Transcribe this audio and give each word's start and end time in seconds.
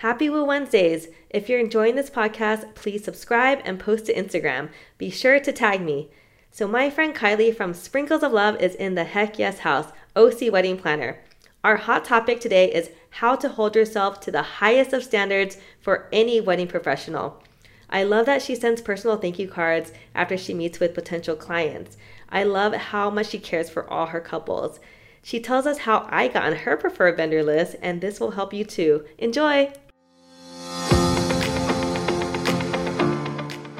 Happy 0.00 0.30
Woo 0.30 0.46
Wednesdays! 0.46 1.08
If 1.28 1.50
you're 1.50 1.60
enjoying 1.60 1.94
this 1.94 2.08
podcast, 2.08 2.74
please 2.74 3.04
subscribe 3.04 3.60
and 3.66 3.78
post 3.78 4.06
to 4.06 4.14
Instagram. 4.14 4.70
Be 4.96 5.10
sure 5.10 5.38
to 5.38 5.52
tag 5.52 5.82
me. 5.82 6.08
So, 6.50 6.66
my 6.66 6.88
friend 6.88 7.14
Kylie 7.14 7.54
from 7.54 7.74
Sprinkles 7.74 8.22
of 8.22 8.32
Love 8.32 8.58
is 8.62 8.74
in 8.74 8.94
the 8.94 9.04
Heck 9.04 9.38
Yes 9.38 9.58
House, 9.58 9.92
OC 10.16 10.50
Wedding 10.50 10.78
Planner. 10.78 11.20
Our 11.62 11.76
hot 11.76 12.06
topic 12.06 12.40
today 12.40 12.72
is 12.72 12.88
how 13.10 13.36
to 13.36 13.50
hold 13.50 13.76
yourself 13.76 14.20
to 14.20 14.30
the 14.30 14.40
highest 14.40 14.94
of 14.94 15.04
standards 15.04 15.58
for 15.82 16.08
any 16.14 16.40
wedding 16.40 16.68
professional. 16.68 17.42
I 17.90 18.04
love 18.04 18.24
that 18.24 18.40
she 18.40 18.54
sends 18.54 18.80
personal 18.80 19.18
thank 19.18 19.38
you 19.38 19.48
cards 19.48 19.92
after 20.14 20.38
she 20.38 20.54
meets 20.54 20.80
with 20.80 20.94
potential 20.94 21.36
clients. 21.36 21.98
I 22.30 22.44
love 22.44 22.72
how 22.72 23.10
much 23.10 23.28
she 23.28 23.38
cares 23.38 23.68
for 23.68 23.86
all 23.90 24.06
her 24.06 24.20
couples. 24.22 24.80
She 25.22 25.40
tells 25.40 25.66
us 25.66 25.80
how 25.80 26.08
I 26.08 26.28
got 26.28 26.44
on 26.44 26.56
her 26.56 26.78
preferred 26.78 27.18
vendor 27.18 27.42
list, 27.42 27.76
and 27.82 28.00
this 28.00 28.18
will 28.18 28.30
help 28.30 28.54
you 28.54 28.64
too. 28.64 29.04
Enjoy! 29.18 29.70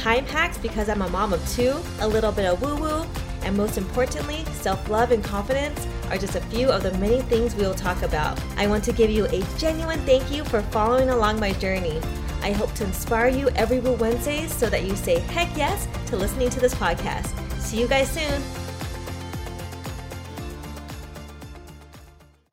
time 0.00 0.24
hacks 0.24 0.56
because 0.56 0.88
I'm 0.88 1.02
a 1.02 1.08
mom 1.10 1.34
of 1.34 1.46
two, 1.50 1.78
a 2.00 2.08
little 2.08 2.32
bit 2.32 2.46
of 2.46 2.62
woo 2.62 2.74
woo, 2.74 3.06
and 3.42 3.54
most 3.54 3.76
importantly, 3.76 4.46
self 4.46 4.88
love 4.88 5.10
and 5.10 5.22
confidence 5.22 5.86
are 6.08 6.16
just 6.16 6.36
a 6.36 6.40
few 6.40 6.70
of 6.70 6.82
the 6.82 6.92
many 6.94 7.20
things 7.20 7.54
we 7.54 7.64
will 7.64 7.74
talk 7.74 8.02
about. 8.02 8.40
I 8.56 8.66
want 8.66 8.82
to 8.84 8.92
give 8.92 9.10
you 9.10 9.26
a 9.26 9.44
genuine 9.58 10.00
thank 10.06 10.30
you 10.30 10.42
for 10.44 10.62
following 10.62 11.10
along 11.10 11.38
my 11.38 11.52
journey. 11.52 12.00
I 12.42 12.52
hope 12.52 12.72
to 12.76 12.84
inspire 12.84 13.28
you 13.28 13.50
every 13.50 13.80
Woo 13.80 13.92
Wednesdays 13.92 14.54
so 14.54 14.70
that 14.70 14.84
you 14.84 14.96
say 14.96 15.18
heck 15.18 15.54
yes 15.54 15.86
to 16.06 16.16
listening 16.16 16.48
to 16.48 16.60
this 16.60 16.74
podcast. 16.74 17.28
See 17.60 17.78
you 17.78 17.86
guys 17.86 18.10
soon. 18.10 18.59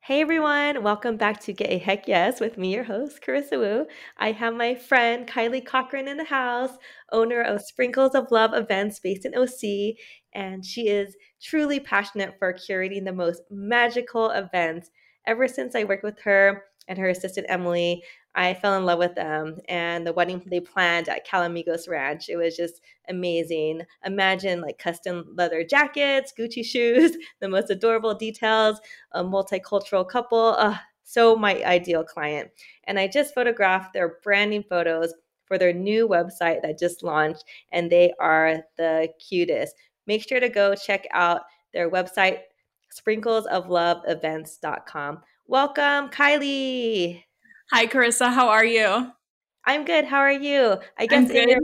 Hey 0.08 0.22
everyone, 0.22 0.82
welcome 0.82 1.18
back 1.18 1.38
to 1.40 1.52
Get 1.52 1.68
a 1.68 1.76
Heck 1.76 2.08
Yes 2.08 2.40
with 2.40 2.56
me, 2.56 2.72
your 2.72 2.84
host, 2.84 3.20
Carissa 3.20 3.58
Wu. 3.58 3.86
I 4.16 4.32
have 4.32 4.54
my 4.54 4.74
friend 4.74 5.26
Kylie 5.26 5.62
Cochran 5.62 6.08
in 6.08 6.16
the 6.16 6.24
house, 6.24 6.70
owner 7.12 7.42
of 7.42 7.60
Sprinkles 7.60 8.14
of 8.14 8.30
Love 8.30 8.54
events 8.54 9.00
based 9.00 9.26
in 9.26 9.34
OC, 9.34 9.98
and 10.32 10.64
she 10.64 10.88
is 10.88 11.14
truly 11.42 11.78
passionate 11.78 12.36
for 12.38 12.54
curating 12.54 13.04
the 13.04 13.12
most 13.12 13.42
magical 13.50 14.30
events. 14.30 14.88
Ever 15.26 15.46
since 15.46 15.74
I 15.74 15.84
worked 15.84 16.04
with 16.04 16.18
her 16.20 16.62
and 16.88 16.98
her 16.98 17.10
assistant 17.10 17.46
Emily, 17.50 18.02
I 18.38 18.54
fell 18.54 18.78
in 18.78 18.86
love 18.86 19.00
with 19.00 19.16
them 19.16 19.58
and 19.68 20.06
the 20.06 20.12
wedding 20.12 20.40
they 20.46 20.60
planned 20.60 21.08
at 21.08 21.26
Calamigos 21.26 21.88
Ranch. 21.88 22.28
It 22.28 22.36
was 22.36 22.56
just 22.56 22.80
amazing. 23.08 23.82
Imagine 24.06 24.60
like 24.60 24.78
custom 24.78 25.34
leather 25.36 25.64
jackets, 25.64 26.32
Gucci 26.38 26.64
shoes, 26.64 27.16
the 27.40 27.48
most 27.48 27.68
adorable 27.68 28.14
details, 28.14 28.80
a 29.10 29.24
multicultural 29.24 30.08
couple. 30.08 30.54
Uh, 30.56 30.76
so 31.02 31.34
my 31.34 31.64
ideal 31.64 32.04
client. 32.04 32.48
And 32.84 32.96
I 32.96 33.08
just 33.08 33.34
photographed 33.34 33.92
their 33.92 34.18
branding 34.22 34.62
photos 34.62 35.12
for 35.44 35.58
their 35.58 35.72
new 35.72 36.06
website 36.06 36.62
that 36.62 36.78
just 36.78 37.02
launched, 37.02 37.42
and 37.72 37.90
they 37.90 38.12
are 38.20 38.62
the 38.76 39.08
cutest. 39.18 39.74
Make 40.06 40.28
sure 40.28 40.38
to 40.38 40.48
go 40.48 40.76
check 40.76 41.08
out 41.10 41.40
their 41.72 41.90
website, 41.90 42.42
sprinklesofloveevents.com. 42.94 45.22
Welcome, 45.48 46.08
Kylie. 46.10 47.24
Hi, 47.70 47.86
Carissa. 47.86 48.32
How 48.32 48.48
are 48.48 48.64
you? 48.64 49.12
I'm 49.64 49.84
good. 49.84 50.06
How 50.06 50.20
are 50.20 50.32
you? 50.32 50.78
I 50.96 51.06
guess 51.06 51.28
in 51.28 51.50
your 51.50 51.60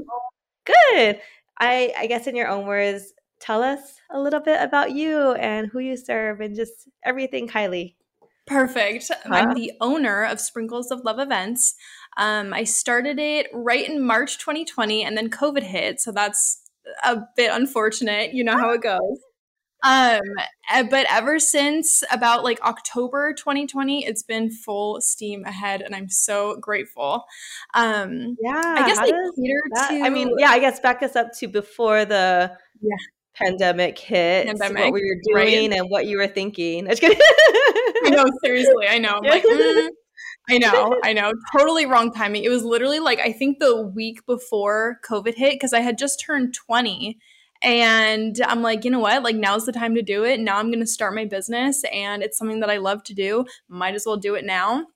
good. 0.66 1.20
I 1.58 1.94
I 1.96 2.06
guess 2.06 2.26
in 2.26 2.36
your 2.36 2.48
own 2.48 2.66
words, 2.66 3.14
tell 3.40 3.62
us 3.62 3.96
a 4.10 4.20
little 4.20 4.40
bit 4.40 4.60
about 4.60 4.92
you 4.92 5.32
and 5.32 5.68
who 5.68 5.78
you 5.78 5.96
serve 5.96 6.40
and 6.40 6.54
just 6.54 6.88
everything, 7.04 7.48
Kylie. 7.48 7.94
Perfect. 8.46 9.10
Huh? 9.24 9.34
I'm 9.34 9.54
the 9.54 9.72
owner 9.80 10.24
of 10.24 10.40
Sprinkles 10.40 10.90
of 10.90 11.04
Love 11.04 11.18
Events. 11.18 11.74
Um, 12.18 12.52
I 12.52 12.64
started 12.64 13.18
it 13.18 13.46
right 13.54 13.88
in 13.88 14.06
March 14.06 14.38
2020, 14.38 15.02
and 15.02 15.16
then 15.16 15.30
COVID 15.30 15.62
hit, 15.62 16.00
so 16.02 16.12
that's 16.12 16.60
a 17.02 17.22
bit 17.34 17.50
unfortunate. 17.50 18.34
You 18.34 18.44
know 18.44 18.58
how 18.58 18.72
it 18.72 18.82
goes. 18.82 19.20
Um, 19.84 20.20
eh, 20.70 20.82
but 20.82 21.06
ever 21.10 21.38
since 21.38 22.02
about 22.10 22.42
like 22.42 22.60
October 22.62 23.34
2020, 23.34 24.06
it's 24.06 24.22
been 24.22 24.50
full 24.50 25.00
steam 25.00 25.44
ahead, 25.44 25.82
and 25.82 25.94
I'm 25.94 26.08
so 26.08 26.56
grateful. 26.56 27.24
Um, 27.74 28.36
yeah, 28.40 28.74
I 28.78 28.86
guess 28.86 28.98
I 28.98 29.06
cater 29.06 29.62
that, 29.74 29.88
to. 29.90 30.00
I 30.02 30.08
mean, 30.08 30.30
yeah, 30.38 30.50
I 30.50 30.58
guess 30.58 30.80
back 30.80 31.02
us 31.02 31.16
up 31.16 31.32
to 31.38 31.48
before 31.48 32.06
the 32.06 32.50
yeah 32.80 32.96
pandemic 33.34 33.98
hit. 33.98 34.46
Pandemic, 34.46 34.84
what 34.84 34.92
we 34.94 35.00
were 35.00 35.20
doing 35.34 35.70
right? 35.70 35.78
and 35.78 35.90
what 35.90 36.06
you 36.06 36.16
were 36.16 36.28
thinking? 36.28 36.88
I 36.90 38.10
know, 38.10 38.24
seriously, 38.42 38.86
I 38.88 38.98
know. 38.98 39.20
I'm 39.22 39.28
like, 39.28 39.44
mm, 39.44 39.88
I 40.48 40.58
know, 40.58 40.98
I 41.04 41.12
know. 41.12 41.32
Totally 41.56 41.84
wrong 41.84 42.12
timing. 42.12 42.44
It 42.44 42.50
was 42.50 42.64
literally 42.64 43.00
like 43.00 43.18
I 43.20 43.32
think 43.32 43.58
the 43.58 43.82
week 43.82 44.24
before 44.26 44.98
COVID 45.08 45.34
hit 45.34 45.54
because 45.54 45.72
I 45.72 45.80
had 45.80 45.98
just 45.98 46.22
turned 46.24 46.54
20 46.54 47.18
and 47.64 48.38
I'm 48.46 48.60
like, 48.60 48.84
you 48.84 48.90
know 48.90 49.00
what? 49.00 49.22
Like, 49.22 49.36
now's 49.36 49.64
the 49.64 49.72
time 49.72 49.94
to 49.94 50.02
do 50.02 50.22
it. 50.22 50.38
Now 50.38 50.58
I'm 50.58 50.70
going 50.70 50.80
to 50.80 50.86
start 50.86 51.14
my 51.14 51.24
business, 51.24 51.82
and 51.90 52.22
it's 52.22 52.36
something 52.36 52.60
that 52.60 52.68
I 52.68 52.76
love 52.76 53.02
to 53.04 53.14
do. 53.14 53.46
Might 53.68 53.94
as 53.94 54.04
well 54.06 54.18
do 54.18 54.34
it 54.34 54.44
now. 54.44 54.86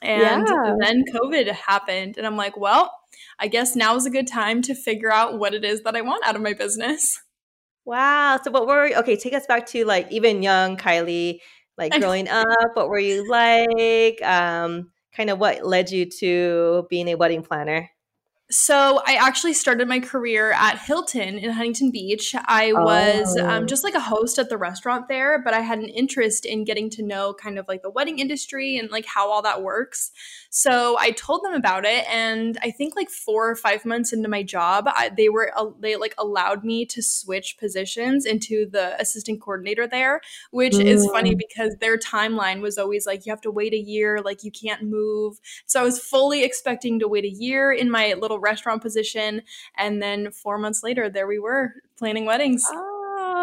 And 0.00 0.48
yeah. 0.48 0.74
then 0.80 1.04
COVID 1.12 1.48
happened, 1.52 2.16
and 2.16 2.26
I'm 2.26 2.36
like, 2.36 2.56
well, 2.56 2.90
I 3.38 3.48
guess 3.48 3.76
now 3.76 3.94
is 3.94 4.06
a 4.06 4.10
good 4.10 4.26
time 4.26 4.62
to 4.62 4.74
figure 4.74 5.12
out 5.12 5.38
what 5.38 5.52
it 5.52 5.64
is 5.64 5.82
that 5.82 5.96
I 5.96 6.00
want 6.00 6.26
out 6.26 6.34
of 6.34 6.40
my 6.42 6.54
business. 6.54 7.20
Wow. 7.84 8.38
So, 8.42 8.50
what 8.50 8.66
were, 8.66 8.90
okay, 8.98 9.16
take 9.16 9.34
us 9.34 9.46
back 9.46 9.66
to 9.68 9.84
like 9.84 10.10
even 10.10 10.42
young 10.42 10.78
Kylie, 10.78 11.40
like 11.76 11.92
growing 12.00 12.28
up. 12.28 12.46
What 12.72 12.88
were 12.88 12.98
you 12.98 13.28
like? 13.28 14.22
Um, 14.22 14.92
kind 15.12 15.28
of 15.28 15.38
what 15.38 15.66
led 15.66 15.90
you 15.90 16.06
to 16.20 16.86
being 16.88 17.08
a 17.08 17.16
wedding 17.16 17.42
planner? 17.42 17.90
So 18.50 19.02
I 19.06 19.14
actually 19.16 19.52
started 19.52 19.88
my 19.88 20.00
career 20.00 20.52
at 20.52 20.78
Hilton 20.78 21.36
in 21.36 21.50
Huntington 21.50 21.90
Beach. 21.90 22.34
I 22.46 22.72
was 22.72 23.36
um, 23.36 23.44
oh. 23.44 23.50
um, 23.50 23.66
just 23.66 23.84
like 23.84 23.94
a 23.94 24.00
host 24.00 24.38
at 24.38 24.48
the 24.48 24.56
restaurant 24.56 25.06
there, 25.06 25.42
but 25.42 25.52
I 25.52 25.60
had 25.60 25.80
an 25.80 25.88
interest 25.90 26.46
in 26.46 26.64
getting 26.64 26.88
to 26.90 27.02
know 27.02 27.34
kind 27.34 27.58
of 27.58 27.68
like 27.68 27.82
the 27.82 27.90
wedding 27.90 28.18
industry 28.18 28.78
and 28.78 28.90
like 28.90 29.04
how 29.04 29.30
all 29.30 29.42
that 29.42 29.62
works. 29.62 30.12
So 30.50 30.96
I 30.98 31.10
told 31.10 31.44
them 31.44 31.52
about 31.52 31.84
it, 31.84 32.06
and 32.08 32.58
I 32.62 32.70
think 32.70 32.96
like 32.96 33.10
four 33.10 33.50
or 33.50 33.54
five 33.54 33.84
months 33.84 34.12
into 34.12 34.28
my 34.28 34.42
job, 34.42 34.86
I, 34.88 35.10
they 35.14 35.28
were 35.28 35.52
uh, 35.56 35.70
they 35.78 35.96
like 35.96 36.14
allowed 36.16 36.64
me 36.64 36.86
to 36.86 37.02
switch 37.02 37.58
positions 37.58 38.24
into 38.24 38.68
the 38.70 38.98
assistant 39.00 39.40
coordinator 39.42 39.86
there, 39.86 40.20
which 40.50 40.72
mm. 40.72 40.84
is 40.84 41.06
funny 41.06 41.34
mm. 41.34 41.38
because 41.38 41.76
their 41.76 41.98
timeline 41.98 42.60
was 42.60 42.78
always 42.78 43.06
like 43.06 43.26
you 43.26 43.32
have 43.32 43.42
to 43.42 43.50
wait 43.50 43.74
a 43.74 43.78
year, 43.78 44.20
like 44.22 44.42
you 44.42 44.50
can't 44.50 44.82
move. 44.82 45.38
So 45.66 45.80
I 45.80 45.84
was 45.84 45.98
fully 45.98 46.44
expecting 46.44 46.98
to 47.00 47.08
wait 47.08 47.24
a 47.24 47.30
year 47.30 47.72
in 47.72 47.90
my 47.90 48.14
little 48.14 48.38
restaurant 48.38 48.80
position. 48.80 49.42
And 49.76 50.02
then 50.02 50.30
four 50.30 50.58
months 50.58 50.82
later, 50.82 51.10
there 51.10 51.26
we 51.26 51.38
were 51.38 51.74
planning 51.98 52.24
weddings. 52.24 52.64
Oh, 52.70 52.97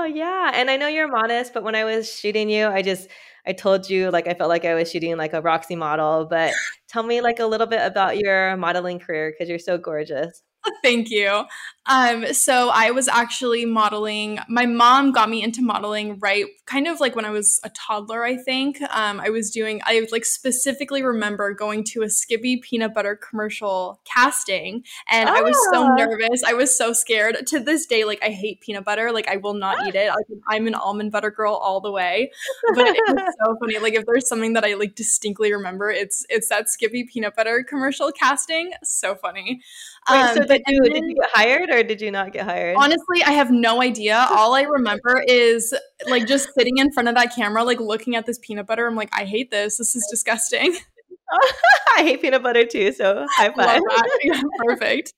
yeah. 0.05 0.51
And 0.53 0.69
I 0.69 0.77
know 0.77 0.88
you're 0.88 1.07
modest, 1.07 1.53
but 1.53 1.63
when 1.63 1.75
I 1.75 1.83
was 1.83 2.13
shooting 2.13 2.49
you, 2.49 2.67
I 2.67 2.81
just, 2.81 3.09
I 3.45 3.53
told 3.53 3.89
you 3.89 4.09
like 4.11 4.27
I 4.27 4.33
felt 4.33 4.49
like 4.49 4.66
I 4.66 4.73
was 4.75 4.89
shooting 4.91 5.17
like 5.17 5.33
a 5.33 5.41
Roxy 5.41 5.75
model, 5.75 6.25
but 6.25 6.53
tell 6.88 7.03
me 7.03 7.21
like 7.21 7.39
a 7.39 7.45
little 7.45 7.67
bit 7.67 7.81
about 7.85 8.17
your 8.17 8.57
modeling 8.57 8.99
career 8.99 9.31
because 9.31 9.49
you're 9.49 9.59
so 9.59 9.77
gorgeous. 9.77 10.41
Thank 10.84 11.09
you. 11.09 11.46
Um, 11.88 12.34
so 12.34 12.70
I 12.70 12.91
was 12.91 13.08
actually 13.08 13.66
modeling. 13.66 14.40
My 14.50 14.66
mom 14.66 15.12
got 15.12 15.29
me 15.29 15.44
into 15.44 15.62
modeling 15.62 16.17
right, 16.20 16.46
kind 16.66 16.88
of 16.88 17.00
like 17.00 17.16
when 17.16 17.26
I 17.26 17.29
was 17.29 17.59
a 17.64 17.70
toddler. 17.70 18.23
I 18.23 18.38
think 18.38 18.82
um, 18.90 19.20
I 19.20 19.29
was 19.29 19.52
doing. 19.52 19.82
I 19.84 20.08
like 20.12 20.26
specifically 20.26 21.03
remember 21.03 21.53
going 21.53 21.84
to 21.91 22.02
a 22.02 22.09
Skippy 22.09 22.58
peanut 22.58 22.96
butter 22.96 23.16
commercial 23.16 24.00
casting, 24.03 24.84
and 25.12 25.29
oh. 25.29 25.35
I 25.35 25.41
was 25.41 25.56
so 25.72 25.84
ah. 25.84 25.96
nervous. 25.96 26.44
I 26.44 26.53
was 26.53 26.76
so 26.76 26.91
scared. 26.91 27.46
To 27.47 27.59
this 27.59 27.85
day, 27.85 28.03
like 28.03 28.20
I 28.23 28.29
hate 28.29 28.62
peanut 28.62 28.84
butter. 28.84 29.12
Like 29.12 29.28
I 29.28 29.38
will 29.38 29.53
not 29.53 29.88
eat 29.88 29.94
it. 29.94 30.09
Like, 30.09 30.26
I'm 30.47 30.66
an 30.66 30.73
almond 30.73 31.12
butter 31.12 31.29
girl 31.29 31.53
all 31.53 31.82
the 31.82 31.91
way. 31.91 32.32
But 32.73 32.88
it 32.88 33.03
was 33.08 33.35
so 33.44 33.58
funny. 33.59 33.78
Like 33.78 33.94
if 33.94 34.06
there's 34.08 34.28
something 34.28 34.53
that 34.53 34.66
I 34.66 34.73
like 34.73 34.96
distinctly 34.96 35.53
remember, 35.53 35.91
it's 35.91 36.26
it's 36.29 36.50
that 36.50 36.67
Skippy 36.67 37.03
peanut 37.03 37.35
butter 37.35 37.64
commercial 37.64 38.12
casting. 38.12 38.72
So 38.84 39.14
funny. 39.14 39.62
Wait, 40.09 40.22
um, 40.22 40.35
so 40.35 40.43
did 40.43 40.61
you 40.67 40.84
did 40.84 41.03
you 41.03 41.16
get 41.16 41.29
hired 41.34 41.69
or 41.72 41.81
did 41.81 41.99
you 41.99 42.11
not 42.11 42.31
get 42.31 42.46
hired? 42.46 42.75
Honestly, 42.78 43.23
I 43.25 43.31
have 43.31 43.49
no 43.49 43.81
idea. 43.81 44.28
All 44.29 44.53
I 44.53 44.61
remember 44.61 45.23
is 45.28 45.73
like 46.07 46.28
just 46.28 46.53
sitting 46.53 46.78
in 46.78 46.91
front 46.91 47.09
of 47.09 47.16
that 47.16 47.35
camera, 47.35 47.63
like 47.63 47.79
looking 47.79 48.16
at 48.16 48.25
this 48.25 48.37
peanut 48.40 48.67
butter. 48.67 48.85
I'm 48.85 48.96
like, 48.96 49.09
I 49.13 49.25
hate 49.25 49.49
this. 49.49 49.78
This 49.78 49.96
is 49.96 50.07
disgusting. 50.11 50.75
I 51.97 52.03
hate 52.03 52.22
peanut 52.22 52.43
butter 52.43 52.66
too, 52.66 52.91
so 52.91 53.25
high 53.31 53.52
five. 53.52 53.81
Yeah, 54.23 54.41
perfect. 54.66 55.13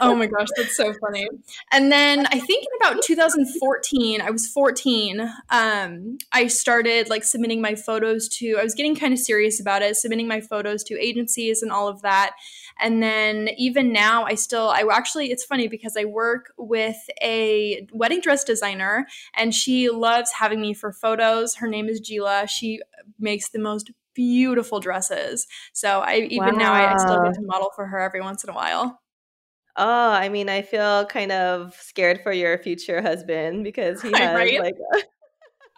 Oh 0.00 0.14
my 0.14 0.26
gosh, 0.26 0.48
that's 0.56 0.76
so 0.76 0.92
funny. 0.94 1.26
And 1.72 1.90
then 1.90 2.26
I 2.26 2.38
think 2.38 2.64
in 2.64 2.88
about 2.90 3.02
2014, 3.02 4.20
I 4.20 4.30
was 4.30 4.46
14. 4.48 5.20
Um, 5.50 6.18
I 6.32 6.46
started 6.46 7.08
like 7.08 7.24
submitting 7.24 7.60
my 7.60 7.74
photos 7.74 8.28
to. 8.38 8.56
I 8.58 8.62
was 8.62 8.74
getting 8.74 8.96
kind 8.96 9.12
of 9.12 9.18
serious 9.18 9.60
about 9.60 9.82
it, 9.82 9.96
submitting 9.96 10.28
my 10.28 10.40
photos 10.40 10.82
to 10.84 11.00
agencies 11.00 11.62
and 11.62 11.70
all 11.70 11.88
of 11.88 12.02
that. 12.02 12.32
And 12.78 13.02
then 13.02 13.48
even 13.56 13.92
now, 13.92 14.24
I 14.24 14.34
still, 14.34 14.68
I 14.68 14.84
actually, 14.90 15.30
it's 15.30 15.44
funny 15.44 15.68
because 15.68 15.96
I 15.96 16.04
work 16.04 16.52
with 16.58 16.96
a 17.22 17.86
wedding 17.92 18.20
dress 18.20 18.44
designer 18.44 19.06
and 19.34 19.54
she 19.54 19.88
loves 19.90 20.32
having 20.32 20.60
me 20.60 20.74
for 20.74 20.92
photos. 20.92 21.54
Her 21.56 21.66
name 21.66 21.88
is 21.88 22.00
Gila. 22.00 22.46
She 22.48 22.80
makes 23.18 23.48
the 23.50 23.58
most 23.58 23.90
beautiful 24.14 24.80
dresses. 24.80 25.46
So 25.72 26.00
I 26.00 26.26
even 26.30 26.54
wow. 26.54 26.58
now 26.58 26.72
I, 26.74 26.90
I 26.92 26.96
still 26.96 27.18
get 27.20 27.34
to 27.34 27.42
model 27.42 27.70
for 27.74 27.86
her 27.86 28.00
every 28.00 28.20
once 28.20 28.44
in 28.44 28.50
a 28.50 28.54
while. 28.54 29.00
Oh, 29.78 30.10
I 30.10 30.30
mean, 30.30 30.48
I 30.48 30.62
feel 30.62 31.04
kind 31.06 31.30
of 31.32 31.74
scared 31.74 32.22
for 32.22 32.32
your 32.32 32.56
future 32.58 33.02
husband 33.02 33.62
because 33.62 34.00
he 34.00 34.14
has 34.16 34.34
right? 34.34 34.58
like 34.58 34.74
a- 34.94 35.02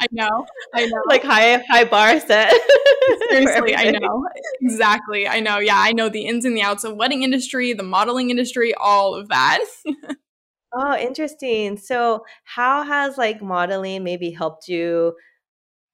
I 0.00 0.06
know. 0.12 0.46
I 0.74 0.86
know. 0.86 1.02
Like 1.06 1.24
high 1.24 1.62
high 1.68 1.84
bar 1.84 2.20
set. 2.20 2.52
Seriously, 3.30 3.74
I 3.74 3.90
know. 3.90 4.24
Exactly. 4.60 5.26
I 5.26 5.40
know. 5.40 5.58
Yeah, 5.58 5.76
I 5.76 5.92
know 5.92 6.08
the 6.08 6.26
ins 6.26 6.44
and 6.44 6.56
the 6.56 6.62
outs 6.62 6.84
of 6.84 6.96
wedding 6.96 7.22
industry, 7.22 7.72
the 7.72 7.82
modeling 7.82 8.30
industry, 8.30 8.74
all 8.74 9.14
of 9.14 9.28
that. 9.28 9.60
oh, 10.72 10.96
interesting. 10.96 11.76
So, 11.76 12.24
how 12.44 12.84
has 12.84 13.18
like 13.18 13.42
modeling 13.42 14.04
maybe 14.04 14.30
helped 14.30 14.68
you 14.68 15.14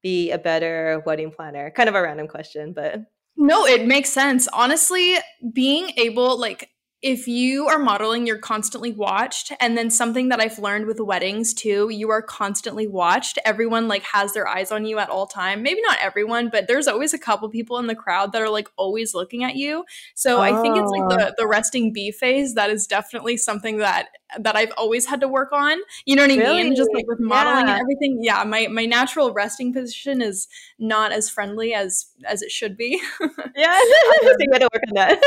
be 0.02 0.30
a 0.32 0.38
better 0.38 1.02
wedding 1.06 1.30
planner? 1.30 1.70
Kind 1.70 1.88
of 1.88 1.94
a 1.94 2.02
random 2.02 2.28
question, 2.28 2.72
but 2.74 3.00
no, 3.36 3.66
it 3.66 3.86
makes 3.86 4.10
sense. 4.10 4.48
Honestly, 4.52 5.16
being 5.52 5.92
able 5.96 6.38
like 6.38 6.68
if 7.04 7.28
you 7.28 7.66
are 7.68 7.78
modeling, 7.78 8.26
you're 8.26 8.38
constantly 8.38 8.90
watched. 8.90 9.52
And 9.60 9.76
then 9.76 9.90
something 9.90 10.30
that 10.30 10.40
I've 10.40 10.58
learned 10.58 10.86
with 10.86 10.98
weddings 11.00 11.52
too, 11.52 11.90
you 11.90 12.08
are 12.08 12.22
constantly 12.22 12.86
watched. 12.86 13.38
Everyone 13.44 13.88
like 13.88 14.04
has 14.04 14.32
their 14.32 14.48
eyes 14.48 14.72
on 14.72 14.86
you 14.86 14.98
at 14.98 15.10
all 15.10 15.26
time. 15.26 15.62
Maybe 15.62 15.82
not 15.82 15.98
everyone, 16.00 16.48
but 16.48 16.66
there's 16.66 16.88
always 16.88 17.12
a 17.12 17.18
couple 17.18 17.50
people 17.50 17.76
in 17.76 17.88
the 17.88 17.94
crowd 17.94 18.32
that 18.32 18.40
are 18.40 18.48
like 18.48 18.68
always 18.78 19.12
looking 19.12 19.44
at 19.44 19.54
you. 19.54 19.84
So 20.14 20.38
oh. 20.38 20.40
I 20.40 20.62
think 20.62 20.78
it's 20.78 20.90
like 20.90 21.10
the, 21.10 21.28
oh. 21.28 21.32
the 21.36 21.46
resting 21.46 21.92
bee 21.92 22.10
phase. 22.10 22.54
That 22.54 22.70
is 22.70 22.86
definitely 22.86 23.36
something 23.36 23.76
that 23.78 24.08
that 24.38 24.56
I've 24.56 24.72
always 24.76 25.06
had 25.06 25.20
to 25.20 25.28
work 25.28 25.52
on. 25.52 25.78
You 26.06 26.16
know 26.16 26.22
what 26.22 26.30
I 26.32 26.36
mean? 26.36 26.74
Just 26.74 26.90
like 26.92 27.06
with 27.06 27.20
modeling 27.20 27.66
yeah. 27.66 27.74
and 27.74 27.80
everything. 27.80 28.18
Yeah, 28.22 28.44
my 28.44 28.66
my 28.68 28.86
natural 28.86 29.32
resting 29.32 29.72
position 29.72 30.22
is 30.22 30.48
not 30.78 31.12
as 31.12 31.28
friendly 31.28 31.74
as 31.74 32.06
as 32.24 32.42
it 32.42 32.50
should 32.50 32.76
be. 32.76 33.00
yeah, 33.56 33.72
um, 34.24 34.36
you 34.38 34.48
got 34.50 34.58
to 34.58 34.68
work 34.72 34.82
on 34.88 34.94
that. 34.94 35.22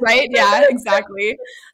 right? 0.00 0.28
Yeah, 0.30 0.64
exactly. 0.68 1.21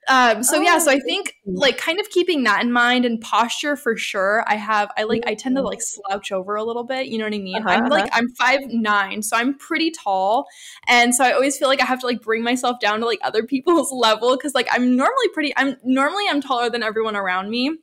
Um, 0.09 0.43
so 0.43 0.59
oh, 0.59 0.61
yeah, 0.61 0.79
so 0.79 0.91
I 0.91 1.01
think 1.01 1.35
like 1.45 1.77
kind 1.77 2.01
of 2.01 2.09
keeping 2.11 2.45
that 2.45 2.63
in 2.63 2.73
mind 2.73 3.05
and 3.05 3.21
posture 3.21 3.77
for 3.77 3.97
sure. 3.97 4.45
I 4.47 4.57
have 4.57 4.91
I 4.97 5.05
like 5.05 5.23
I 5.27 5.35
tend 5.35 5.57
to 5.57 5.63
like 5.63 5.81
slouch 5.83 6.33
over 6.33 6.57
a 6.57 6.65
little 6.65 6.85
bit. 6.85 7.07
You 7.07 7.19
know 7.19 7.25
what 7.25 7.35
I 7.35 7.39
mean? 7.39 7.57
Uh-huh, 7.57 7.69
I'm 7.69 7.89
like 7.89 8.05
uh-huh. 8.05 8.19
I'm 8.19 8.29
five 8.35 8.61
nine, 8.69 9.23
so 9.23 9.37
I'm 9.37 9.57
pretty 9.59 9.91
tall, 9.91 10.47
and 10.87 11.15
so 11.15 11.25
I 11.25 11.33
always 11.33 11.59
feel 11.59 11.69
like 11.69 11.83
I 11.83 11.85
have 11.85 12.01
to 12.01 12.07
like 12.07 12.23
bring 12.23 12.43
myself 12.43 12.81
down 12.81 13.01
to 13.01 13.07
like 13.07 13.21
other 13.23 13.43
people's 13.47 13.93
level 13.93 14.37
because 14.37 14.55
like 14.55 14.69
I'm 14.71 14.97
normally 14.97 15.29
pretty. 15.35 15.53
I'm 15.57 15.77
normally 15.85 16.25
I'm 16.29 16.41
taller 16.41 16.71
than 16.71 16.83
everyone 16.83 17.17
around 17.17 17.51
me. 17.51 17.77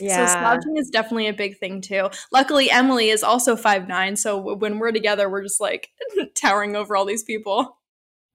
Yeah. 0.00 0.26
So 0.26 0.32
slouching 0.32 0.76
is 0.76 0.90
definitely 0.90 1.26
a 1.26 1.32
big 1.32 1.58
thing 1.58 1.80
too. 1.80 2.08
Luckily, 2.32 2.70
Emily 2.70 3.10
is 3.10 3.22
also 3.22 3.56
five 3.56 3.88
nine, 3.88 4.16
so 4.16 4.54
when 4.54 4.78
we're 4.78 4.92
together, 4.92 5.28
we're 5.28 5.42
just 5.42 5.60
like 5.60 5.90
towering 6.34 6.76
over 6.76 6.96
all 6.96 7.04
these 7.04 7.24
people. 7.24 7.78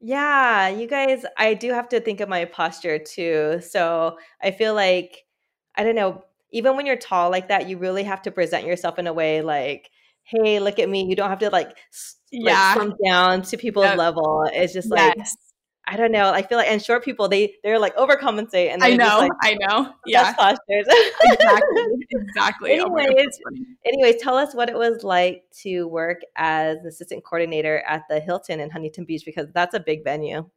Yeah, 0.06 0.68
you 0.68 0.86
guys, 0.86 1.26
I 1.38 1.54
do 1.54 1.72
have 1.72 1.88
to 1.90 2.02
think 2.02 2.20
of 2.20 2.28
my 2.28 2.44
posture 2.44 3.00
too. 3.00 3.62
So 3.62 4.18
I 4.42 4.52
feel 4.52 4.74
like, 4.74 5.24
I 5.76 5.84
don't 5.84 5.96
know, 5.96 6.26
even 6.52 6.76
when 6.76 6.86
you're 6.86 6.98
tall 6.98 7.32
like 7.32 7.48
that, 7.48 7.70
you 7.70 7.78
really 7.78 8.04
have 8.04 8.22
to 8.24 8.32
present 8.32 8.66
yourself 8.66 9.00
in 9.00 9.08
a 9.08 9.14
way 9.14 9.42
like, 9.42 9.90
hey, 10.24 10.60
look 10.60 10.78
at 10.78 10.90
me. 10.90 11.06
You 11.06 11.16
don't 11.16 11.30
have 11.30 11.40
to 11.40 11.50
like, 11.50 11.78
yeah. 12.34 12.76
like 12.78 12.92
down 13.06 13.44
to 13.44 13.56
people's 13.56 13.86
yep. 13.86 13.98
level. 13.98 14.44
It's 14.52 14.74
just 14.74 14.92
like, 14.92 15.16
yes. 15.16 15.38
I 15.85 15.97
don't 15.97 16.12
know. 16.13 16.31
I 16.31 16.41
feel 16.41 16.57
like 16.57 16.69
and 16.69 16.81
short 16.81 17.03
people 17.03 17.27
they 17.27 17.56
they're 17.62 17.77
like 17.77 17.95
overcompensate 17.97 18.71
and 18.71 18.83
I 18.83 18.91
know, 18.95 19.19
like, 19.19 19.31
I 19.41 19.56
know. 19.56 19.94
Yeah, 20.06 20.33
postures. 20.33 20.88
exactly, 21.24 22.07
exactly. 22.09 22.80
Oh 22.80 22.95
anyways, 22.95 23.39
oh 23.45 23.65
anyways, 23.85 24.21
tell 24.21 24.38
us 24.38 24.56
what 24.56 24.69
it 24.69 24.77
was 24.77 25.03
like 25.03 25.44
to 25.62 25.85
work 25.88 26.21
as 26.38 26.77
assistant 26.85 27.25
coordinator 27.25 27.83
at 27.88 28.03
the 28.09 28.21
Hilton 28.21 28.62
in 28.62 28.69
Huntington 28.69 29.03
Beach 29.03 29.24
because 29.25 29.47
that's 29.53 29.75
a 29.75 29.80
big 29.80 30.06
venue. 30.06 30.50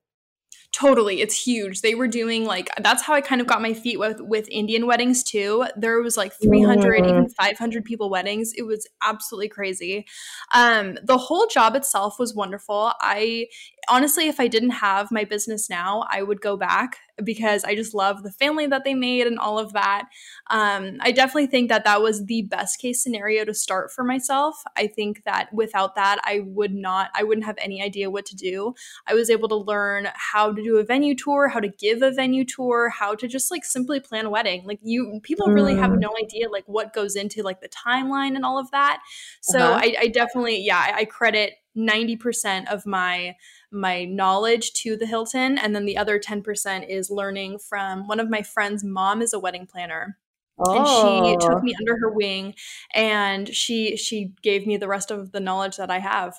Totally, 0.73 1.23
it's 1.23 1.43
huge. 1.43 1.81
They 1.81 1.94
were 1.94 2.08
doing 2.08 2.44
like 2.44 2.69
that's 2.82 3.03
how 3.03 3.14
I 3.14 3.23
kind 3.23 3.41
of 3.41 3.47
got 3.47 3.62
my 3.62 3.73
feet 3.73 3.99
with 3.99 4.20
with 4.20 4.49
Indian 4.50 4.87
weddings 4.87 5.23
too. 5.23 5.67
There 5.76 6.00
was 6.03 6.17
like 6.17 6.35
300 6.35 7.03
mm. 7.03 7.08
even 7.08 7.29
500 7.31 7.85
people 7.85 8.11
weddings. 8.11 8.53
It 8.53 8.62
was 8.62 8.87
absolutely 9.03 9.49
crazy. 9.49 10.06
Um 10.53 10.99
the 11.03 11.17
whole 11.17 11.47
job 11.47 11.76
itself 11.76 12.19
was 12.19 12.35
wonderful. 12.35 12.93
I 13.00 13.47
honestly 13.88 14.29
if 14.29 14.38
I 14.38 14.49
didn't 14.49 14.70
have 14.70 15.11
my 15.11 15.25
business 15.25 15.70
now, 15.70 16.05
I 16.11 16.23
would 16.23 16.41
go 16.43 16.56
back 16.56 16.99
because 17.25 17.65
I 17.65 17.75
just 17.75 17.95
love 17.95 18.23
the 18.23 18.33
family 18.33 18.67
that 18.67 18.85
they 18.85 18.95
made 18.95 19.27
and 19.27 19.39
all 19.39 19.59
of 19.59 19.73
that. 19.73 20.09
Um, 20.51 20.99
I 21.01 21.13
definitely 21.13 21.47
think 21.47 21.69
that 21.69 21.85
that 21.85 22.03
was 22.03 22.27
the 22.27 22.43
best 22.43 22.79
case 22.81 23.03
scenario 23.03 23.45
to 23.45 23.55
start 23.55 23.91
for 23.91 24.05
myself. 24.05 24.63
I 24.77 24.87
think 24.87 25.25
that 25.25 25.53
without 25.53 25.95
that, 25.95 26.19
I 26.25 26.41
would 26.45 26.75
not, 26.75 27.11
I 27.15 27.23
wouldn't 27.23 27.47
have 27.47 27.59
any 27.59 27.83
idea 27.83 28.11
what 28.11 28.27
to 28.27 28.37
do. 28.37 28.75
I 29.07 29.15
was 29.15 29.31
able 29.31 29.49
to 29.49 29.57
learn 29.57 30.09
how 30.15 30.53
to 30.53 30.63
do 30.63 30.77
a 30.77 30.85
venue 30.85 31.15
tour, 31.15 31.49
how 31.49 31.61
to 31.61 31.69
give 31.69 32.03
a 32.03 32.11
venue 32.11 32.45
tour, 32.45 32.91
how 32.91 33.15
to 33.15 33.27
just 33.27 33.51
like 33.51 33.65
simply 33.65 34.01
plan 34.01 34.27
a 34.27 34.31
wedding. 34.31 34.65
Like 34.65 34.81
you, 34.83 35.21
people 35.23 35.49
really 35.49 35.77
have 35.77 35.93
mm. 35.93 36.01
no 36.01 36.15
idea 36.23 36.49
like 36.49 36.65
what 36.67 36.93
goes 36.93 37.17
into 37.17 37.43
like 37.43 37.61
the 37.61 37.69
timeline 37.69 38.37
and 38.37 38.45
all 38.45 38.59
of 38.59 38.71
that. 38.73 39.01
So 39.41 39.59
uh-huh. 39.59 39.81
I, 39.83 39.97
I 40.01 40.07
definitely, 40.09 40.61
yeah, 40.62 40.79
I, 40.79 41.01
I 41.01 41.05
credit 41.05 41.55
90% 41.76 42.73
of 42.73 42.87
my 42.87 43.37
my 43.70 44.05
knowledge 44.05 44.73
to 44.73 44.96
the 44.96 45.06
Hilton 45.06 45.58
and 45.58 45.75
then 45.75 45.84
the 45.84 45.96
other 45.96 46.19
10% 46.19 46.88
is 46.88 47.11
learning 47.11 47.58
from 47.58 48.06
one 48.06 48.20
of 48.20 48.31
my 48.31 48.43
friends 48.43 48.82
mom 48.84 49.20
is 49.20 49.32
a 49.32 49.38
wedding 49.38 49.67
planner 49.67 50.17
Oh. 50.58 50.75
and 50.75 51.43
she 51.43 51.46
took 51.46 51.58
oh. 51.58 51.62
me 51.62 51.75
under 51.78 51.99
her 51.99 52.11
wing 52.11 52.55
and 52.94 53.49
she 53.49 53.96
she 53.96 54.32
gave 54.43 54.67
me 54.67 54.76
the 54.76 54.88
rest 54.88 55.11
of 55.11 55.32
the 55.32 55.40
knowledge 55.40 55.76
that 55.76 55.90
I 55.90 55.99
have. 55.99 56.38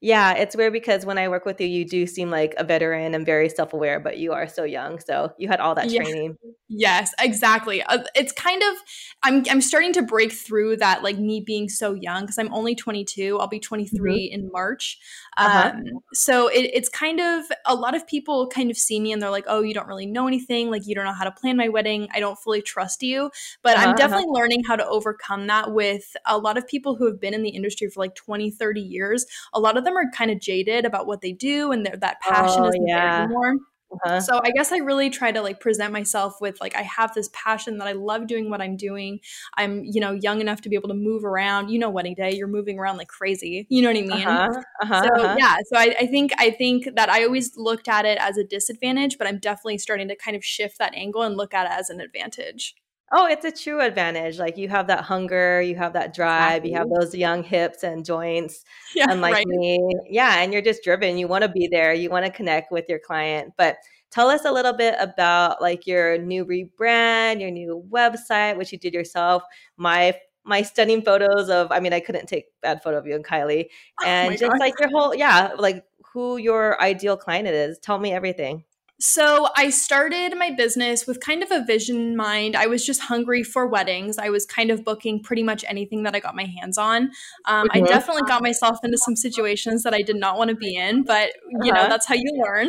Yeah, 0.00 0.34
it's 0.34 0.56
weird 0.56 0.72
because 0.72 1.06
when 1.06 1.18
I 1.18 1.28
work 1.28 1.44
with 1.44 1.60
you, 1.60 1.66
you 1.66 1.84
do 1.84 2.06
seem 2.06 2.30
like 2.30 2.54
a 2.56 2.64
veteran 2.64 3.14
and 3.14 3.24
very 3.24 3.48
self 3.48 3.72
aware, 3.72 4.00
but 4.00 4.18
you 4.18 4.32
are 4.32 4.48
so 4.48 4.64
young. 4.64 4.98
So 5.00 5.32
you 5.38 5.48
had 5.48 5.60
all 5.60 5.74
that 5.74 5.88
training. 5.90 6.36
Yes, 6.68 7.12
exactly. 7.20 7.82
Uh, 7.82 8.04
it's 8.14 8.32
kind 8.32 8.62
of, 8.62 8.76
I'm, 9.22 9.44
I'm 9.50 9.60
starting 9.60 9.92
to 9.94 10.02
break 10.02 10.32
through 10.32 10.78
that, 10.78 11.02
like 11.02 11.18
me 11.18 11.40
being 11.40 11.68
so 11.68 11.94
young 11.94 12.22
because 12.22 12.38
I'm 12.38 12.52
only 12.52 12.74
22. 12.74 13.38
I'll 13.38 13.46
be 13.46 13.60
23 13.60 13.98
mm-hmm. 13.98 14.34
in 14.34 14.50
March. 14.50 14.98
Uh-huh. 15.36 15.72
Um, 15.74 15.84
so 16.12 16.48
it, 16.48 16.70
it's 16.72 16.88
kind 16.88 17.20
of, 17.20 17.44
a 17.66 17.74
lot 17.74 17.94
of 17.94 18.06
people 18.06 18.48
kind 18.48 18.70
of 18.70 18.76
see 18.76 18.98
me 18.98 19.12
and 19.12 19.22
they're 19.22 19.30
like, 19.30 19.44
oh, 19.46 19.62
you 19.62 19.74
don't 19.74 19.86
really 19.86 20.06
know 20.06 20.26
anything. 20.26 20.70
Like, 20.70 20.86
you 20.86 20.94
don't 20.94 21.04
know 21.04 21.12
how 21.12 21.24
to 21.24 21.32
plan 21.32 21.56
my 21.56 21.68
wedding. 21.68 22.08
I 22.12 22.20
don't 22.20 22.38
fully 22.38 22.62
trust 22.62 23.02
you. 23.02 23.30
But 23.62 23.76
uh-huh. 23.76 23.90
I'm 23.90 23.96
definitely 23.96 24.28
learning 24.28 24.64
how 24.66 24.76
to 24.76 24.86
overcome 24.86 25.46
that 25.46 25.72
with 25.72 26.16
a 26.26 26.38
lot 26.38 26.56
of 26.56 26.66
people 26.66 26.96
who 26.96 27.06
have 27.06 27.20
been 27.20 27.34
in 27.34 27.42
the 27.42 27.50
industry 27.50 27.88
for 27.88 28.00
like 28.00 28.14
20, 28.14 28.50
30 28.50 28.80
years. 28.80 29.26
A 29.52 29.60
lot 29.60 29.76
of 29.76 29.83
them 29.84 29.96
are 29.96 30.10
kind 30.12 30.30
of 30.30 30.40
jaded 30.40 30.84
about 30.84 31.06
what 31.06 31.20
they 31.20 31.32
do 31.32 31.72
and 31.72 31.86
that 31.86 32.20
passion 32.20 32.62
oh, 32.62 32.68
isn't 32.68 32.86
yeah. 32.86 33.16
there 33.16 33.24
anymore. 33.24 33.56
Uh-huh. 33.94 34.20
So 34.20 34.40
I 34.42 34.50
guess 34.50 34.72
I 34.72 34.78
really 34.78 35.10
try 35.10 35.30
to 35.32 35.40
like 35.40 35.60
present 35.60 35.92
myself 35.92 36.40
with 36.40 36.60
like 36.60 36.74
I 36.74 36.82
have 36.82 37.14
this 37.14 37.30
passion 37.32 37.78
that 37.78 37.88
I 37.88 37.92
love 37.92 38.26
doing 38.26 38.50
what 38.50 38.60
I'm 38.60 38.76
doing. 38.76 39.20
I'm 39.56 39.84
you 39.84 40.00
know 40.00 40.12
young 40.12 40.40
enough 40.40 40.60
to 40.62 40.68
be 40.68 40.76
able 40.76 40.88
to 40.88 40.94
move 40.94 41.24
around. 41.24 41.68
You 41.68 41.78
know, 41.78 41.90
wedding 41.90 42.14
day, 42.14 42.34
you're 42.34 42.48
moving 42.48 42.78
around 42.78 42.96
like 42.96 43.08
crazy. 43.08 43.66
You 43.68 43.82
know 43.82 43.88
what 43.88 43.96
I 43.96 44.00
mean? 44.00 44.12
Uh-huh. 44.12 44.62
Uh-huh. 44.82 45.02
So 45.02 45.22
uh-huh. 45.22 45.36
yeah, 45.38 45.56
so 45.66 45.78
I, 45.78 45.94
I 46.00 46.06
think 46.06 46.32
I 46.38 46.50
think 46.50 46.88
that 46.96 47.08
I 47.08 47.24
always 47.24 47.56
looked 47.56 47.88
at 47.88 48.04
it 48.04 48.18
as 48.20 48.36
a 48.36 48.44
disadvantage, 48.44 49.18
but 49.18 49.26
I'm 49.26 49.38
definitely 49.38 49.78
starting 49.78 50.08
to 50.08 50.16
kind 50.16 50.36
of 50.36 50.44
shift 50.44 50.78
that 50.78 50.94
angle 50.94 51.22
and 51.22 51.36
look 51.36 51.54
at 51.54 51.66
it 51.66 51.72
as 51.72 51.90
an 51.90 52.00
advantage. 52.00 52.74
Oh, 53.12 53.26
it's 53.26 53.44
a 53.44 53.52
true 53.52 53.80
advantage. 53.80 54.38
Like 54.38 54.56
you 54.56 54.68
have 54.68 54.86
that 54.88 55.04
hunger, 55.04 55.60
you 55.60 55.76
have 55.76 55.92
that 55.92 56.14
drive, 56.14 56.64
exactly. 56.64 56.70
you 56.70 56.76
have 56.78 56.88
those 56.88 57.14
young 57.14 57.42
hips 57.42 57.82
and 57.82 58.04
joints. 58.04 58.64
Yeah, 58.94 59.06
unlike 59.08 59.34
right. 59.34 59.46
me. 59.46 59.78
Yeah, 60.08 60.38
and 60.38 60.52
you're 60.52 60.62
just 60.62 60.84
driven. 60.84 61.18
You 61.18 61.26
want 61.26 61.42
to 61.42 61.48
be 61.48 61.68
there. 61.70 61.92
You 61.92 62.10
want 62.10 62.24
to 62.24 62.30
connect 62.30 62.70
with 62.70 62.88
your 62.88 63.00
client. 63.00 63.52
But 63.58 63.76
tell 64.12 64.28
us 64.28 64.44
a 64.44 64.52
little 64.52 64.72
bit 64.72 64.94
about 65.00 65.60
like 65.60 65.84
your 65.84 66.16
new 66.16 66.46
rebrand, 66.46 67.40
your 67.40 67.50
new 67.50 67.84
website, 67.90 68.56
which 68.56 68.70
you 68.70 68.78
did 68.78 68.94
yourself. 68.94 69.42
My 69.76 70.14
my 70.44 70.62
stunning 70.62 71.02
photos 71.02 71.50
of 71.50 71.72
I 71.72 71.80
mean, 71.80 71.92
I 71.92 72.00
couldn't 72.00 72.26
take 72.26 72.46
bad 72.62 72.82
photo 72.82 72.98
of 72.98 73.06
you 73.06 73.16
and 73.16 73.24
Kylie. 73.24 73.66
Oh 74.00 74.06
and 74.06 74.34
oh 74.34 74.36
just 74.36 74.52
God. 74.52 74.60
like 74.60 74.78
your 74.78 74.90
whole 74.90 75.14
yeah, 75.14 75.50
like 75.58 75.84
who 76.12 76.36
your 76.36 76.80
ideal 76.80 77.16
client 77.16 77.48
is. 77.48 77.78
Tell 77.80 77.98
me 77.98 78.12
everything. 78.12 78.64
So 79.06 79.48
I 79.54 79.68
started 79.68 80.34
my 80.34 80.50
business 80.50 81.06
with 81.06 81.20
kind 81.20 81.42
of 81.42 81.50
a 81.50 81.62
vision 81.62 81.96
in 81.96 82.16
mind. 82.16 82.56
I 82.56 82.66
was 82.68 82.86
just 82.86 83.02
hungry 83.02 83.42
for 83.42 83.66
weddings. 83.66 84.16
I 84.16 84.30
was 84.30 84.46
kind 84.46 84.70
of 84.70 84.82
booking 84.82 85.22
pretty 85.22 85.42
much 85.42 85.62
anything 85.68 86.04
that 86.04 86.14
I 86.14 86.20
got 86.20 86.34
my 86.34 86.46
hands 86.46 86.78
on. 86.78 87.10
Um, 87.44 87.68
mm-hmm. 87.68 87.84
I 87.84 87.86
definitely 87.86 88.22
got 88.22 88.42
myself 88.42 88.78
into 88.82 88.96
some 88.96 89.14
situations 89.14 89.82
that 89.82 89.92
I 89.92 90.00
did 90.00 90.16
not 90.16 90.38
want 90.38 90.48
to 90.48 90.56
be 90.56 90.74
in, 90.74 91.02
but 91.02 91.32
you 91.50 91.70
uh-huh. 91.70 91.82
know 91.82 91.88
that's 91.90 92.06
how 92.06 92.14
you 92.14 92.42
learn. 92.42 92.68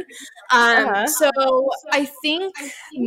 Um, 0.52 0.90
uh-huh. 0.90 1.08
So 1.08 1.70
I 1.94 2.04
think 2.22 2.54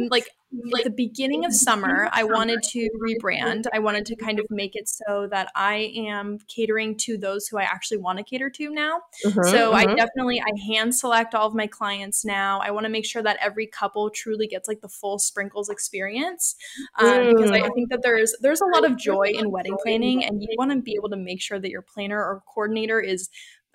like 0.08 0.30
like 0.50 0.84
the 0.84 0.90
beginning 0.90 1.44
of 1.44 1.52
summer, 1.52 2.08
I 2.12 2.24
wanted 2.24 2.62
to 2.70 2.88
rebrand. 2.98 3.64
I 3.72 3.80
wanted 3.80 4.06
to 4.06 4.16
kind 4.16 4.40
of 4.40 4.46
make 4.48 4.76
it 4.76 4.88
so 4.88 5.28
that 5.30 5.50
I 5.54 5.92
am 5.94 6.38
catering 6.48 6.96
to 6.98 7.18
those 7.18 7.46
who 7.46 7.58
I 7.58 7.64
actually 7.64 7.98
want 7.98 8.18
to 8.18 8.24
cater 8.24 8.48
to 8.50 8.70
now. 8.70 9.02
Mm-hmm, 9.24 9.42
so 9.42 9.72
mm-hmm. 9.72 9.74
I 9.74 9.94
definitely 9.94 10.40
I 10.40 10.50
hand 10.72 10.94
select 10.94 11.34
all 11.34 11.46
of 11.46 11.54
my 11.54 11.66
clients 11.66 12.24
now. 12.24 12.60
I 12.60 12.70
want 12.70 12.84
to 12.84 12.90
make 12.90 13.04
sure 13.04 13.22
that 13.22 13.36
every 13.42 13.66
couple 13.66 14.08
truly 14.08 14.46
gets 14.46 14.68
like 14.68 14.80
the 14.80 14.88
full 14.88 15.18
sprinkles 15.18 15.68
experience 15.68 16.56
um, 16.98 17.08
mm. 17.08 17.34
because 17.34 17.50
I, 17.50 17.58
I, 17.58 17.68
think 17.74 17.90
that 17.90 18.00
there's 18.02 18.34
there's 18.40 18.62
a 18.62 18.66
lot 18.66 18.90
of 18.90 18.96
joy 18.96 19.30
in 19.34 19.50
wedding 19.50 19.76
planning, 19.82 20.24
and 20.24 20.42
you 20.42 20.48
want 20.56 20.70
to 20.70 20.80
be 20.80 20.94
able 20.96 21.10
to 21.10 21.16
make 21.16 21.42
sure 21.42 21.60
that 21.60 21.70
your 21.70 21.82
planner 21.82 22.18
or 22.18 22.42
coordinator 22.46 23.00
is 23.00 23.28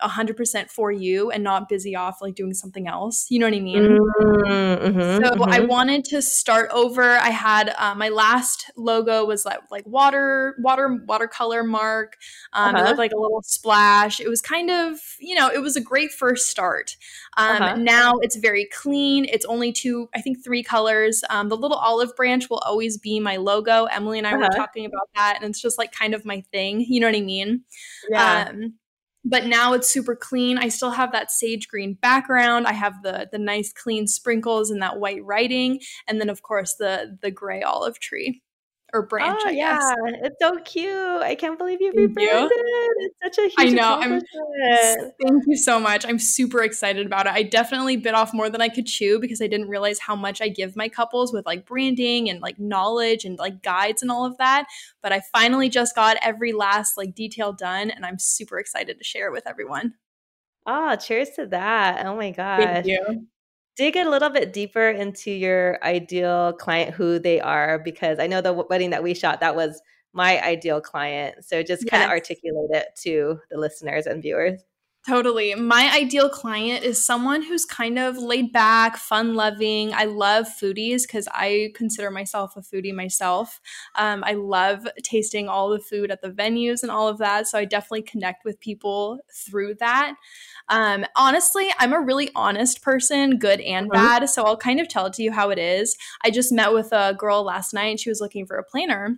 100% 0.03 0.69
for 0.69 0.91
you 0.91 1.31
and 1.31 1.43
not 1.43 1.69
busy 1.69 1.95
off 1.95 2.21
like 2.21 2.35
doing 2.35 2.53
something 2.53 2.87
else. 2.87 3.27
You 3.29 3.39
know 3.39 3.47
what 3.47 3.55
I 3.55 3.59
mean? 3.59 3.81
Mm-hmm, 3.81 5.23
so 5.23 5.31
mm-hmm. 5.31 5.43
I 5.43 5.59
wanted 5.61 6.05
to 6.05 6.21
start 6.21 6.69
over. 6.73 7.03
I 7.03 7.29
had 7.29 7.73
uh, 7.77 7.95
my 7.95 8.09
last 8.09 8.71
logo 8.75 9.25
was 9.25 9.45
like 9.45 9.59
like 9.71 9.85
water 9.87 10.55
water 10.59 10.99
watercolor 11.05 11.63
mark. 11.63 12.17
Um, 12.53 12.75
uh-huh. 12.75 12.83
It 12.83 12.87
looked 12.87 12.99
like 12.99 13.11
a 13.11 13.19
little 13.19 13.41
splash. 13.43 14.19
It 14.19 14.27
was 14.27 14.41
kind 14.41 14.69
of 14.69 14.99
you 15.19 15.35
know 15.35 15.49
it 15.49 15.59
was 15.59 15.75
a 15.75 15.81
great 15.81 16.11
first 16.11 16.49
start. 16.49 16.97
Um, 17.37 17.61
uh-huh. 17.61 17.75
Now 17.77 18.13
it's 18.21 18.35
very 18.35 18.67
clean. 18.73 19.25
It's 19.25 19.45
only 19.45 19.71
two 19.71 20.09
I 20.13 20.21
think 20.21 20.43
three 20.43 20.63
colors. 20.63 21.23
Um, 21.29 21.49
the 21.49 21.57
little 21.57 21.77
olive 21.77 22.15
branch 22.15 22.49
will 22.49 22.59
always 22.65 22.97
be 22.97 23.19
my 23.19 23.37
logo. 23.37 23.85
Emily 23.85 24.17
and 24.17 24.27
I 24.27 24.31
uh-huh. 24.33 24.49
were 24.51 24.57
talking 24.57 24.85
about 24.85 25.09
that, 25.15 25.37
and 25.41 25.49
it's 25.49 25.61
just 25.61 25.77
like 25.77 25.91
kind 25.91 26.13
of 26.13 26.25
my 26.25 26.41
thing. 26.51 26.81
You 26.93 26.99
know 26.99 27.07
what 27.07 27.15
I 27.15 27.21
mean? 27.21 27.61
Yeah. 28.09 28.49
Um, 28.49 28.73
but 29.25 29.45
now 29.45 29.73
it's 29.73 29.91
super 29.91 30.15
clean. 30.15 30.57
I 30.57 30.67
still 30.69 30.91
have 30.91 31.11
that 31.11 31.31
sage 31.31 31.67
green 31.67 31.93
background. 31.93 32.67
I 32.67 32.73
have 32.73 33.01
the 33.03 33.27
the 33.31 33.39
nice 33.39 33.71
clean 33.71 34.07
sprinkles 34.07 34.69
and 34.69 34.81
that 34.81 34.99
white 34.99 35.23
writing, 35.23 35.79
and 36.07 36.19
then 36.19 36.29
of 36.29 36.41
course 36.41 36.75
the 36.75 37.17
the 37.21 37.31
gray 37.31 37.61
olive 37.61 37.99
tree 37.99 38.41
or 38.93 39.01
branch. 39.01 39.41
Oh, 39.43 39.49
yeah, 39.49 39.95
it's 40.21 40.37
so 40.39 40.57
cute. 40.59 41.21
I 41.21 41.35
can't 41.35 41.57
believe 41.57 41.81
you 41.81 41.91
rebranded. 41.95 42.51
You. 42.51 43.11
It's 43.21 43.35
such 43.35 43.37
a 43.39 43.49
huge. 43.49 43.73
I 43.73 43.75
know. 43.75 43.95
I'm, 43.99 44.21
thank 45.21 45.43
you 45.47 45.57
so 45.57 45.79
much. 45.79 46.05
I'm 46.05 46.19
super 46.19 46.61
excited 46.61 47.05
about 47.05 47.25
it. 47.25 47.33
I 47.33 47.43
definitely 47.43 47.97
bit 47.97 48.13
off 48.13 48.33
more 48.33 48.49
than 48.49 48.61
I 48.61 48.69
could 48.69 48.85
chew 48.85 49.19
because 49.19 49.41
I 49.41 49.47
didn't 49.47 49.67
realize 49.67 49.99
how 49.99 50.15
much 50.15 50.41
I 50.41 50.47
give 50.47 50.75
my 50.75 50.87
couples 50.89 51.33
with 51.33 51.45
like 51.45 51.65
branding 51.65 52.29
and 52.29 52.39
like 52.39 52.59
knowledge 52.59 53.25
and 53.25 53.37
like 53.39 53.63
guides 53.63 54.03
and 54.03 54.11
all 54.11 54.25
of 54.25 54.37
that. 54.37 54.67
But 55.01 55.11
I 55.11 55.21
finally 55.31 55.69
just 55.69 55.95
got 55.95 56.17
every 56.21 56.53
last 56.53 56.95
like 56.95 57.15
detail 57.15 57.51
done, 57.51 57.89
and 57.89 58.05
I'm 58.05 58.19
super 58.19 58.59
excited 58.59 58.99
to 58.99 59.03
share 59.03 59.27
it 59.27 59.33
with 59.33 59.47
everyone. 59.47 59.95
Oh, 60.65 60.95
cheers 60.95 61.31
to 61.31 61.47
that. 61.47 62.05
Oh 62.05 62.15
my 62.15 62.31
gosh. 62.31 62.63
Thank 62.63 62.85
you 62.85 63.27
dig 63.75 63.95
a 63.95 64.09
little 64.09 64.29
bit 64.29 64.53
deeper 64.53 64.89
into 64.89 65.31
your 65.31 65.83
ideal 65.83 66.53
client, 66.53 66.93
who 66.93 67.19
they 67.19 67.39
are, 67.39 67.79
because 67.79 68.19
I 68.19 68.27
know 68.27 68.41
the 68.41 68.53
wedding 68.53 68.91
that 68.91 69.03
we 69.03 69.13
shot, 69.13 69.39
that 69.39 69.55
was 69.55 69.81
my 70.13 70.41
ideal 70.43 70.79
client. 70.79 71.43
So 71.43 71.63
just 71.63 71.87
kind 71.87 72.03
of 72.03 72.09
articulate 72.09 72.69
it 72.71 72.87
to 73.03 73.39
the 73.49 73.57
listeners 73.57 74.05
and 74.05 74.21
viewers. 74.21 74.61
Totally. 75.05 75.53
My 75.55 75.91
ideal 75.93 76.29
client 76.29 76.85
is 76.85 77.05
someone 77.05 77.41
who's 77.41 77.65
kind 77.65 77.99
of 77.99 78.17
laid 78.17 78.53
back, 78.53 78.95
fun 78.95 79.35
loving. 79.35 79.93
I 79.93 80.05
love 80.05 80.47
foodies 80.47 81.01
because 81.01 81.27
I 81.33 81.73
consider 81.75 82.09
myself 82.09 82.55
a 82.55 82.61
foodie 82.61 82.93
myself. 82.93 83.59
Um, 83.95 84.23
I 84.25 84.31
love 84.31 84.87
tasting 85.03 85.49
all 85.49 85.69
the 85.69 85.81
food 85.81 86.09
at 86.09 86.21
the 86.21 86.29
venues 86.29 86.83
and 86.83 86.91
all 86.91 87.09
of 87.09 87.17
that. 87.17 87.47
So 87.47 87.57
I 87.57 87.65
definitely 87.65 88.03
connect 88.03 88.45
with 88.45 88.61
people 88.61 89.19
through 89.29 89.75
that. 89.75 90.15
Um, 90.69 91.05
honestly, 91.17 91.69
I'm 91.79 91.91
a 91.91 91.99
really 91.99 92.29
honest 92.33 92.81
person, 92.81 93.37
good 93.37 93.59
and 93.59 93.91
mm-hmm. 93.91 94.01
bad. 94.01 94.29
So 94.29 94.43
I'll 94.43 94.55
kind 94.55 94.79
of 94.79 94.87
tell 94.87 95.07
it 95.07 95.13
to 95.13 95.23
you 95.23 95.33
how 95.33 95.49
it 95.49 95.59
is. 95.59 95.97
I 96.23 96.31
just 96.31 96.53
met 96.53 96.71
with 96.71 96.93
a 96.93 97.13
girl 97.13 97.43
last 97.43 97.73
night. 97.73 97.99
She 97.99 98.09
was 98.09 98.21
looking 98.21 98.45
for 98.45 98.55
a 98.55 98.63
planner 98.63 99.17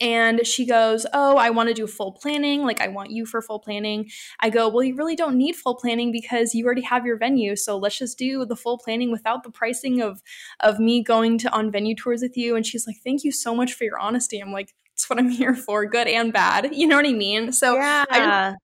and 0.00 0.46
she 0.46 0.66
goes, 0.66 1.06
Oh, 1.12 1.36
I 1.36 1.50
want 1.50 1.68
to 1.68 1.74
do 1.74 1.86
full 1.86 2.12
planning. 2.12 2.64
Like, 2.64 2.80
I 2.80 2.88
want 2.88 3.10
you 3.10 3.26
for 3.26 3.42
full 3.42 3.58
planning. 3.58 4.10
I 4.40 4.50
go, 4.50 4.68
Well, 4.68 4.84
you 4.84 4.94
really 4.94 5.16
don't 5.16 5.36
need 5.36 5.56
full 5.56 5.76
planning 5.76 6.12
because 6.12 6.54
you 6.54 6.64
already 6.64 6.82
have 6.82 7.06
your 7.06 7.16
venue. 7.16 7.56
So 7.56 7.78
let's 7.78 7.98
just 7.98 8.18
do 8.18 8.44
the 8.44 8.56
full 8.56 8.78
planning 8.78 9.10
without 9.10 9.42
the 9.42 9.50
pricing 9.50 10.00
of 10.00 10.22
of 10.60 10.78
me 10.78 11.02
going 11.02 11.38
to 11.38 11.52
on 11.52 11.70
venue 11.70 11.94
tours 11.94 12.22
with 12.22 12.36
you. 12.36 12.56
And 12.56 12.66
she's 12.66 12.86
like, 12.86 12.96
Thank 13.04 13.24
you 13.24 13.32
so 13.32 13.54
much 13.54 13.74
for 13.74 13.84
your 13.84 13.98
honesty. 13.98 14.38
I'm 14.38 14.52
like, 14.52 14.74
that's 14.90 15.08
what 15.08 15.18
I'm 15.18 15.28
here 15.30 15.54
for, 15.54 15.86
good 15.86 16.08
and 16.08 16.32
bad. 16.32 16.74
You 16.74 16.86
know 16.86 16.96
what 16.96 17.06
I 17.06 17.12
mean? 17.12 17.52
So 17.52 17.74
yeah. 17.74 18.04
I, 18.10 18.54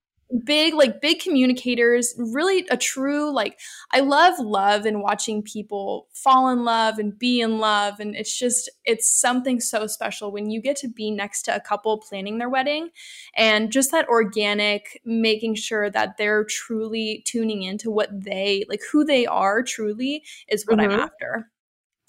big 0.44 0.74
like 0.74 1.00
big 1.00 1.20
communicators 1.20 2.14
really 2.18 2.66
a 2.70 2.76
true 2.76 3.32
like 3.32 3.58
i 3.92 4.00
love 4.00 4.34
love 4.40 4.84
and 4.84 5.00
watching 5.00 5.40
people 5.40 6.08
fall 6.12 6.48
in 6.48 6.64
love 6.64 6.98
and 6.98 7.16
be 7.16 7.40
in 7.40 7.58
love 7.58 8.00
and 8.00 8.16
it's 8.16 8.36
just 8.36 8.68
it's 8.84 9.08
something 9.08 9.60
so 9.60 9.86
special 9.86 10.32
when 10.32 10.50
you 10.50 10.60
get 10.60 10.74
to 10.74 10.88
be 10.88 11.12
next 11.12 11.42
to 11.42 11.54
a 11.54 11.60
couple 11.60 11.98
planning 11.98 12.38
their 12.38 12.48
wedding 12.48 12.88
and 13.36 13.70
just 13.70 13.92
that 13.92 14.08
organic 14.08 15.00
making 15.04 15.54
sure 15.54 15.88
that 15.90 16.16
they're 16.16 16.44
truly 16.44 17.22
tuning 17.24 17.62
into 17.62 17.88
what 17.88 18.10
they 18.12 18.64
like 18.68 18.80
who 18.90 19.04
they 19.04 19.26
are 19.26 19.62
truly 19.62 20.24
is 20.48 20.66
what 20.66 20.78
mm-hmm. 20.78 20.90
i'm 20.90 21.00
after 21.00 21.48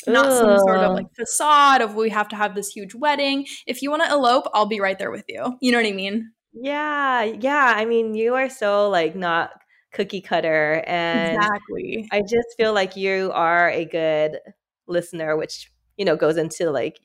not 0.08 0.32
some 0.32 0.58
sort 0.60 0.80
of 0.80 0.94
like 0.94 1.14
facade 1.16 1.82
of 1.82 1.96
we 1.96 2.10
have 2.10 2.30
to 2.30 2.36
have 2.36 2.56
this 2.56 2.70
huge 2.70 2.96
wedding. 2.96 3.46
If 3.66 3.82
you 3.82 3.90
want 3.90 4.04
to 4.04 4.12
elope, 4.12 4.48
I'll 4.54 4.66
be 4.66 4.80
right 4.80 4.98
there 4.98 5.12
with 5.12 5.26
you. 5.28 5.58
You 5.60 5.72
know 5.72 5.80
what 5.80 5.88
I 5.88 5.92
mean? 5.92 6.32
Yeah, 6.62 7.24
yeah. 7.24 7.74
I 7.76 7.86
mean, 7.86 8.14
you 8.16 8.36
are 8.36 8.50
so 8.50 8.90
like 8.90 9.16
not 9.16 9.52
cookie 9.94 10.22
cutter 10.22 10.84
and 10.88 11.38
exactly. 11.38 12.08
I 12.12 12.22
just 12.22 12.56
feel 12.58 12.74
like 12.74 12.96
you 12.96 13.32
are 13.34 13.70
a 13.70 13.86
good 13.86 14.40
listener, 14.88 15.36
which 15.36 15.72
you 15.98 16.06
know 16.06 16.16
goes 16.16 16.38
into 16.38 16.72
like 16.72 17.00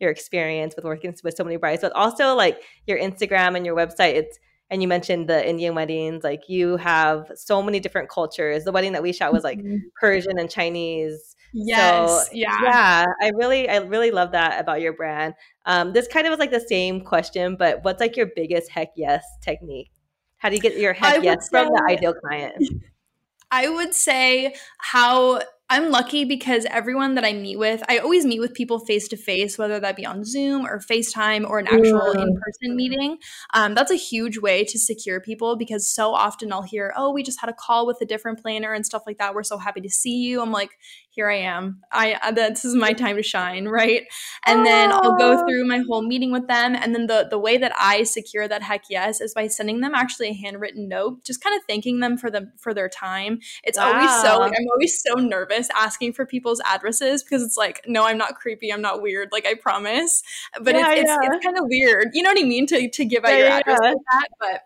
your 0.00 0.10
experience 0.10 0.74
with 0.76 0.84
working 0.84 1.14
with 1.24 1.36
so 1.36 1.44
many 1.44 1.56
brides, 1.56 1.82
but 1.82 1.92
also 1.92 2.34
like 2.34 2.62
your 2.86 2.98
Instagram 2.98 3.56
and 3.56 3.64
your 3.66 3.76
website. 3.76 4.14
It's 4.14 4.38
and 4.70 4.82
you 4.82 4.88
mentioned 4.88 5.28
the 5.28 5.48
Indian 5.48 5.74
weddings, 5.74 6.22
like 6.22 6.48
you 6.48 6.76
have 6.76 7.30
so 7.34 7.62
many 7.62 7.80
different 7.80 8.08
cultures. 8.10 8.64
The 8.64 8.72
wedding 8.72 8.92
that 8.92 9.02
we 9.02 9.12
shot 9.12 9.32
was 9.32 9.44
like 9.44 9.58
mm-hmm. 9.58 9.76
Persian 9.98 10.38
and 10.38 10.50
Chinese. 10.50 11.36
Yes. 11.54 12.26
So, 12.26 12.32
yeah. 12.32 12.58
Yeah. 12.62 13.06
I 13.20 13.30
really, 13.34 13.68
I 13.68 13.78
really 13.78 14.10
love 14.10 14.32
that 14.32 14.60
about 14.60 14.82
your 14.82 14.92
brand. 14.92 15.34
Um, 15.64 15.92
this 15.94 16.06
kind 16.06 16.26
of 16.26 16.30
was 16.30 16.38
like 16.38 16.50
the 16.50 16.60
same 16.60 17.00
question, 17.00 17.56
but 17.56 17.82
what's 17.82 18.00
like 18.00 18.16
your 18.16 18.28
biggest 18.36 18.70
heck 18.70 18.88
yes 18.94 19.24
technique? 19.42 19.90
How 20.36 20.50
do 20.50 20.54
you 20.54 20.60
get 20.60 20.76
your 20.76 20.92
heck 20.92 21.22
yes 21.22 21.48
say, 21.50 21.64
from 21.64 21.72
the 21.72 21.86
ideal 21.88 22.14
client? 22.14 22.62
I 23.50 23.68
would 23.68 23.94
say 23.94 24.54
how 24.78 25.40
I'm 25.70 25.90
lucky 25.90 26.24
because 26.24 26.64
everyone 26.70 27.14
that 27.16 27.24
I 27.24 27.34
meet 27.34 27.58
with, 27.58 27.82
I 27.90 27.98
always 27.98 28.24
meet 28.24 28.40
with 28.40 28.54
people 28.54 28.78
face 28.78 29.06
to 29.08 29.18
face, 29.18 29.58
whether 29.58 29.78
that 29.78 29.96
be 29.96 30.06
on 30.06 30.24
Zoom 30.24 30.64
or 30.64 30.80
FaceTime 30.80 31.46
or 31.48 31.58
an 31.58 31.66
actual 31.66 32.12
in 32.12 32.40
person 32.40 32.74
meeting. 32.74 33.18
Um, 33.52 33.74
that's 33.74 33.90
a 33.90 33.96
huge 33.96 34.38
way 34.38 34.64
to 34.64 34.78
secure 34.78 35.20
people 35.20 35.56
because 35.56 35.86
so 35.86 36.14
often 36.14 36.54
I'll 36.54 36.62
hear, 36.62 36.94
oh, 36.96 37.12
we 37.12 37.22
just 37.22 37.40
had 37.40 37.50
a 37.50 37.52
call 37.52 37.86
with 37.86 37.98
a 38.00 38.06
different 38.06 38.40
planner 38.40 38.72
and 38.72 38.86
stuff 38.86 39.02
like 39.06 39.18
that. 39.18 39.34
We're 39.34 39.42
so 39.42 39.58
happy 39.58 39.82
to 39.82 39.90
see 39.90 40.16
you. 40.16 40.40
I'm 40.40 40.52
like, 40.52 40.70
here 41.18 41.28
I 41.28 41.38
am. 41.38 41.80
I 41.90 42.12
uh, 42.22 42.30
this 42.30 42.64
is 42.64 42.76
my 42.76 42.92
time 42.92 43.16
to 43.16 43.24
shine, 43.24 43.66
right? 43.66 44.04
And 44.46 44.64
then 44.64 44.92
I'll 44.92 45.18
go 45.18 45.44
through 45.44 45.66
my 45.66 45.82
whole 45.88 46.00
meeting 46.00 46.30
with 46.30 46.46
them, 46.46 46.76
and 46.76 46.94
then 46.94 47.08
the 47.08 47.26
the 47.28 47.40
way 47.40 47.58
that 47.58 47.72
I 47.76 48.04
secure 48.04 48.46
that 48.46 48.62
heck 48.62 48.84
yes 48.88 49.20
is 49.20 49.34
by 49.34 49.48
sending 49.48 49.80
them 49.80 49.96
actually 49.96 50.28
a 50.28 50.32
handwritten 50.32 50.86
note, 50.86 51.24
just 51.24 51.42
kind 51.42 51.56
of 51.56 51.62
thanking 51.68 51.98
them 51.98 52.18
for 52.18 52.30
them 52.30 52.52
for 52.56 52.72
their 52.72 52.88
time. 52.88 53.40
It's 53.64 53.76
wow. 53.76 53.94
always 53.94 54.22
so 54.22 54.38
like 54.38 54.52
I'm 54.52 54.66
always 54.72 55.02
so 55.02 55.14
nervous 55.14 55.57
asking 55.74 56.12
for 56.12 56.26
people's 56.26 56.60
addresses 56.64 57.22
because 57.22 57.42
it's 57.42 57.56
like, 57.56 57.82
no, 57.86 58.06
I'm 58.06 58.18
not 58.18 58.34
creepy, 58.36 58.72
I'm 58.72 58.82
not 58.82 59.02
weird, 59.02 59.30
like 59.32 59.46
I 59.46 59.54
promise. 59.54 60.22
But 60.60 60.74
yeah, 60.74 60.92
it's, 60.92 61.08
yeah. 61.08 61.18
it's, 61.22 61.36
it's 61.36 61.44
kind 61.44 61.58
of 61.58 61.64
weird, 61.66 62.10
you 62.14 62.22
know 62.22 62.30
what 62.30 62.38
I 62.38 62.44
mean, 62.44 62.66
to 62.68 62.90
to 62.90 63.04
give 63.04 63.24
out 63.24 63.36
your 63.36 63.48
address 63.48 63.78
like 63.80 63.96
that, 64.12 64.28
but 64.40 64.60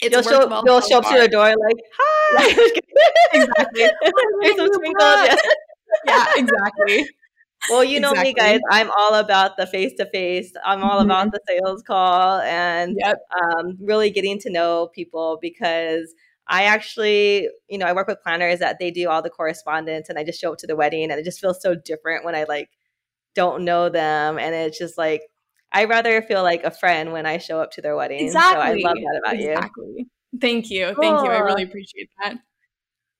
it's 0.00 0.14
you'll 0.14 0.22
show, 0.22 0.48
well 0.48 0.62
you'll 0.66 0.80
show 0.80 0.98
up 0.98 1.08
to 1.08 1.14
your 1.14 1.28
door 1.28 1.46
like, 1.46 1.76
hi. 1.98 2.70
exactly. 3.32 3.90
Here's 4.42 4.56
some 4.56 4.68
sprinkles. 4.72 5.40
yeah, 6.06 6.26
exactly. 6.36 7.08
Well, 7.70 7.84
you 7.84 8.00
know 8.00 8.10
exactly. 8.10 8.34
me, 8.34 8.34
guys. 8.34 8.60
I'm 8.70 8.90
all 8.98 9.14
about 9.14 9.56
the 9.56 9.66
face 9.66 9.92
to 9.98 10.06
face. 10.06 10.52
I'm 10.64 10.82
all 10.82 10.98
mm-hmm. 10.98 11.10
about 11.10 11.32
the 11.32 11.40
sales 11.46 11.82
call 11.82 12.40
and 12.40 12.96
yep. 12.98 13.18
um, 13.40 13.78
really 13.80 14.10
getting 14.10 14.38
to 14.40 14.50
know 14.50 14.88
people 14.92 15.38
because 15.40 16.12
I 16.48 16.64
actually, 16.64 17.48
you 17.68 17.78
know, 17.78 17.86
I 17.86 17.92
work 17.92 18.08
with 18.08 18.22
planners 18.22 18.58
that 18.58 18.78
they 18.78 18.90
do 18.90 19.08
all 19.08 19.22
the 19.22 19.30
correspondence 19.30 20.08
and 20.08 20.18
I 20.18 20.24
just 20.24 20.40
show 20.40 20.52
up 20.52 20.58
to 20.58 20.66
the 20.66 20.76
wedding 20.76 21.10
and 21.10 21.18
it 21.18 21.24
just 21.24 21.40
feels 21.40 21.62
so 21.62 21.74
different 21.74 22.24
when 22.24 22.34
I 22.34 22.44
like 22.44 22.68
don't 23.34 23.64
know 23.64 23.88
them. 23.88 24.38
And 24.38 24.54
it's 24.54 24.78
just 24.78 24.98
like, 24.98 25.22
I 25.72 25.84
rather 25.84 26.20
feel 26.22 26.42
like 26.42 26.64
a 26.64 26.70
friend 26.70 27.12
when 27.12 27.26
I 27.26 27.38
show 27.38 27.60
up 27.60 27.70
to 27.72 27.80
their 27.80 27.96
wedding. 27.96 28.26
Exactly. 28.26 28.82
So 28.82 28.88
I 28.88 28.90
love 28.90 28.96
that 28.96 29.20
about 29.24 29.40
exactly. 29.40 29.84
you. 29.96 30.06
Thank 30.40 30.70
you. 30.70 30.86
Thank 30.86 31.22
you. 31.22 31.30
I 31.30 31.38
really 31.38 31.62
appreciate 31.62 32.10
that. 32.22 32.36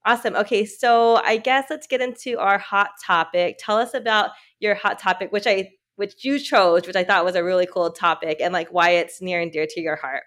Awesome. 0.05 0.35
Okay, 0.35 0.65
so 0.65 1.17
I 1.17 1.37
guess 1.37 1.67
let's 1.71 1.87
get 1.87 2.01
into 2.01 2.39
our 2.39 2.59
hot 2.59 2.91
topic. 3.05 3.57
Tell 3.61 3.79
us 3.79 3.95
about 3.95 4.31
your 4.59 4.75
hot 4.75 4.99
topic, 4.99 5.31
which 5.31 5.47
I 5.47 5.71
which 5.97 6.25
you 6.25 6.39
chose, 6.39 6.87
which 6.87 6.97
I 6.97 7.05
thought 7.05 7.25
was 7.25 7.37
a 7.37 7.45
really 7.45 7.67
cool 7.67 7.91
topic, 7.93 8.39
and 8.41 8.53
like 8.53 8.69
why 8.71 8.91
it's 8.91 9.23
near 9.23 9.41
and 9.41 9.53
dear 9.53 9.67
to 9.69 9.81
your 9.81 9.97
heart. 9.97 10.25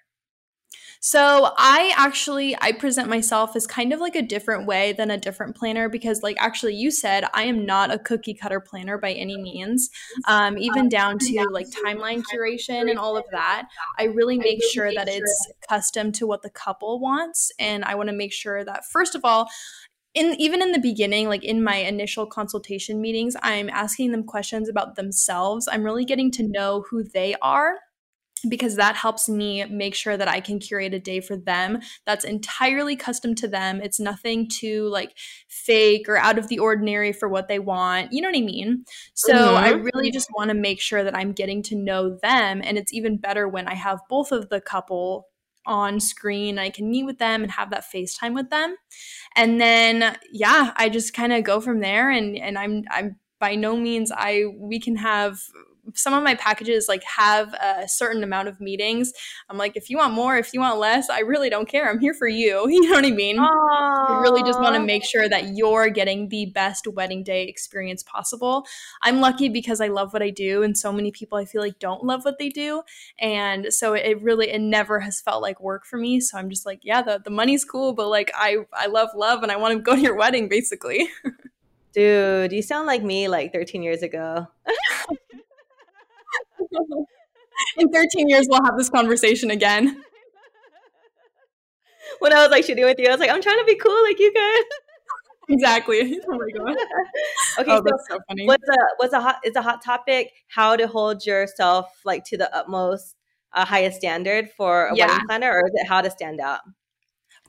So 1.00 1.52
I 1.58 1.94
actually 1.96 2.58
I 2.62 2.72
present 2.72 3.10
myself 3.10 3.56
as 3.56 3.68
kind 3.68 3.94
of 3.94 4.00
like 4.00 4.16
a 4.16 4.22
different 4.22 4.66
way 4.66 4.94
than 4.94 5.12
a 5.12 5.18
different 5.18 5.56
planner 5.56 5.90
because 5.90 6.24
like 6.24 6.38
actually 6.40 6.76
you 6.76 6.92
said 6.92 7.26
I 7.34 7.44
am 7.44 7.66
not 7.66 7.94
a 7.94 8.00
cookie 8.00 8.34
cutter 8.34 8.60
planner 8.60 8.98
by 8.98 9.12
any 9.14 9.38
means. 9.38 9.90
Um, 10.28 10.58
even 10.58 10.90
down 10.90 11.20
to 11.20 11.48
like 11.52 11.68
timeline 11.70 12.24
curation 12.24 12.90
and 12.90 12.98
all 12.98 13.18
of 13.18 13.26
that. 13.32 13.68
I 14.00 14.06
really 14.06 14.38
make 14.38 14.64
sure 14.64 14.94
that 14.94 15.08
it's 15.08 15.52
custom 15.70 16.12
to 16.14 16.28
what 16.28 16.42
the 16.42 16.50
couple 16.50 17.00
wants 17.00 17.52
and 17.60 17.84
I 17.84 17.96
want 17.96 18.10
to 18.10 18.16
make 18.16 18.34
sure 18.34 18.64
that 18.64 18.86
first 18.86 19.16
of 19.16 19.22
all 19.24 19.50
in 20.16 20.34
even 20.40 20.62
in 20.62 20.72
the 20.72 20.80
beginning 20.80 21.28
like 21.28 21.44
in 21.44 21.62
my 21.62 21.76
initial 21.76 22.26
consultation 22.26 23.02
meetings 23.02 23.36
i'm 23.44 23.70
asking 23.70 24.12
them 24.12 24.24
questions 24.24 24.70
about 24.70 24.96
themselves 24.96 25.68
i'm 25.72 25.84
really 25.84 26.06
getting 26.06 26.32
to 26.32 26.48
know 26.48 26.86
who 26.90 27.04
they 27.04 27.36
are 27.42 27.80
because 28.46 28.76
that 28.76 28.96
helps 28.96 29.28
me 29.28 29.66
make 29.66 29.96
sure 29.96 30.18
that 30.18 30.28
I 30.28 30.40
can 30.40 30.60
curate 30.60 30.94
a 30.94 31.00
day 31.00 31.20
for 31.20 31.36
them 31.36 31.80
that's 32.06 32.26
entirely 32.26 32.96
custom 32.96 33.36
to 33.36 33.48
them. 33.48 33.82
It's 33.82 34.00
nothing 34.00 34.48
too 34.48 34.88
like 34.90 35.18
fake 35.48 36.08
or 36.08 36.18
out 36.18 36.38
of 36.38 36.48
the 36.48 36.60
ordinary 36.60 37.14
for 37.14 37.28
what 37.28 37.48
they 37.48 37.60
want. 37.60 38.12
You 38.12 38.22
know 38.22 38.30
what 38.30 38.38
I 38.38 38.42
mean? 38.42 38.86
So 39.14 39.34
mm-hmm. 39.34 39.58
I 39.58 39.70
really 39.70 40.12
just 40.12 40.30
want 40.36 40.50
to 40.50 40.56
make 40.56 40.80
sure 40.80 41.04
that 41.04 41.16
I'm 41.16 41.34
getting 41.34 41.64
to 41.64 41.76
know 41.76 42.18
them. 42.22 42.62
And 42.64 42.78
it's 42.78 42.94
even 42.94 43.18
better 43.18 43.48
when 43.48 43.68
I 43.68 43.76
have 43.76 44.00
both 44.10 44.32
of 44.32 44.50
the 44.50 44.62
couple 44.62 45.28
on 45.66 46.00
screen. 46.00 46.60
I 46.60 46.70
can 46.70 46.90
meet 46.90 47.06
with 47.06 47.18
them 47.18 47.42
and 47.42 47.52
have 47.52 47.72
that 47.72 47.86
FaceTime 47.92 48.36
with 48.36 48.50
them. 48.50 48.76
And 49.36 49.60
then 49.60 50.18
yeah, 50.32 50.72
I 50.76 50.90
just 50.90 51.14
kind 51.14 51.34
of 51.34 51.44
go 51.44 51.60
from 51.60 51.80
there 51.80 52.10
and 52.10 52.36
and 52.38 52.58
I'm 52.58 52.84
I'm 52.92 53.18
by 53.40 53.56
no 53.56 53.76
means 53.76 54.12
I 54.16 54.46
we 54.58 54.80
can 54.80 54.96
have 54.98 55.40
some 55.94 56.14
of 56.14 56.24
my 56.24 56.36
packages 56.36 56.88
like 56.88 57.04
have 57.04 57.54
a 57.54 57.88
certain 57.88 58.24
amount 58.24 58.48
of 58.48 58.60
meetings. 58.60 59.14
I'm 59.50 59.58
like, 59.58 59.76
if 59.76 59.90
you 59.90 59.98
want 59.98 60.14
more, 60.14 60.38
if 60.38 60.54
you 60.54 60.60
want 60.60 60.80
less, 60.80 61.10
I 61.10 61.20
really 61.20 61.50
don't 61.50 61.68
care. 61.68 61.90
I'm 61.90 62.00
here 62.00 62.14
for 62.14 62.28
you. 62.28 62.66
You 62.76 62.82
know 62.82 62.96
what 62.96 63.06
I 63.06 63.12
mean? 63.12 63.38
Aww. 63.38 64.10
I 64.10 64.20
really 64.22 64.44
just 64.44 64.60
want 64.60 64.76
to 64.76 64.82
make 64.82 65.06
sure 65.06 65.30
that 65.30 65.56
you're 65.56 65.90
getting 65.90 66.28
the 66.28 66.48
best 66.48 66.88
wedding 66.88 67.24
day 67.24 67.44
experience 67.48 68.04
possible. 68.04 68.66
I'm 69.02 69.22
lucky 69.22 69.48
because 69.48 69.80
I 69.80 69.88
love 69.88 70.12
what 70.12 70.22
I 70.22 70.30
do, 70.30 70.62
and 70.62 70.78
so 70.78 70.92
many 70.92 71.12
people 71.12 71.38
I 71.38 71.46
feel 71.46 71.62
like 71.62 71.80
don't 71.80 72.04
love 72.04 72.26
what 72.26 72.38
they 72.38 72.50
do, 72.50 72.84
and 73.20 73.74
so 73.74 73.94
it 73.94 74.22
really 74.22 74.50
it 74.50 74.60
never 74.60 75.00
has 75.00 75.22
felt 75.22 75.42
like 75.42 75.62
work 75.62 75.86
for 75.86 75.98
me. 75.98 76.20
So 76.20 76.38
I'm 76.38 76.50
just 76.50 76.66
like, 76.66 76.80
yeah, 76.84 77.02
the 77.02 77.22
the 77.24 77.30
money's 77.30 77.64
cool, 77.64 77.94
but 77.94 78.10
like 78.10 78.30
I 78.36 78.58
I 78.74 78.88
love 78.88 79.10
love, 79.16 79.42
and 79.44 79.52
I 79.52 79.56
want 79.56 79.74
to 79.74 79.80
go 79.80 79.96
to 79.96 80.02
your 80.02 80.16
wedding, 80.16 80.50
basically. 80.50 81.08
Dude, 81.94 82.52
you 82.52 82.62
sound 82.62 82.88
like 82.88 83.04
me 83.04 83.30
like 83.30 83.54
13 83.54 83.82
years 83.82 84.04
ago. 84.04 84.48
In 87.78 87.90
13 87.90 88.30
years, 88.30 88.48
we'll 88.50 88.64
have 88.64 88.78
this 88.78 88.90
conversation 88.90 89.52
again. 89.52 90.02
When 92.20 92.32
I 92.32 92.42
was 92.44 92.52
like 92.52 92.64
shooting 92.64 92.86
with 92.86 92.98
you, 92.98 93.08
I 93.08 93.12
was 93.12 93.20
like, 93.20 93.30
I'm 93.30 93.42
trying 93.42 93.58
to 93.58 93.66
be 93.66 93.76
cool 93.76 94.04
like 94.04 94.20
you 94.20 94.34
guys. 94.34 94.64
Exactly. 95.48 96.20
Oh 96.28 96.38
my 96.38 96.50
god. 96.58 96.76
okay, 97.60 97.72
oh, 97.72 97.84
so, 97.86 97.98
so 98.10 98.20
funny. 98.28 98.48
What's 98.48 98.68
a 98.68 98.78
what's 98.98 99.14
a 99.14 99.22
hot 99.22 99.42
is 99.44 99.56
a 99.56 99.62
hot 99.62 99.84
topic? 99.84 100.32
How 100.48 100.76
to 100.76 100.88
hold 100.88 101.24
yourself 101.24 102.02
like 102.04 102.24
to 102.26 102.38
the 102.38 102.52
utmost 102.56 103.16
uh, 103.54 103.64
highest 103.64 103.98
standard 103.98 104.50
for 104.58 104.88
a 104.88 104.96
yeah. 104.96 105.06
wedding 105.06 105.28
planner, 105.28 105.52
or 105.52 105.68
is 105.68 105.72
it 105.76 105.88
how 105.88 106.02
to 106.02 106.10
stand 106.10 106.40
out? 106.40 106.62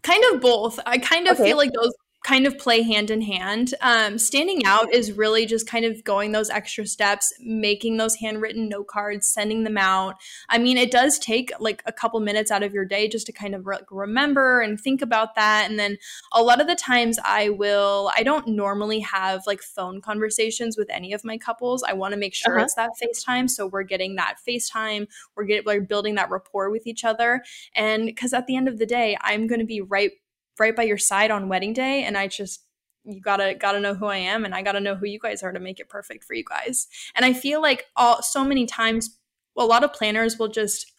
Kind 0.03 0.23
of 0.31 0.43
both. 0.43 0.79
I 0.85 0.99
kind 0.99 1.27
of 1.27 1.37
okay. 1.37 1.45
feel 1.45 1.57
like 1.57 1.71
those 1.73 1.95
kind 2.27 2.45
of 2.45 2.59
play 2.59 2.83
hand 2.83 3.09
in 3.09 3.23
hand. 3.23 3.73
Um, 3.81 4.19
standing 4.19 4.65
out 4.67 4.93
is 4.93 5.13
really 5.13 5.47
just 5.47 5.69
kind 5.69 5.85
of 5.85 6.03
going 6.03 6.33
those 6.33 6.51
extra 6.51 6.85
steps, 6.85 7.33
making 7.39 7.99
those 7.99 8.17
handwritten 8.17 8.69
note 8.69 8.89
cards, 8.89 9.29
sending 9.29 9.63
them 9.63 9.79
out. 9.79 10.17
I 10.49 10.59
mean, 10.59 10.77
it 10.77 10.91
does 10.91 11.21
take 11.21 11.53
like 11.61 11.85
a 11.87 11.93
couple 11.93 12.19
minutes 12.19 12.51
out 12.51 12.65
of 12.65 12.75
your 12.75 12.85
day 12.85 13.07
just 13.07 13.27
to 13.27 13.33
kind 13.33 13.55
of 13.55 13.65
re- 13.65 13.79
remember 13.93 14.61
and 14.61 14.81
think 14.81 15.03
about 15.03 15.37
that. 15.37 15.71
And 15.71 15.79
then 15.79 15.99
a 16.33 16.43
lot 16.43 16.61
of 16.61 16.67
the 16.67 16.75
times 16.75 17.17
I 17.25 17.51
will, 17.51 18.11
I 18.17 18.25
don't 18.25 18.49
normally 18.49 18.99
have 19.01 19.47
like 19.47 19.63
phone 19.63 20.01
conversations 20.01 20.77
with 20.77 20.91
any 20.91 21.13
of 21.13 21.25
my 21.25 21.39
couples. 21.39 21.85
I 21.85 21.93
want 21.93 22.13
to 22.13 22.19
make 22.19 22.35
sure 22.35 22.57
uh-huh. 22.57 22.65
it's 22.65 22.75
that 22.75 22.91
FaceTime. 23.01 23.49
So 23.49 23.69
we're 23.69 23.85
getting 23.85 24.17
that 24.17 24.39
FaceTime, 24.47 25.07
we're 25.37 25.45
getting, 25.45 25.65
we're 25.65 25.81
building 25.81 26.17
that 26.17 26.31
rapport 26.31 26.71
with 26.71 26.89
each 26.89 27.05
other. 27.05 27.45
And 27.77 28.07
because 28.07 28.33
at 28.33 28.49
the 28.49 28.57
end 28.57 28.67
of 28.67 28.81
the 28.81 28.87
day, 28.87 29.17
I'm 29.21 29.47
going 29.47 29.61
to 29.61 29.65
be 29.65 29.81
right 29.81 30.11
right 30.59 30.77
by 30.77 30.83
your 30.83 30.99
side 30.99 31.31
on 31.31 31.49
wedding 31.49 31.73
day 31.73 32.03
and 32.05 32.17
I 32.17 32.29
just 32.29 32.63
you 33.05 33.21
gotta 33.21 33.55
gotta 33.55 33.81
know 33.81 33.95
who 33.95 34.07
I 34.07 34.17
am 34.17 34.45
and 34.45 34.55
I 34.55 34.63
gotta 34.63 34.81
know 34.81 34.97
who 34.97 35.07
you 35.07 35.19
guys 35.19 35.43
are 35.43 35.53
to 35.53 35.61
make 35.61 35.81
it 35.81 35.89
perfect 35.89 36.25
for 36.25 36.35
you 36.35 36.45
guys. 36.45 36.89
And 37.15 37.25
I 37.25 37.33
feel 37.33 37.63
like 37.63 37.87
all 37.97 38.23
so 38.23 38.45
many 38.45 38.67
times 38.67 39.19
a 39.57 39.65
lot 39.65 39.85
of 39.85 39.93
planners 39.93 40.39
will 40.39 40.49
just 40.49 40.93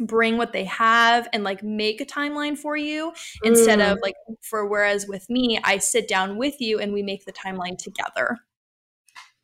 bring 0.00 0.36
what 0.36 0.52
they 0.52 0.64
have 0.64 1.26
and 1.32 1.42
like 1.42 1.62
make 1.62 2.00
a 2.00 2.04
timeline 2.04 2.58
for 2.58 2.76
you 2.76 3.12
mm. 3.12 3.14
instead 3.44 3.80
of 3.80 3.96
mm. 3.98 4.02
like 4.02 4.14
for 4.42 4.66
whereas 4.66 5.06
with 5.06 5.28
me 5.30 5.58
I 5.64 5.78
sit 5.78 6.06
down 6.06 6.36
with 6.36 6.60
you 6.60 6.78
and 6.80 6.92
we 6.92 7.02
make 7.02 7.24
the 7.24 7.32
timeline 7.32 7.78
together. 7.78 8.36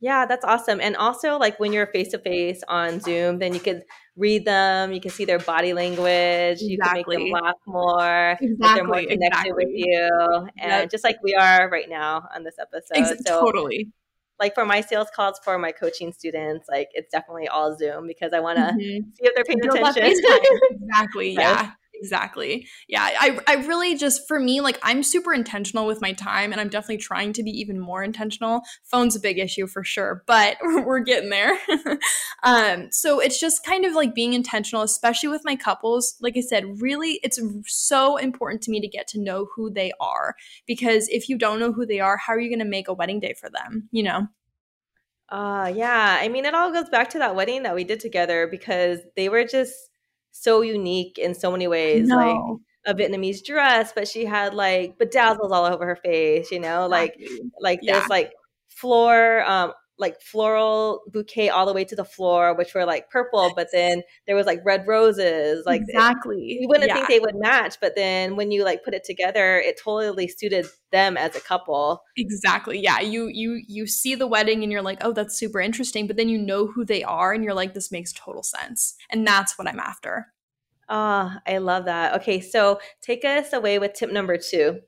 Yeah, 0.00 0.26
that's 0.26 0.44
awesome. 0.44 0.80
And 0.80 0.96
also, 0.96 1.38
like 1.38 1.60
when 1.60 1.72
you're 1.72 1.86
face 1.86 2.08
to 2.08 2.18
face 2.18 2.60
on 2.66 2.98
Zoom, 2.98 3.38
then 3.38 3.54
you 3.54 3.60
can 3.60 3.82
read 4.16 4.44
them, 4.44 4.92
you 4.92 5.00
can 5.00 5.10
see 5.10 5.24
their 5.24 5.38
body 5.38 5.72
language, 5.72 6.60
exactly. 6.60 6.68
you 6.70 6.78
can 6.78 6.94
make 6.94 7.06
them 7.06 7.30
laugh 7.30 7.54
more, 7.66 8.38
exactly. 8.40 8.56
they're 8.74 8.84
more 8.84 8.96
connected 8.96 9.22
exactly. 9.22 9.52
with 9.52 9.68
you, 9.70 10.48
and 10.58 10.82
yep. 10.82 10.90
just 10.90 11.04
like 11.04 11.16
we 11.22 11.34
are 11.34 11.68
right 11.70 11.88
now 11.88 12.28
on 12.34 12.44
this 12.44 12.56
episode. 12.60 12.96
Ex- 12.96 13.24
so, 13.26 13.40
totally. 13.40 13.88
Like 14.40 14.54
for 14.54 14.64
my 14.64 14.80
sales 14.80 15.08
calls 15.14 15.38
for 15.44 15.56
my 15.58 15.72
coaching 15.72 16.12
students, 16.12 16.66
like 16.68 16.88
it's 16.94 17.10
definitely 17.10 17.48
all 17.48 17.76
Zoom 17.76 18.06
because 18.06 18.32
I 18.32 18.40
want 18.40 18.56
to 18.56 18.64
mm-hmm. 18.64 18.78
see 18.78 19.20
if 19.20 19.34
they're 19.34 19.44
paying 19.44 19.64
attention. 19.64 20.02
exactly. 20.70 21.34
Yeah. 21.34 21.72
Exactly. 22.02 22.66
Yeah. 22.88 23.02
I, 23.02 23.38
I 23.46 23.54
really 23.64 23.94
just, 23.94 24.26
for 24.26 24.40
me, 24.40 24.60
like 24.60 24.76
I'm 24.82 25.04
super 25.04 25.32
intentional 25.32 25.86
with 25.86 26.00
my 26.00 26.12
time 26.12 26.50
and 26.50 26.60
I'm 26.60 26.68
definitely 26.68 26.96
trying 26.96 27.32
to 27.34 27.44
be 27.44 27.52
even 27.52 27.78
more 27.78 28.02
intentional. 28.02 28.62
Phone's 28.82 29.14
a 29.14 29.20
big 29.20 29.38
issue 29.38 29.68
for 29.68 29.84
sure, 29.84 30.24
but 30.26 30.56
we're 30.62 30.98
getting 30.98 31.30
there. 31.30 31.56
um, 32.42 32.88
so 32.90 33.20
it's 33.20 33.38
just 33.38 33.64
kind 33.64 33.84
of 33.84 33.92
like 33.92 34.16
being 34.16 34.32
intentional, 34.32 34.82
especially 34.82 35.28
with 35.28 35.42
my 35.44 35.54
couples. 35.54 36.16
Like 36.20 36.36
I 36.36 36.40
said, 36.40 36.82
really, 36.82 37.20
it's 37.22 37.40
so 37.66 38.16
important 38.16 38.62
to 38.62 38.72
me 38.72 38.80
to 38.80 38.88
get 38.88 39.06
to 39.08 39.20
know 39.20 39.46
who 39.54 39.70
they 39.70 39.92
are 40.00 40.34
because 40.66 41.06
if 41.08 41.28
you 41.28 41.38
don't 41.38 41.60
know 41.60 41.72
who 41.72 41.86
they 41.86 42.00
are, 42.00 42.16
how 42.16 42.32
are 42.32 42.40
you 42.40 42.50
going 42.50 42.58
to 42.58 42.64
make 42.64 42.88
a 42.88 42.94
wedding 42.94 43.20
day 43.20 43.34
for 43.38 43.48
them? 43.48 43.88
You 43.92 44.02
know? 44.02 44.26
Uh, 45.28 45.72
yeah. 45.72 46.18
I 46.20 46.26
mean, 46.26 46.46
it 46.46 46.54
all 46.54 46.72
goes 46.72 46.88
back 46.88 47.10
to 47.10 47.20
that 47.20 47.36
wedding 47.36 47.62
that 47.62 47.76
we 47.76 47.84
did 47.84 48.00
together 48.00 48.48
because 48.48 48.98
they 49.14 49.28
were 49.28 49.44
just 49.44 49.72
so 50.32 50.62
unique 50.62 51.18
in 51.18 51.34
so 51.34 51.52
many 51.52 51.68
ways. 51.68 52.08
Like 52.08 52.36
a 52.84 52.94
Vietnamese 52.94 53.44
dress, 53.44 53.92
but 53.94 54.08
she 54.08 54.24
had 54.24 54.54
like 54.54 54.98
bedazzles 54.98 55.50
all 55.52 55.64
over 55.64 55.86
her 55.86 55.96
face, 55.96 56.50
you 56.50 56.58
know, 56.58 56.88
like 56.88 57.16
like 57.60 57.78
yeah. 57.82 57.98
there's 57.98 58.08
like 58.08 58.32
floor 58.68 59.44
um 59.48 59.72
like 59.98 60.20
floral 60.20 61.02
bouquet 61.12 61.48
all 61.48 61.66
the 61.66 61.72
way 61.72 61.84
to 61.84 61.94
the 61.94 62.04
floor, 62.04 62.54
which 62.56 62.74
were 62.74 62.84
like 62.84 63.10
purple, 63.10 63.52
but 63.54 63.68
then 63.72 64.02
there 64.26 64.36
was 64.36 64.46
like 64.46 64.60
red 64.64 64.84
roses. 64.86 65.64
Like 65.66 65.82
exactly, 65.82 66.58
you 66.60 66.68
wouldn't 66.68 66.88
yeah. 66.88 66.94
think 66.94 67.08
they 67.08 67.20
would 67.20 67.36
match, 67.36 67.76
but 67.80 67.94
then 67.94 68.36
when 68.36 68.50
you 68.50 68.64
like 68.64 68.84
put 68.84 68.94
it 68.94 69.04
together, 69.04 69.58
it 69.58 69.80
totally 69.82 70.28
suited 70.28 70.66
them 70.90 71.16
as 71.16 71.36
a 71.36 71.40
couple. 71.40 72.02
Exactly. 72.16 72.80
Yeah. 72.80 73.00
You 73.00 73.28
you 73.28 73.62
you 73.68 73.86
see 73.86 74.14
the 74.14 74.26
wedding 74.26 74.62
and 74.62 74.72
you're 74.72 74.82
like, 74.82 74.98
oh, 75.02 75.12
that's 75.12 75.36
super 75.38 75.60
interesting, 75.60 76.06
but 76.06 76.16
then 76.16 76.28
you 76.28 76.38
know 76.38 76.66
who 76.66 76.84
they 76.84 77.04
are 77.04 77.32
and 77.32 77.44
you're 77.44 77.54
like, 77.54 77.74
this 77.74 77.92
makes 77.92 78.12
total 78.12 78.42
sense, 78.42 78.94
and 79.10 79.26
that's 79.26 79.58
what 79.58 79.68
I'm 79.68 79.80
after. 79.80 80.28
Ah, 80.88 81.36
oh, 81.36 81.52
I 81.52 81.58
love 81.58 81.86
that. 81.86 82.14
Okay, 82.20 82.40
so 82.40 82.80
take 83.00 83.24
us 83.24 83.52
away 83.52 83.78
with 83.78 83.94
tip 83.94 84.10
number 84.10 84.36
two. 84.36 84.80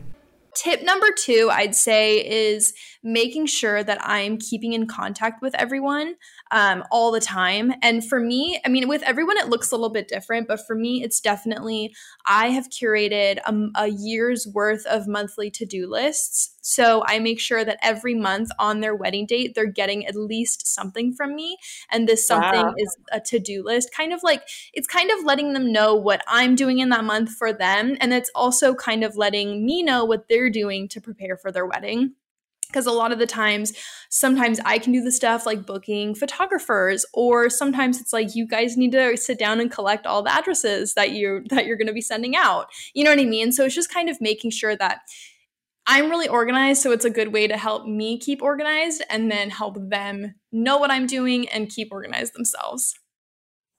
Tip 0.55 0.83
number 0.83 1.07
two, 1.17 1.49
I'd 1.51 1.75
say, 1.75 2.25
is 2.25 2.73
making 3.03 3.47
sure 3.47 3.83
that 3.83 3.99
I'm 4.01 4.37
keeping 4.37 4.71
in 4.71 4.87
contact 4.87 5.41
with 5.41 5.53
everyone 5.55 6.15
um, 6.51 6.83
all 6.91 7.11
the 7.11 7.19
time. 7.19 7.73
And 7.81 8.07
for 8.07 8.19
me, 8.19 8.59
I 8.65 8.69
mean, 8.69 8.87
with 8.87 9.03
everyone, 9.03 9.37
it 9.37 9.49
looks 9.49 9.71
a 9.71 9.75
little 9.75 9.89
bit 9.89 10.07
different, 10.07 10.47
but 10.47 10.65
for 10.65 10.75
me, 10.75 11.03
it's 11.03 11.19
definitely, 11.19 11.93
I 12.25 12.49
have 12.49 12.69
curated 12.69 13.39
a, 13.45 13.83
a 13.83 13.87
year's 13.87 14.47
worth 14.47 14.85
of 14.85 15.07
monthly 15.07 15.49
to 15.51 15.65
do 15.65 15.89
lists. 15.89 16.55
So 16.61 17.03
I 17.05 17.19
make 17.19 17.39
sure 17.39 17.63
that 17.63 17.79
every 17.81 18.15
month 18.15 18.49
on 18.57 18.79
their 18.79 18.95
wedding 18.95 19.25
date, 19.25 19.53
they're 19.53 19.65
getting 19.65 20.05
at 20.05 20.15
least 20.15 20.67
something 20.67 21.13
from 21.13 21.35
me. 21.35 21.57
And 21.91 22.07
this 22.07 22.27
something 22.27 22.65
wow. 22.65 22.73
is 22.77 22.97
a 23.11 23.19
to 23.21 23.39
do 23.39 23.63
list, 23.63 23.93
kind 23.93 24.13
of 24.13 24.23
like 24.23 24.47
it's 24.73 24.87
kind 24.87 25.11
of 25.11 25.23
letting 25.23 25.53
them 25.53 25.71
know 25.71 25.95
what 25.95 26.23
I'm 26.27 26.55
doing 26.55 26.79
in 26.79 26.89
that 26.89 27.03
month 27.03 27.31
for 27.31 27.53
them. 27.53 27.97
And 27.99 28.13
it's 28.13 28.31
also 28.33 28.73
kind 28.73 29.03
of 29.03 29.15
letting 29.15 29.65
me 29.65 29.83
know 29.83 30.05
what 30.05 30.27
they're 30.27 30.49
doing 30.49 30.87
to 30.89 31.01
prepare 31.01 31.37
for 31.37 31.51
their 31.51 31.65
wedding 31.65 32.13
because 32.75 32.85
a 32.85 32.91
lot 32.91 33.13
of 33.13 33.19
the 33.19 33.25
times 33.25 33.71
sometimes 34.09 34.59
i 34.65 34.77
can 34.77 34.91
do 34.91 35.01
the 35.01 35.11
stuff 35.11 35.45
like 35.45 35.65
booking 35.65 36.13
photographers 36.13 37.05
or 37.13 37.49
sometimes 37.49 38.01
it's 38.01 38.11
like 38.11 38.35
you 38.35 38.45
guys 38.45 38.75
need 38.75 38.91
to 38.91 39.15
sit 39.15 39.39
down 39.39 39.61
and 39.61 39.71
collect 39.71 40.05
all 40.05 40.21
the 40.21 40.33
addresses 40.33 40.93
that 40.93 41.11
you 41.11 41.41
that 41.49 41.65
you're 41.65 41.77
going 41.77 41.87
to 41.87 41.93
be 41.93 42.01
sending 42.01 42.35
out 42.35 42.67
you 42.93 43.03
know 43.03 43.11
what 43.11 43.19
i 43.19 43.25
mean 43.25 43.53
so 43.53 43.63
it's 43.63 43.75
just 43.75 43.93
kind 43.93 44.09
of 44.09 44.19
making 44.19 44.51
sure 44.51 44.75
that 44.75 44.99
i'm 45.87 46.09
really 46.09 46.27
organized 46.27 46.81
so 46.81 46.91
it's 46.91 47.05
a 47.05 47.09
good 47.09 47.31
way 47.31 47.47
to 47.47 47.55
help 47.55 47.87
me 47.87 48.19
keep 48.19 48.41
organized 48.41 49.01
and 49.09 49.31
then 49.31 49.49
help 49.49 49.77
them 49.89 50.35
know 50.51 50.77
what 50.77 50.91
i'm 50.91 51.07
doing 51.07 51.47
and 51.47 51.69
keep 51.69 51.87
organized 51.91 52.33
themselves 52.33 52.93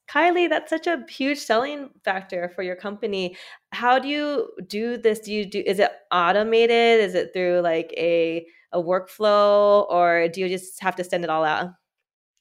Kylie, 0.09 0.49
that's 0.49 0.71
such 0.71 0.87
a 0.87 1.05
huge 1.09 1.39
selling 1.39 1.91
factor 2.05 2.49
for 2.55 2.63
your 2.63 2.77
company. 2.77 3.37
How 3.73 3.99
do 3.99 4.07
you 4.07 4.51
do 4.69 4.97
this? 4.97 5.19
Do 5.19 5.33
you 5.33 5.45
do 5.45 5.61
is 5.67 5.81
it 5.81 5.91
automated? 6.13 7.01
Is 7.01 7.17
it 7.17 7.33
through 7.33 7.61
like 7.61 7.93
a 7.97 8.47
a 8.73 8.83
workflow 8.83 9.89
or 9.91 10.29
do 10.29 10.41
you 10.41 10.49
just 10.49 10.83
have 10.83 10.97
to 10.97 11.05
send 11.05 11.25
it 11.25 11.31
all 11.31 11.45
out? 11.45 11.71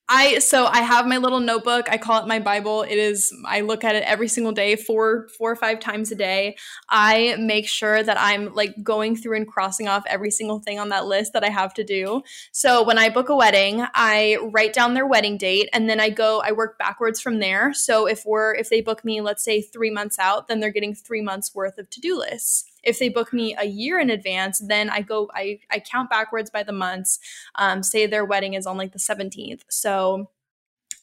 I 0.07 0.37
so 0.37 0.67
I 0.67 0.81
have 0.81 1.07
my 1.07 1.17
little 1.17 1.39
notebook. 1.39 1.89
I 1.89 1.97
call 1.97 2.21
it 2.21 2.27
my 2.27 2.39
Bible. 2.39 2.83
It 2.83 2.97
is 2.97 3.33
I 3.47 3.61
look 3.61 3.83
at 3.83 3.95
it 3.95 4.03
every 4.03 4.27
single 4.27 4.51
day, 4.51 4.75
four 4.75 5.27
four 5.35 5.51
or 5.51 5.55
five 5.55 5.79
times 5.79 6.11
a 6.11 6.15
day. 6.15 6.57
I 6.89 7.35
make 7.39 7.67
sure 7.67 8.03
that 8.03 8.15
I'm 8.19 8.53
like 8.53 8.83
going 8.83 9.15
through 9.15 9.37
and 9.37 9.47
crossing 9.47 9.87
off 9.87 10.03
every 10.05 10.29
single 10.29 10.59
thing 10.59 10.79
on 10.79 10.89
that 10.89 11.07
list 11.07 11.33
that 11.33 11.43
I 11.43 11.49
have 11.49 11.73
to 11.75 11.83
do. 11.83 12.21
So 12.51 12.83
when 12.83 12.99
I 12.99 13.09
book 13.09 13.29
a 13.29 13.35
wedding, 13.35 13.83
I 13.95 14.37
write 14.51 14.73
down 14.73 14.93
their 14.93 15.07
wedding 15.07 15.37
date 15.37 15.69
and 15.73 15.89
then 15.89 15.99
I 15.99 16.11
go 16.11 16.39
I 16.39 16.51
work 16.51 16.77
backwards 16.77 17.19
from 17.19 17.39
there. 17.39 17.73
So 17.73 18.05
if 18.05 18.25
we're 18.27 18.53
if 18.53 18.69
they 18.69 18.81
book 18.81 19.03
me 19.03 19.21
let's 19.21 19.43
say 19.43 19.61
3 19.61 19.89
months 19.89 20.19
out, 20.19 20.47
then 20.47 20.59
they're 20.59 20.69
getting 20.69 20.93
3 20.93 21.21
months 21.21 21.55
worth 21.55 21.79
of 21.79 21.89
to-do 21.89 22.15
lists. 22.19 22.65
If 22.85 22.99
they 22.99 23.09
book 23.09 23.33
me 23.33 23.55
a 23.57 23.65
year 23.65 23.99
in 23.99 24.09
advance, 24.09 24.61
then 24.65 24.89
I 24.89 25.01
go, 25.01 25.29
I, 25.33 25.59
I 25.71 25.79
count 25.79 26.09
backwards 26.09 26.49
by 26.49 26.63
the 26.63 26.71
months. 26.71 27.19
Um, 27.55 27.83
say 27.83 28.05
their 28.05 28.25
wedding 28.25 28.53
is 28.53 28.65
on 28.65 28.77
like 28.77 28.91
the 28.91 28.99
17th. 28.99 29.61
So 29.69 30.29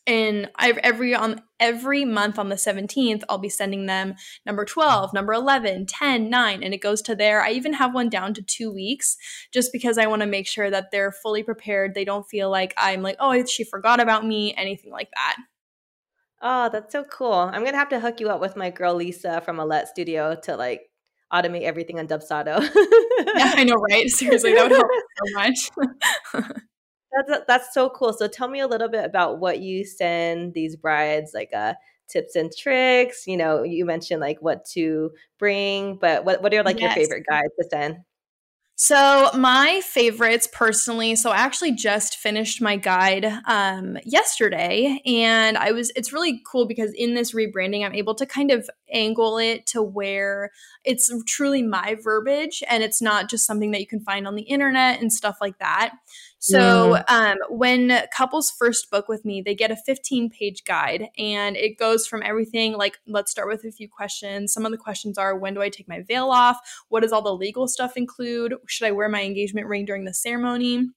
in 0.05 0.49
every 0.59 1.15
on 1.15 1.41
every 1.61 2.05
month 2.05 2.37
on 2.37 2.49
the 2.49 2.57
17th 2.57 3.23
i'll 3.29 3.39
be 3.39 3.49
sending 3.49 3.87
them 3.87 4.15
number 4.45 4.65
12 4.65 5.15
number 5.15 5.33
11 5.33 5.87
10 5.87 6.29
9 6.29 6.63
and 6.63 6.75
it 6.75 6.81
goes 6.81 7.01
to 7.01 7.15
there 7.15 7.41
i 7.41 7.51
even 7.53 7.75
have 7.75 7.95
one 7.95 8.09
down 8.09 8.35
to 8.35 8.43
two 8.43 8.73
weeks 8.73 9.17
just 9.53 9.73
because 9.73 9.99
i 9.99 10.07
want 10.07 10.21
to 10.21 10.27
make 10.27 10.47
sure 10.47 10.71
that 10.71 10.91
they're 10.91 11.13
fully 11.13 11.45
prepared 11.45 11.95
they 11.95 12.05
don't 12.05 12.29
feel 12.29 12.51
like 12.51 12.75
i'm 12.77 13.01
like 13.01 13.17
oh 13.21 13.45
she 13.45 13.63
forgot 13.63 14.01
about 14.01 14.27
me 14.27 14.53
anything 14.57 14.91
like 14.91 15.11
that 15.15 15.37
oh 16.41 16.69
that's 16.73 16.91
so 16.91 17.05
cool 17.05 17.33
i'm 17.53 17.65
gonna 17.65 17.77
have 17.77 17.89
to 17.89 18.01
hook 18.01 18.19
you 18.19 18.29
up 18.29 18.41
with 18.41 18.57
my 18.57 18.71
girl 18.71 18.97
lisa 18.97 19.41
from 19.43 19.61
alette 19.61 19.87
studio 19.87 20.35
to 20.35 20.57
like 20.57 20.91
automate 21.33 21.63
everything 21.63 21.99
on 21.99 22.07
Dubsado. 22.07 22.61
yeah, 23.37 23.53
I 23.57 23.65
know, 23.65 23.75
right? 23.75 24.09
Seriously, 24.09 24.55
that 24.55 24.63
would 24.63 24.73
help 24.73 24.89
so 25.19 25.35
much. 25.35 25.71
that's 27.13 27.45
that's 27.47 27.75
so 27.75 27.91
cool. 27.91 28.13
So 28.13 28.29
tell 28.29 28.49
me 28.49 28.61
a 28.61 28.67
little 28.67 28.89
bit 28.89 29.05
about 29.05 29.39
what 29.39 29.61
you 29.61 29.85
send 29.85 30.55
these 30.55 30.77
brides, 30.77 31.33
like 31.35 31.51
uh, 31.55 31.75
tips 32.09 32.37
and 32.37 32.53
tricks. 32.57 33.27
You 33.27 33.37
know, 33.37 33.63
you 33.63 33.85
mentioned 33.85 34.21
like 34.21 34.39
what 34.41 34.65
to 34.73 35.11
bring, 35.39 35.97
but 35.97 36.25
what 36.25 36.43
what 36.43 36.53
are 36.55 36.63
like 36.63 36.81
yes. 36.81 36.97
your 36.97 37.05
favorite 37.05 37.27
guides 37.29 37.53
to 37.61 37.69
send? 37.71 37.99
So, 38.85 39.31
my 39.39 39.81
favorites 39.85 40.49
personally, 40.53 41.15
so 41.15 41.31
I 41.31 41.37
actually 41.37 41.71
just 41.71 42.17
finished 42.17 42.61
my 42.61 42.75
guide 42.75 43.25
um, 43.47 43.97
yesterday, 44.05 45.01
and 45.07 45.57
I 45.57 45.71
was, 45.71 45.93
it's 45.95 46.13
really 46.13 46.43
cool 46.45 46.67
because 46.67 46.93
in 46.93 47.15
this 47.15 47.33
rebranding, 47.33 47.87
I'm 47.87 47.95
able 47.95 48.17
to 48.17 48.27
kind 48.27 48.51
of 48.51 48.69
angle 48.93 49.39
it 49.39 49.67
to 49.67 49.85
where 49.85 50.51
it's 50.83 51.13
truly 51.29 51.63
my 51.63 51.97
verbiage 52.03 52.61
and 52.69 52.83
it's 52.83 53.01
not 53.01 53.31
just 53.31 53.47
something 53.47 53.71
that 53.71 53.79
you 53.79 53.87
can 53.87 54.01
find 54.01 54.27
on 54.27 54.35
the 54.35 54.43
internet 54.43 55.01
and 55.01 55.13
stuff 55.13 55.37
like 55.41 55.59
that. 55.61 55.93
So 56.45 56.99
um, 57.07 57.37
when 57.51 58.03
couples 58.17 58.51
first 58.51 58.91
book 58.91 59.09
with 59.09 59.25
me, 59.25 59.43
they 59.43 59.55
get 59.55 59.71
a 59.71 59.77
15 59.77 60.29
page 60.29 60.65
guide 60.65 61.07
and 61.17 61.57
it 61.57 61.79
goes 61.79 62.05
from 62.05 62.21
everything 62.21 62.73
like, 62.73 62.99
let's 63.07 63.31
start 63.31 63.47
with 63.47 63.65
a 63.65 63.71
few 63.71 63.89
questions. 63.89 64.53
Some 64.53 64.67
of 64.67 64.73
the 64.73 64.79
questions 64.79 65.17
are 65.19 65.39
when 65.39 65.55
do 65.55 65.63
I 65.63 65.69
take 65.69 65.89
my 65.89 66.03
veil 66.03 66.31
off? 66.31 66.59
What 66.89 67.03
does 67.03 67.13
all 67.13 67.23
the 67.23 67.33
legal 67.33 67.69
stuff 67.69 67.97
include? 67.97 68.57
Should 68.67 68.89
I 68.89 68.91
wear 68.91 69.09
my 69.09 69.23
engagement 69.23 69.69
ring 69.69 69.85
during 69.85 70.05
the 70.05 70.13
ceremony? 70.13 70.89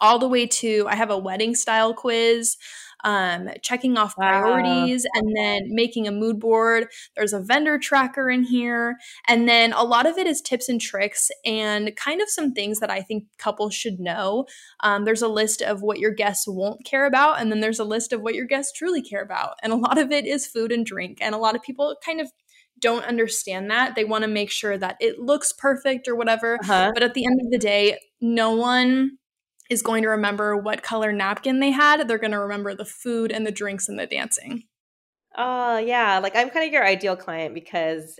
All 0.00 0.18
the 0.18 0.28
way 0.28 0.46
to 0.46 0.86
I 0.88 0.94
have 0.94 1.10
a 1.10 1.18
wedding 1.18 1.54
style 1.54 1.92
quiz 1.92 2.56
um, 3.04 3.48
checking 3.62 3.96
off 3.96 4.16
priorities, 4.16 5.04
wow. 5.04 5.20
and 5.20 5.36
then 5.36 5.74
making 5.74 6.06
a 6.06 6.12
mood 6.12 6.38
board. 6.38 6.88
There's 7.16 7.32
a 7.32 7.40
vendor 7.40 7.78
tracker 7.78 8.30
in 8.30 8.42
here. 8.42 8.96
And 9.28 9.48
then 9.48 9.72
a 9.72 9.82
lot 9.82 10.06
of 10.06 10.18
it 10.18 10.26
is 10.26 10.40
tips 10.40 10.68
and 10.68 10.80
tricks 10.80 11.30
and 11.44 11.94
kind 11.96 12.20
of 12.20 12.28
some 12.28 12.52
things 12.52 12.80
that 12.80 12.90
I 12.90 13.02
think 13.02 13.24
couples 13.38 13.74
should 13.74 14.00
know. 14.00 14.46
Um, 14.82 15.04
there's 15.04 15.22
a 15.22 15.28
list 15.28 15.62
of 15.62 15.82
what 15.82 15.98
your 15.98 16.12
guests 16.12 16.46
won't 16.46 16.84
care 16.84 17.06
about, 17.06 17.40
and 17.40 17.50
then 17.50 17.60
there's 17.60 17.78
a 17.78 17.84
list 17.84 18.12
of 18.12 18.20
what 18.20 18.34
your 18.34 18.46
guests 18.46 18.72
truly 18.76 19.02
care 19.02 19.22
about. 19.22 19.54
And 19.62 19.72
a 19.72 19.76
lot 19.76 19.98
of 19.98 20.10
it 20.10 20.26
is 20.26 20.46
food 20.46 20.72
and 20.72 20.84
drink. 20.84 21.18
And 21.20 21.34
a 21.34 21.38
lot 21.38 21.54
of 21.54 21.62
people 21.62 21.96
kind 22.04 22.20
of 22.20 22.30
don't 22.80 23.04
understand 23.04 23.70
that. 23.70 23.94
They 23.94 24.04
want 24.04 24.22
to 24.22 24.28
make 24.28 24.50
sure 24.50 24.78
that 24.78 24.96
it 25.00 25.18
looks 25.18 25.52
perfect 25.52 26.08
or 26.08 26.16
whatever. 26.16 26.58
Uh-huh. 26.62 26.92
But 26.94 27.02
at 27.02 27.14
the 27.14 27.26
end 27.26 27.38
of 27.44 27.50
the 27.50 27.58
day, 27.58 27.98
no 28.20 28.52
one 28.52 29.18
is 29.70 29.82
going 29.82 30.02
to 30.02 30.08
remember 30.08 30.56
what 30.56 30.82
color 30.82 31.12
napkin 31.12 31.60
they 31.60 31.70
had. 31.70 32.06
They're 32.06 32.18
going 32.18 32.32
to 32.32 32.40
remember 32.40 32.74
the 32.74 32.84
food 32.84 33.32
and 33.32 33.46
the 33.46 33.52
drinks 33.52 33.88
and 33.88 33.98
the 33.98 34.06
dancing. 34.06 34.64
Oh, 35.38 35.78
yeah. 35.78 36.18
Like 36.18 36.36
I'm 36.36 36.50
kind 36.50 36.66
of 36.66 36.72
your 36.72 36.84
ideal 36.84 37.16
client 37.16 37.54
because 37.54 38.18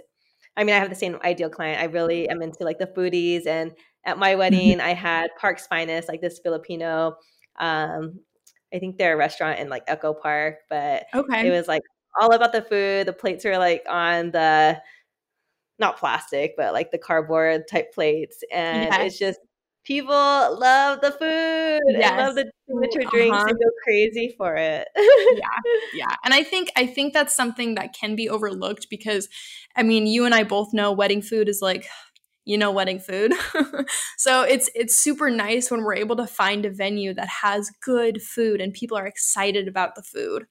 I 0.57 0.65
mean, 0.65 0.75
I 0.75 0.79
have 0.79 0.91
the 0.91 0.97
same 0.97 1.19
ideal 1.25 1.51
client. 1.51 1.81
I 1.81 1.85
really 1.85 2.29
am 2.29 2.43
into 2.43 2.65
like 2.65 2.79
the 2.79 2.87
foodies. 2.87 3.47
And 3.47 3.73
at 4.05 4.19
my 4.19 4.35
wedding, 4.37 4.81
I 4.81 4.95
had 4.95 5.31
Park's 5.41 5.67
Finest, 5.67 6.09
like 6.09 6.21
this 6.21 6.41
Filipino. 6.43 7.17
Um, 7.59 8.21
I 8.73 8.79
think 8.79 8.97
they're 8.97 9.15
a 9.15 9.19
restaurant 9.19 9.59
in 9.59 9.69
like 9.69 9.83
Echo 9.89 10.15
Park, 10.15 10.57
but 10.69 11.07
okay. 11.15 11.49
it 11.49 11.51
was 11.51 11.67
like 11.67 11.83
all 12.21 12.33
about 12.33 12.53
the 12.53 12.63
food. 12.63 13.07
The 13.07 13.13
plates 13.13 13.45
were 13.45 13.59
like 13.59 13.85
on 13.89 14.31
the 14.31 14.81
not 15.79 15.99
plastic, 15.99 16.53
but 16.57 16.73
like 16.73 16.91
the 16.91 16.99
cardboard 16.99 17.63
type 17.69 17.93
plates. 17.93 18.45
And 18.53 18.83
yes. 18.93 19.01
it's 19.01 19.19
just 19.19 19.41
people 19.85 20.15
love 20.15 21.01
the 21.01 21.11
food 21.13 21.81
yes. 21.89 22.11
and 22.11 22.17
love 22.19 22.35
the 22.35 22.51
signature 22.69 23.01
uh-huh. 23.01 23.11
drinks 23.11 23.43
and 23.43 23.59
go 23.59 23.71
crazy 23.85 24.35
for 24.37 24.55
it. 24.57 24.89
yeah, 24.97 25.49
yeah, 25.95 26.15
and 26.25 26.35
I 26.35 26.43
think 26.43 26.71
I 26.77 26.87
think 26.87 27.13
that's 27.13 27.35
something 27.35 27.75
that 27.75 27.95
can 27.95 28.17
be 28.17 28.29
overlooked 28.29 28.89
because, 28.91 29.29
I 29.77 29.83
mean, 29.83 30.07
you 30.07 30.25
and 30.25 30.35
I 30.35 30.45
both 30.45 30.73
know 30.73 30.93
wedding 30.93 31.23
food 31.23 31.49
is 31.49 31.61
like 31.63 31.87
you 32.47 32.57
know 32.57 32.71
wedding 32.71 32.99
food 32.99 33.33
so 34.17 34.43
it's 34.43 34.71
it's 34.75 34.97
super 34.97 35.31
nice 35.31 35.71
when 35.71 35.85
we're 35.85 35.95
able 35.95 36.17
to 36.17 36.27
find 36.27 36.65
a 36.65 36.71
venue 36.71 37.13
that 37.13 37.29
has 37.29 37.71
good 37.83 38.21
food 38.23 38.63
and 38.63 38.73
people 38.73 38.97
are 38.97 39.07
excited 39.07 39.69
about 39.69 39.95
the 39.95 40.03
food 40.03 40.47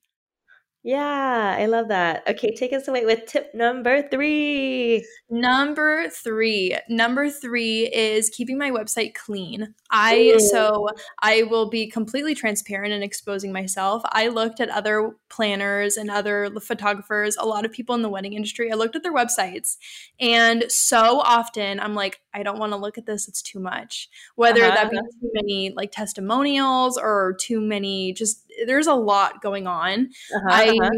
yeah, 0.83 1.55
I 1.59 1.65
love 1.65 1.89
that. 1.89 2.23
Okay, 2.27 2.55
take 2.55 2.71
us 2.71 2.87
away 2.87 3.05
with 3.05 3.25
tip 3.25 3.53
number 3.53 4.07
three. 4.07 5.05
Number 5.29 6.09
three. 6.09 6.77
Number 6.87 7.29
three 7.29 7.87
is 7.93 8.29
keeping 8.29 8.57
my 8.57 8.71
website 8.71 9.13
clean. 9.13 9.73
I 9.91 10.33
Ooh. 10.35 10.39
so 10.39 10.89
I 11.21 11.43
will 11.43 11.69
be 11.69 11.87
completely 11.87 12.35
transparent 12.35 12.93
in 12.93 13.03
exposing 13.03 13.51
myself. 13.51 14.03
I 14.11 14.27
looked 14.27 14.59
at 14.59 14.69
other 14.69 15.15
planners 15.29 15.97
and 15.97 16.11
other 16.11 16.49
photographers, 16.59 17.35
a 17.37 17.45
lot 17.45 17.65
of 17.65 17.71
people 17.71 17.95
in 17.95 18.01
the 18.01 18.09
wedding 18.09 18.33
industry. 18.33 18.71
I 18.71 18.75
looked 18.75 18.95
at 18.95 19.03
their 19.03 19.13
websites, 19.13 19.77
and 20.19 20.65
so 20.69 21.19
often 21.21 21.79
I'm 21.79 21.95
like, 21.95 22.19
I 22.33 22.43
don't 22.43 22.59
want 22.59 22.73
to 22.73 22.77
look 22.77 22.97
at 22.97 23.05
this. 23.05 23.27
It's 23.27 23.41
too 23.41 23.59
much. 23.59 24.09
Whether 24.35 24.63
uh-huh. 24.63 24.75
that 24.75 24.91
be 24.91 24.97
too 24.97 25.31
many 25.33 25.73
like 25.75 25.91
testimonials 25.91 26.97
or 26.97 27.35
too 27.39 27.61
many, 27.61 28.13
just 28.13 28.45
there's 28.65 28.87
a 28.87 28.93
lot 28.93 29.41
going 29.41 29.67
on. 29.67 30.09
Uh-huh, 30.33 30.47
I 30.49 30.69
uh-huh 30.69 30.89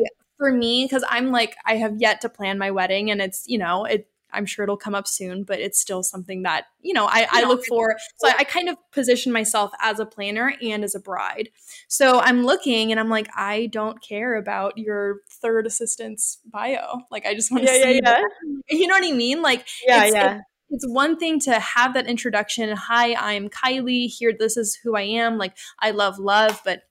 for 0.41 0.51
me 0.51 0.85
because 0.85 1.03
I'm 1.07 1.29
like 1.29 1.55
I 1.67 1.75
have 1.75 2.01
yet 2.01 2.21
to 2.21 2.29
plan 2.29 2.57
my 2.57 2.71
wedding, 2.71 3.11
and 3.11 3.21
it's 3.21 3.43
you 3.45 3.59
know 3.59 3.85
it 3.85 4.07
I'm 4.33 4.45
sure 4.45 4.63
it'll 4.63 4.77
come 4.77 4.95
up 4.95 5.07
soon, 5.07 5.43
but 5.43 5.59
it's 5.59 5.79
still 5.79 6.03
something 6.03 6.43
that, 6.43 6.65
you 6.81 6.93
know, 6.93 7.05
I, 7.05 7.27
I 7.31 7.43
look 7.43 7.65
for. 7.65 7.95
So 8.17 8.29
I, 8.29 8.35
I, 8.39 8.43
kind 8.43 8.69
of 8.69 8.77
position 8.91 9.31
myself 9.31 9.71
as 9.79 9.99
a 9.99 10.05
planner 10.05 10.53
and 10.61 10.83
as 10.83 10.95
a 10.95 10.99
bride. 10.99 11.49
So 11.87 12.19
I'm 12.19 12.45
looking 12.45 12.91
and 12.91 12.99
I'm 12.99 13.09
like, 13.09 13.27
I 13.35 13.67
don't 13.67 14.01
care 14.01 14.35
about 14.35 14.77
your 14.77 15.21
third 15.41 15.65
assistant's 15.65 16.39
bio. 16.45 17.01
Like, 17.09 17.25
I 17.25 17.33
just 17.33 17.51
want 17.51 17.65
to 17.65 17.71
yeah, 17.71 17.83
see, 17.83 18.01
yeah, 18.03 18.21
yeah. 18.69 18.77
you 18.77 18.87
know 18.87 18.95
what 18.95 19.05
I 19.05 19.11
mean? 19.11 19.41
Like, 19.41 19.67
yeah, 19.85 20.05
it's, 20.05 20.15
yeah. 20.15 20.39
it's 20.69 20.87
one 20.87 21.17
thing 21.17 21.39
to 21.41 21.59
have 21.59 21.93
that 21.93 22.07
introduction. 22.07 22.75
Hi, 22.75 23.15
I'm 23.15 23.49
Kylie. 23.49 24.07
Here, 24.07 24.33
this 24.37 24.57
is 24.57 24.77
who 24.83 24.95
I 24.95 25.03
am. 25.03 25.37
Like, 25.37 25.57
I 25.79 25.91
love 25.91 26.19
love, 26.19 26.61
but 26.63 26.83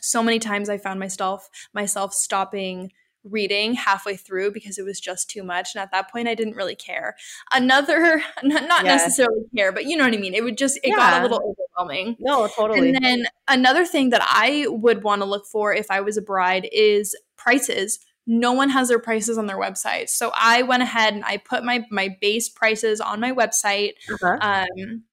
so 0.00 0.22
many 0.22 0.38
times 0.38 0.68
I 0.68 0.78
found 0.78 0.98
myself 0.98 1.48
myself 1.74 2.14
stopping 2.14 2.90
reading 3.24 3.74
halfway 3.74 4.16
through 4.16 4.52
because 4.52 4.78
it 4.78 4.84
was 4.84 4.98
just 4.98 5.28
too 5.28 5.42
much 5.42 5.74
and 5.74 5.82
at 5.82 5.90
that 5.92 6.10
point 6.10 6.28
i 6.28 6.34
didn't 6.34 6.56
really 6.56 6.74
care. 6.74 7.16
Another 7.52 8.22
not, 8.42 8.66
not 8.66 8.84
necessarily 8.84 9.42
care 9.54 9.72
but 9.72 9.84
you 9.84 9.96
know 9.96 10.04
what 10.04 10.14
i 10.14 10.18
mean? 10.18 10.34
It 10.34 10.44
would 10.44 10.58
just 10.58 10.78
it 10.78 10.88
yeah. 10.88 10.96
got 10.96 11.20
a 11.20 11.22
little 11.22 11.54
overwhelming. 11.78 12.16
No 12.18 12.48
totally. 12.48 12.88
And 12.88 13.04
then 13.04 13.26
another 13.48 13.84
thing 13.84 14.10
that 14.10 14.22
i 14.24 14.66
would 14.68 15.02
want 15.02 15.22
to 15.22 15.26
look 15.26 15.46
for 15.46 15.74
if 15.74 15.90
i 15.90 16.00
was 16.00 16.16
a 16.16 16.22
bride 16.22 16.68
is 16.72 17.16
prices. 17.36 17.98
No 18.26 18.52
one 18.52 18.68
has 18.68 18.88
their 18.88 18.98
prices 18.98 19.38
on 19.38 19.46
their 19.46 19.58
website. 19.58 20.08
So 20.08 20.32
i 20.34 20.62
went 20.62 20.82
ahead 20.82 21.14
and 21.14 21.24
i 21.24 21.36
put 21.36 21.64
my 21.64 21.84
my 21.90 22.16
base 22.20 22.48
prices 22.48 23.00
on 23.00 23.20
my 23.20 23.32
website. 23.32 23.92
Uh-huh. 24.10 24.38
um, 24.40 25.04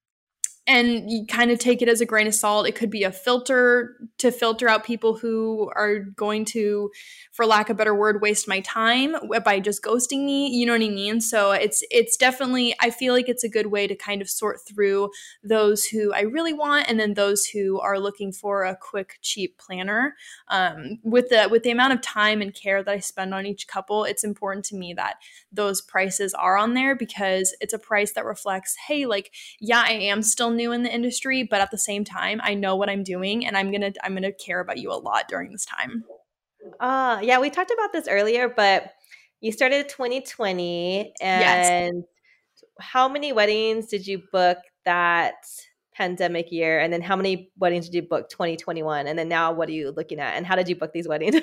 and 0.68 1.10
you 1.10 1.26
kind 1.26 1.50
of 1.50 1.60
take 1.60 1.82
it 1.82 1.88
as 1.88 2.02
a 2.02 2.06
grain 2.06 2.28
of 2.28 2.36
salt. 2.36 2.68
It 2.68 2.76
could 2.76 2.90
be 2.90 3.04
a 3.04 3.12
filter 3.12 3.96
to 4.18 4.32
filter 4.32 4.68
out 4.68 4.84
people 4.84 5.18
who 5.18 5.72
are 5.74 6.00
going 6.00 6.44
to, 6.46 6.92
for 7.32 7.46
lack 7.46 7.70
of 7.70 7.76
a 7.76 7.78
better 7.78 7.96
word, 7.96 8.22
waste 8.22 8.50
my 8.50 8.60
time 8.60 9.16
by 9.46 9.62
just 9.62 9.82
ghosting 9.82 10.26
me. 10.26 10.50
You 10.50 10.66
know 10.66 10.74
what 10.74 10.82
I 10.82 10.90
mean? 10.90 11.22
So 11.22 11.52
it's 11.52 11.84
it's 11.90 12.18
definitely 12.18 12.76
I 12.82 12.90
feel 12.90 13.14
like 13.14 13.30
it's 13.30 13.46
a 13.46 13.50
good 13.50 13.68
way 13.68 13.88
to 13.88 13.96
kind 13.96 14.22
of 14.22 14.30
sort 14.30 14.60
through 14.68 15.12
those 15.42 15.86
who 15.86 16.12
I 16.14 16.22
really 16.22 16.54
want 16.54 16.90
and 16.90 17.00
then 17.00 17.14
those 17.14 17.46
who 17.46 17.80
are 17.80 17.98
looking 17.98 18.34
for 18.34 18.66
a 18.66 18.76
quick, 18.76 19.20
cheap 19.22 19.58
planner. 19.58 20.16
Um, 20.50 21.00
with 21.04 21.30
the 21.30 21.48
with 21.50 21.64
the 21.64 21.72
amount 21.72 21.94
of 21.94 22.02
time 22.02 22.42
and 22.42 22.54
care 22.54 22.84
that 22.84 22.92
I 22.92 23.00
spend 23.00 23.34
on 23.34 23.46
each 23.46 23.68
couple, 23.68 24.04
it's 24.04 24.26
important 24.26 24.66
to 24.66 24.76
me 24.76 24.94
that 24.96 25.16
those 25.50 25.82
prices 25.82 26.34
are 26.34 26.58
on 26.58 26.74
there 26.74 26.94
because 26.94 27.56
it's 27.62 27.74
a 27.74 27.80
price 27.80 28.12
that 28.14 28.26
reflects, 28.26 28.76
hey, 28.88 29.06
like 29.06 29.32
yeah, 29.62 29.84
I 29.88 29.94
am 29.94 30.22
still 30.22 30.57
new 30.58 30.72
in 30.72 30.84
the 30.84 30.94
industry, 30.94 31.44
but 31.44 31.62
at 31.62 31.72
the 31.72 31.78
same 31.78 32.04
time, 32.04 32.42
I 32.44 32.54
know 32.54 32.76
what 32.76 32.90
I'm 32.90 33.04
doing 33.04 33.46
and 33.46 33.58
I'm 33.58 33.72
going 33.72 33.94
to 33.94 34.06
I'm 34.06 34.14
going 34.14 34.24
to 34.24 34.34
care 34.34 34.60
about 34.60 34.78
you 34.78 34.92
a 34.92 34.96
lot 34.96 35.28
during 35.28 35.52
this 35.52 35.66
time. 35.66 36.04
Uh, 36.80 37.20
yeah, 37.22 37.40
we 37.40 37.50
talked 37.50 37.72
about 37.72 37.94
this 37.94 38.08
earlier, 38.08 38.50
but 38.50 38.92
you 39.40 39.52
started 39.52 39.88
2020 39.88 41.14
and 41.22 41.42
yes. 41.42 41.92
how 42.80 43.08
many 43.08 43.32
weddings 43.32 43.88
did 43.88 44.06
you 44.06 44.24
book 44.32 44.58
that 44.86 45.36
pandemic 45.94 46.52
year 46.52 46.80
and 46.80 46.94
then 46.94 47.02
how 47.02 47.16
many 47.16 47.52
weddings 47.58 47.86
did 47.86 47.96
you 47.96 48.02
book 48.04 48.30
2021 48.30 49.08
and 49.08 49.18
then 49.18 49.28
now 49.28 49.52
what 49.52 49.68
are 49.68 49.74
you 49.74 49.92
looking 49.92 50.20
at 50.20 50.36
and 50.36 50.46
how 50.46 50.56
did 50.56 50.70
you 50.70 50.76
book 50.76 50.94
these 50.94 51.08
weddings 51.08 51.36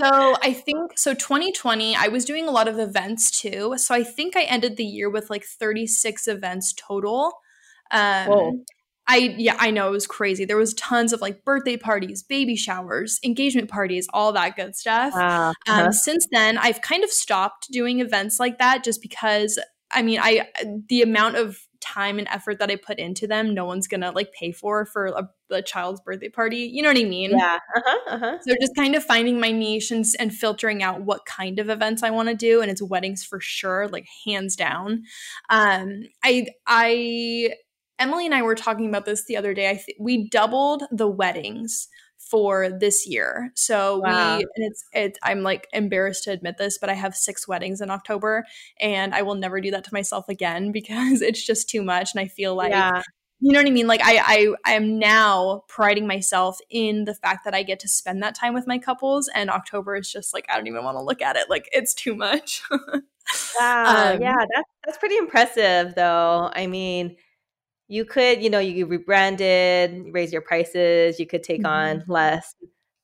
so 0.00 0.36
I 0.42 0.52
think 0.52 0.96
so 0.96 1.12
2020 1.12 1.96
I 1.96 2.08
was 2.08 2.24
doing 2.24 2.48
a 2.48 2.50
lot 2.50 2.68
of 2.68 2.78
events 2.78 3.30
too. 3.30 3.74
So 3.76 3.94
I 3.94 4.02
think 4.02 4.36
I 4.36 4.42
ended 4.44 4.76
the 4.76 4.84
year 4.84 5.10
with 5.10 5.30
like 5.30 5.44
36 5.44 6.28
events 6.28 6.72
total. 6.72 7.32
Um, 7.90 8.26
Whoa. 8.26 8.64
I 9.10 9.34
yeah, 9.38 9.56
I 9.58 9.72
know 9.72 9.88
it 9.88 9.92
was 9.92 10.06
crazy. 10.06 10.44
There 10.44 10.56
was 10.56 10.72
tons 10.74 11.12
of 11.12 11.20
like 11.20 11.44
birthday 11.44 11.76
parties, 11.76 12.22
baby 12.22 12.54
showers, 12.54 13.18
engagement 13.24 13.68
parties, 13.68 14.08
all 14.12 14.32
that 14.32 14.54
good 14.54 14.76
stuff. 14.76 15.14
Uh, 15.14 15.52
uh-huh. 15.66 15.86
um, 15.86 15.92
since 15.92 16.28
then, 16.30 16.56
I've 16.58 16.80
kind 16.80 17.02
of 17.02 17.10
stopped 17.10 17.68
doing 17.72 17.98
events 17.98 18.38
like 18.38 18.58
that 18.58 18.84
just 18.84 19.02
because 19.02 19.58
I 19.90 20.02
mean, 20.02 20.20
I 20.22 20.48
the 20.88 21.02
amount 21.02 21.36
of 21.36 21.58
time 21.80 22.18
and 22.18 22.28
effort 22.28 22.58
that 22.58 22.70
I 22.70 22.76
put 22.76 22.98
into 22.98 23.26
them, 23.26 23.52
no 23.52 23.64
one's 23.64 23.88
gonna 23.88 24.12
like 24.12 24.32
pay 24.32 24.52
for 24.52 24.86
for 24.86 25.06
a, 25.06 25.28
a 25.50 25.62
child's 25.62 26.00
birthday 26.00 26.28
party. 26.28 26.70
You 26.72 26.82
know 26.82 26.90
what 26.90 26.98
I 26.98 27.04
mean? 27.04 27.32
Yeah. 27.32 27.58
Uh-huh, 27.76 27.98
uh-huh. 28.14 28.38
So 28.42 28.54
just 28.60 28.76
kind 28.76 28.94
of 28.94 29.02
finding 29.02 29.40
my 29.40 29.50
niche 29.50 29.90
and, 29.90 30.04
and 30.20 30.32
filtering 30.32 30.84
out 30.84 31.02
what 31.02 31.26
kind 31.26 31.58
of 31.58 31.68
events 31.68 32.04
I 32.04 32.10
want 32.10 32.28
to 32.28 32.36
do, 32.36 32.60
and 32.60 32.70
it's 32.70 32.82
weddings 32.82 33.24
for 33.24 33.40
sure, 33.40 33.88
like 33.88 34.06
hands 34.24 34.54
down. 34.54 35.02
Um, 35.48 36.04
I 36.22 36.46
I 36.68 37.54
Emily 38.00 38.26
and 38.26 38.34
I 38.34 38.42
were 38.42 38.54
talking 38.54 38.88
about 38.88 39.04
this 39.04 39.24
the 39.26 39.36
other 39.36 39.54
day. 39.54 39.70
I 39.70 39.74
th- 39.74 39.98
we 40.00 40.28
doubled 40.28 40.84
the 40.90 41.08
weddings 41.08 41.88
for 42.30 42.68
this 42.68 43.06
year. 43.06 43.50
So 43.54 43.98
wow. 43.98 44.36
we 44.36 44.42
and 44.42 44.50
it's 44.70 44.84
it's 44.92 45.18
I'm 45.22 45.42
like 45.42 45.66
embarrassed 45.72 46.24
to 46.24 46.30
admit 46.30 46.58
this, 46.58 46.78
but 46.78 46.88
I 46.88 46.94
have 46.94 47.14
six 47.16 47.48
weddings 47.48 47.80
in 47.80 47.90
October 47.90 48.44
and 48.78 49.14
I 49.14 49.22
will 49.22 49.34
never 49.34 49.60
do 49.60 49.70
that 49.72 49.84
to 49.84 49.90
myself 49.92 50.28
again 50.28 50.70
because 50.72 51.22
it's 51.22 51.44
just 51.44 51.68
too 51.68 51.82
much 51.82 52.10
and 52.14 52.20
I 52.20 52.28
feel 52.28 52.54
like 52.54 52.70
yeah. 52.70 53.02
you 53.40 53.52
know 53.52 53.58
what 53.58 53.66
I 53.66 53.70
mean? 53.70 53.88
Like 53.88 54.02
I 54.04 54.18
I 54.18 54.54
I 54.64 54.72
am 54.74 54.98
now 54.98 55.64
priding 55.68 56.06
myself 56.06 56.58
in 56.70 57.04
the 57.04 57.14
fact 57.14 57.44
that 57.44 57.54
I 57.54 57.64
get 57.64 57.80
to 57.80 57.88
spend 57.88 58.22
that 58.22 58.36
time 58.36 58.54
with 58.54 58.66
my 58.66 58.78
couples 58.78 59.28
and 59.34 59.50
October 59.50 59.96
is 59.96 60.10
just 60.10 60.32
like 60.32 60.46
I 60.48 60.56
don't 60.56 60.68
even 60.68 60.84
want 60.84 60.98
to 60.98 61.02
look 61.02 61.22
at 61.22 61.36
it. 61.36 61.50
Like 61.50 61.68
it's 61.72 61.94
too 61.94 62.14
much. 62.14 62.62
wow. 62.70 64.12
Um, 64.12 64.20
yeah, 64.20 64.36
that's 64.54 64.70
that's 64.86 64.98
pretty 64.98 65.16
impressive 65.16 65.94
though. 65.96 66.50
I 66.54 66.68
mean, 66.68 67.16
you 67.90 68.04
could, 68.04 68.40
you 68.40 68.48
know, 68.48 68.60
you 68.60 68.86
rebranded, 68.86 70.06
raise 70.12 70.32
your 70.32 70.42
prices, 70.42 71.18
you 71.18 71.26
could 71.26 71.42
take 71.42 71.62
mm-hmm. 71.62 71.98
on 71.98 72.04
less 72.06 72.54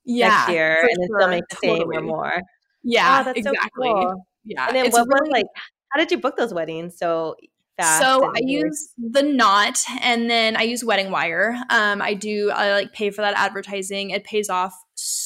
yeah, 0.05 0.29
next 0.29 0.51
year 0.51 0.77
and 0.81 1.03
then 1.03 1.09
sure. 1.09 1.19
still 1.19 1.29
make 1.29 1.45
the 1.51 1.57
totally. 1.57 1.81
same 1.81 1.91
or 1.91 2.03
more. 2.03 2.43
Yeah, 2.85 3.25
that's 3.25 3.37
exactly. 3.37 3.89
So 3.89 3.95
cool. 3.95 4.27
Yeah. 4.45 4.69
And 4.69 4.77
then 4.77 4.91
what 4.93 5.09
really, 5.09 5.29
was 5.29 5.31
like 5.33 5.47
how 5.89 5.99
did 5.99 6.13
you 6.13 6.19
book 6.19 6.37
those 6.37 6.55
weddings 6.55 6.97
so 6.97 7.35
fast? 7.77 8.01
So 8.01 8.27
I 8.27 8.39
use 8.43 8.93
the 8.97 9.25
knot 9.25 9.81
and 10.03 10.31
then 10.31 10.57
I 10.57 10.63
use 10.63 10.85
Wedding 10.85 11.11
Wire. 11.11 11.59
Um 11.69 12.01
I 12.01 12.15
do 12.15 12.53
I 12.53 12.73
like 12.73 12.93
pay 12.93 13.11
for 13.11 13.23
that 13.23 13.35
advertising. 13.37 14.11
It 14.11 14.23
pays 14.23 14.49
off 14.49 14.73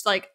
like 0.07 0.29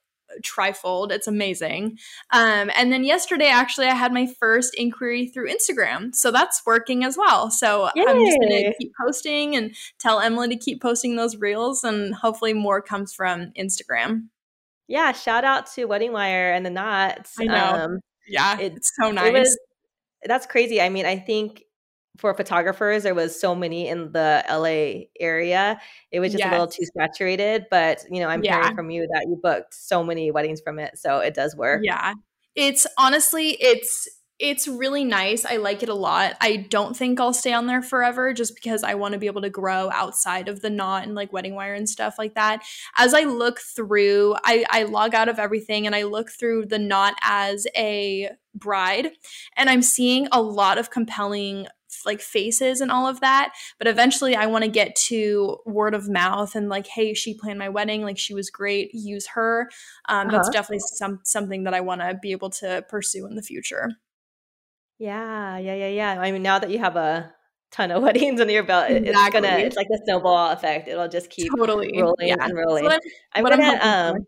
trifold. 0.43 1.11
It's 1.11 1.27
amazing. 1.27 1.97
Um, 2.31 2.71
and 2.75 2.91
then 2.91 3.03
yesterday, 3.03 3.47
actually, 3.47 3.87
I 3.87 3.95
had 3.95 4.13
my 4.13 4.27
first 4.39 4.75
inquiry 4.75 5.27
through 5.27 5.49
Instagram. 5.49 6.13
So 6.15 6.31
that's 6.31 6.61
working 6.65 7.03
as 7.03 7.17
well. 7.17 7.51
So 7.51 7.89
Yay. 7.95 8.05
I'm 8.07 8.25
just 8.25 8.37
going 8.39 8.63
to 8.63 8.73
keep 8.79 8.91
posting 8.99 9.55
and 9.55 9.75
tell 9.99 10.19
Emily 10.19 10.49
to 10.49 10.57
keep 10.57 10.81
posting 10.81 11.15
those 11.15 11.37
reels, 11.37 11.83
and 11.83 12.13
hopefully 12.13 12.53
more 12.53 12.81
comes 12.81 13.13
from 13.13 13.51
Instagram. 13.57 14.27
Yeah, 14.87 15.11
shout 15.13 15.43
out 15.43 15.65
to 15.73 15.85
Wedding 15.85 16.11
Wire 16.11 16.51
and 16.53 16.65
the 16.65 16.69
Knots. 16.69 17.33
I 17.39 17.45
know. 17.45 17.55
Um, 17.55 17.99
yeah, 18.27 18.59
it, 18.59 18.73
it's 18.75 18.91
so 19.01 19.11
nice. 19.11 19.27
It 19.27 19.33
was, 19.33 19.59
that's 20.25 20.45
crazy. 20.45 20.81
I 20.81 20.89
mean, 20.89 21.05
I 21.05 21.17
think 21.17 21.63
for 22.17 22.33
photographers 22.33 23.03
there 23.03 23.15
was 23.15 23.39
so 23.39 23.55
many 23.55 23.87
in 23.87 24.11
the 24.11 24.43
LA 24.49 25.07
area. 25.19 25.79
It 26.11 26.19
was 26.19 26.31
just 26.31 26.43
yes. 26.43 26.49
a 26.49 26.51
little 26.51 26.67
too 26.67 26.85
saturated, 26.97 27.65
but 27.69 28.03
you 28.09 28.19
know, 28.19 28.27
I'm 28.27 28.43
yeah. 28.43 28.61
hearing 28.61 28.75
from 28.75 28.89
you 28.89 29.07
that 29.13 29.25
you 29.27 29.39
booked 29.41 29.73
so 29.73 30.03
many 30.03 30.31
weddings 30.31 30.61
from 30.61 30.79
it, 30.79 30.97
so 30.97 31.19
it 31.19 31.33
does 31.33 31.55
work. 31.55 31.81
Yeah. 31.83 32.13
It's 32.55 32.87
honestly 32.97 33.57
it's 33.59 34.07
it's 34.37 34.67
really 34.67 35.05
nice. 35.05 35.45
I 35.45 35.57
like 35.57 35.81
it 35.81 35.87
a 35.87 35.93
lot. 35.93 36.35
I 36.41 36.57
don't 36.57 36.95
think 36.95 37.19
I'll 37.19 37.33
stay 37.33 37.53
on 37.53 37.67
there 37.67 37.81
forever 37.81 38.33
just 38.33 38.53
because 38.53 38.83
I 38.83 38.95
want 38.95 39.13
to 39.13 39.19
be 39.19 39.27
able 39.27 39.41
to 39.43 39.49
grow 39.49 39.89
outside 39.91 40.49
of 40.49 40.61
the 40.61 40.69
knot 40.69 41.03
and 41.03 41.15
like 41.15 41.31
wedding 41.31 41.55
wire 41.55 41.73
and 41.73 41.87
stuff 41.87 42.15
like 42.17 42.35
that. 42.35 42.61
As 42.97 43.13
I 43.13 43.21
look 43.21 43.59
through, 43.59 44.35
I, 44.43 44.65
I 44.69 44.83
log 44.83 45.15
out 45.15 45.29
of 45.29 45.39
everything 45.39 45.85
and 45.85 45.95
I 45.95 46.03
look 46.03 46.29
through 46.29 46.65
the 46.65 46.79
knot 46.79 47.13
as 47.21 47.65
a 47.77 48.29
bride 48.53 49.11
and 49.55 49.69
I'm 49.69 49.81
seeing 49.81 50.27
a 50.33 50.41
lot 50.41 50.77
of 50.77 50.89
compelling 50.89 51.67
like 52.05 52.21
faces 52.21 52.81
and 52.81 52.91
all 52.91 53.07
of 53.07 53.19
that. 53.21 53.53
But 53.77 53.87
eventually 53.87 54.35
I 54.35 54.45
want 54.47 54.63
to 54.63 54.69
get 54.69 54.95
to 55.07 55.57
word 55.65 55.93
of 55.93 56.09
mouth 56.09 56.55
and 56.55 56.69
like, 56.69 56.87
hey, 56.87 57.13
she 57.13 57.33
planned 57.33 57.59
my 57.59 57.69
wedding, 57.69 58.01
like 58.03 58.17
she 58.17 58.33
was 58.33 58.49
great, 58.49 58.93
use 58.93 59.27
her. 59.27 59.69
Um, 60.09 60.27
uh-huh. 60.27 60.37
That's 60.37 60.49
definitely 60.49 60.79
some 60.79 61.19
something 61.23 61.63
that 61.63 61.73
I 61.73 61.81
want 61.81 62.01
to 62.01 62.17
be 62.21 62.31
able 62.31 62.49
to 62.51 62.83
pursue 62.89 63.25
in 63.25 63.35
the 63.35 63.41
future. 63.41 63.91
Yeah, 64.97 65.57
yeah, 65.57 65.75
yeah, 65.75 65.89
yeah. 65.89 66.21
I 66.21 66.31
mean, 66.31 66.41
now 66.41 66.59
that 66.59 66.69
you 66.69 66.79
have 66.79 66.95
a 66.95 67.33
ton 67.71 67.91
of 67.91 68.01
weddings 68.03 68.39
under 68.39 68.53
your 68.53 68.63
belt, 68.63 68.89
exactly. 68.89 69.09
it's 69.09 69.29
gonna 69.29 69.65
it's 69.65 69.75
like 69.75 69.87
a 69.93 69.97
snowball 70.05 70.51
effect. 70.51 70.87
It'll 70.87 71.07
just 71.07 71.29
keep 71.29 71.51
totally 71.57 71.99
rolling 71.99 72.29
yeah. 72.29 72.37
and 72.39 72.55
rolling. 72.55 72.87
I'm, 72.87 72.99
I'm 73.33 73.43
gonna 73.43 73.79
I'm 73.81 74.15
um 74.15 74.27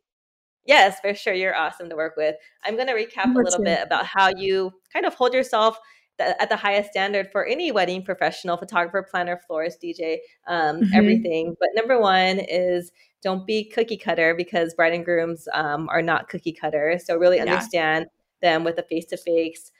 yes, 0.66 1.00
for 1.00 1.14
sure. 1.14 1.34
You're 1.34 1.56
awesome 1.56 1.90
to 1.90 1.96
work 1.96 2.16
with. 2.18 2.36
I'm 2.66 2.76
gonna 2.76 2.94
recap 2.94 3.34
a 3.34 3.38
little 3.38 3.64
bit 3.64 3.80
about 3.82 4.06
how 4.06 4.30
you 4.36 4.72
kind 4.92 5.06
of 5.06 5.14
hold 5.14 5.34
yourself 5.34 5.78
at 6.20 6.50
the 6.50 6.56
highest 6.56 6.92
standard 6.92 7.30
for 7.32 7.46
any 7.46 7.72
wedding 7.72 8.04
professional, 8.04 8.58
photographer, 8.58 9.08
planner, 9.10 9.40
florist, 9.48 9.82
DJ, 9.82 10.18
um, 10.48 10.82
mm-hmm. 10.82 10.94
everything. 10.94 11.56
But 11.60 11.70
number 11.74 12.00
one 12.00 12.40
is 12.40 12.92
don't 13.24 13.46
be 13.46 13.66
cookie 13.70 13.98
cutter 13.98 14.36
because 14.36 14.74
bride 14.74 14.94
and 14.94 15.06
grooms 15.06 15.48
um, 15.54 15.88
are 15.90 16.02
not 16.02 16.30
cookie 16.30 16.54
cutter. 16.54 17.00
So 17.04 17.18
really 17.18 17.40
understand 17.40 18.08
yeah. 18.42 18.54
them 18.54 18.64
with 18.64 18.78
a 18.78 18.84
face 18.84 19.06
to 19.08 19.18
face 19.18 19.72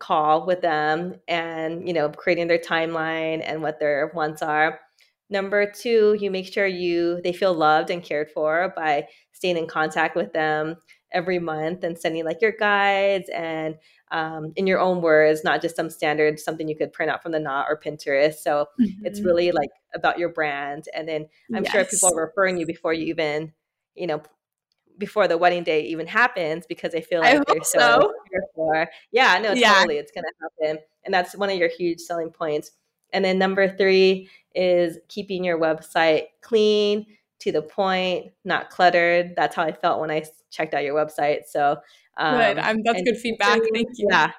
call 0.00 0.44
with 0.44 0.60
them 0.60 1.14
and 1.28 1.86
you 1.86 1.94
know 1.94 2.08
creating 2.08 2.48
their 2.48 2.58
timeline 2.58 3.40
and 3.44 3.62
what 3.62 3.78
their 3.78 4.10
wants 4.12 4.42
are 4.42 4.80
Number 5.30 5.70
two, 5.70 6.16
you 6.20 6.30
make 6.30 6.52
sure 6.52 6.66
you 6.66 7.20
they 7.22 7.32
feel 7.32 7.54
loved 7.54 7.90
and 7.90 8.02
cared 8.02 8.30
for 8.30 8.72
by 8.76 9.08
staying 9.32 9.56
in 9.56 9.66
contact 9.66 10.16
with 10.16 10.32
them 10.32 10.76
every 11.12 11.38
month 11.38 11.82
and 11.82 11.98
sending 11.98 12.24
like 12.24 12.42
your 12.42 12.52
guides 12.52 13.28
and 13.30 13.76
um, 14.14 14.52
in 14.54 14.68
your 14.68 14.78
own 14.78 15.02
words, 15.02 15.42
not 15.42 15.60
just 15.60 15.74
some 15.74 15.90
standard 15.90 16.38
something 16.38 16.68
you 16.68 16.76
could 16.76 16.92
print 16.92 17.10
out 17.10 17.20
from 17.20 17.32
the 17.32 17.40
knot 17.40 17.66
or 17.68 17.78
Pinterest. 17.78 18.34
So 18.34 18.68
mm-hmm. 18.80 19.04
it's 19.04 19.20
really 19.20 19.50
like 19.50 19.70
about 19.92 20.20
your 20.20 20.28
brand, 20.28 20.84
and 20.94 21.08
then 21.08 21.26
I'm 21.52 21.64
yes. 21.64 21.72
sure 21.72 21.84
people 21.84 22.16
are 22.16 22.26
referring 22.26 22.56
you 22.56 22.64
before 22.64 22.94
you 22.94 23.06
even, 23.06 23.52
you 23.96 24.06
know, 24.06 24.22
before 24.98 25.26
the 25.26 25.36
wedding 25.36 25.64
day 25.64 25.82
even 25.86 26.06
happens 26.06 26.64
because 26.64 26.92
they 26.92 27.00
feel 27.00 27.20
like 27.20 27.44
they're 27.44 27.64
so, 27.64 27.78
so. 27.80 28.12
for. 28.54 28.88
Yeah, 29.10 29.38
no, 29.38 29.52
yeah. 29.52 29.74
totally, 29.74 29.98
it's 29.98 30.12
gonna 30.12 30.28
happen, 30.40 30.78
and 31.04 31.12
that's 31.12 31.36
one 31.36 31.50
of 31.50 31.58
your 31.58 31.68
huge 31.68 31.98
selling 31.98 32.30
points. 32.30 32.70
And 33.12 33.24
then 33.24 33.36
number 33.36 33.68
three 33.68 34.30
is 34.54 34.98
keeping 35.08 35.42
your 35.42 35.58
website 35.58 36.26
clean, 36.40 37.06
to 37.40 37.52
the 37.52 37.62
point, 37.62 38.32
not 38.44 38.70
cluttered. 38.70 39.34
That's 39.36 39.54
how 39.54 39.64
I 39.64 39.72
felt 39.72 40.00
when 40.00 40.10
I 40.10 40.24
checked 40.50 40.72
out 40.72 40.84
your 40.84 40.94
website. 40.94 41.46
So 41.46 41.78
um, 42.16 42.36
good. 42.36 42.58
I'm, 42.58 42.82
that's 42.82 43.02
good 43.02 43.16
feedback. 43.16 43.60
Thank 43.72 43.88
you. 43.96 44.08
Yeah, 44.10 44.32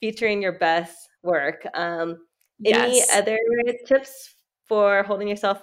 featuring 0.00 0.42
your 0.42 0.58
best 0.58 0.96
work. 1.22 1.66
Um, 1.74 2.18
any 2.64 2.98
yes. 2.98 3.16
other 3.16 3.38
tips 3.86 4.34
for 4.66 5.02
holding 5.02 5.28
yourself 5.28 5.62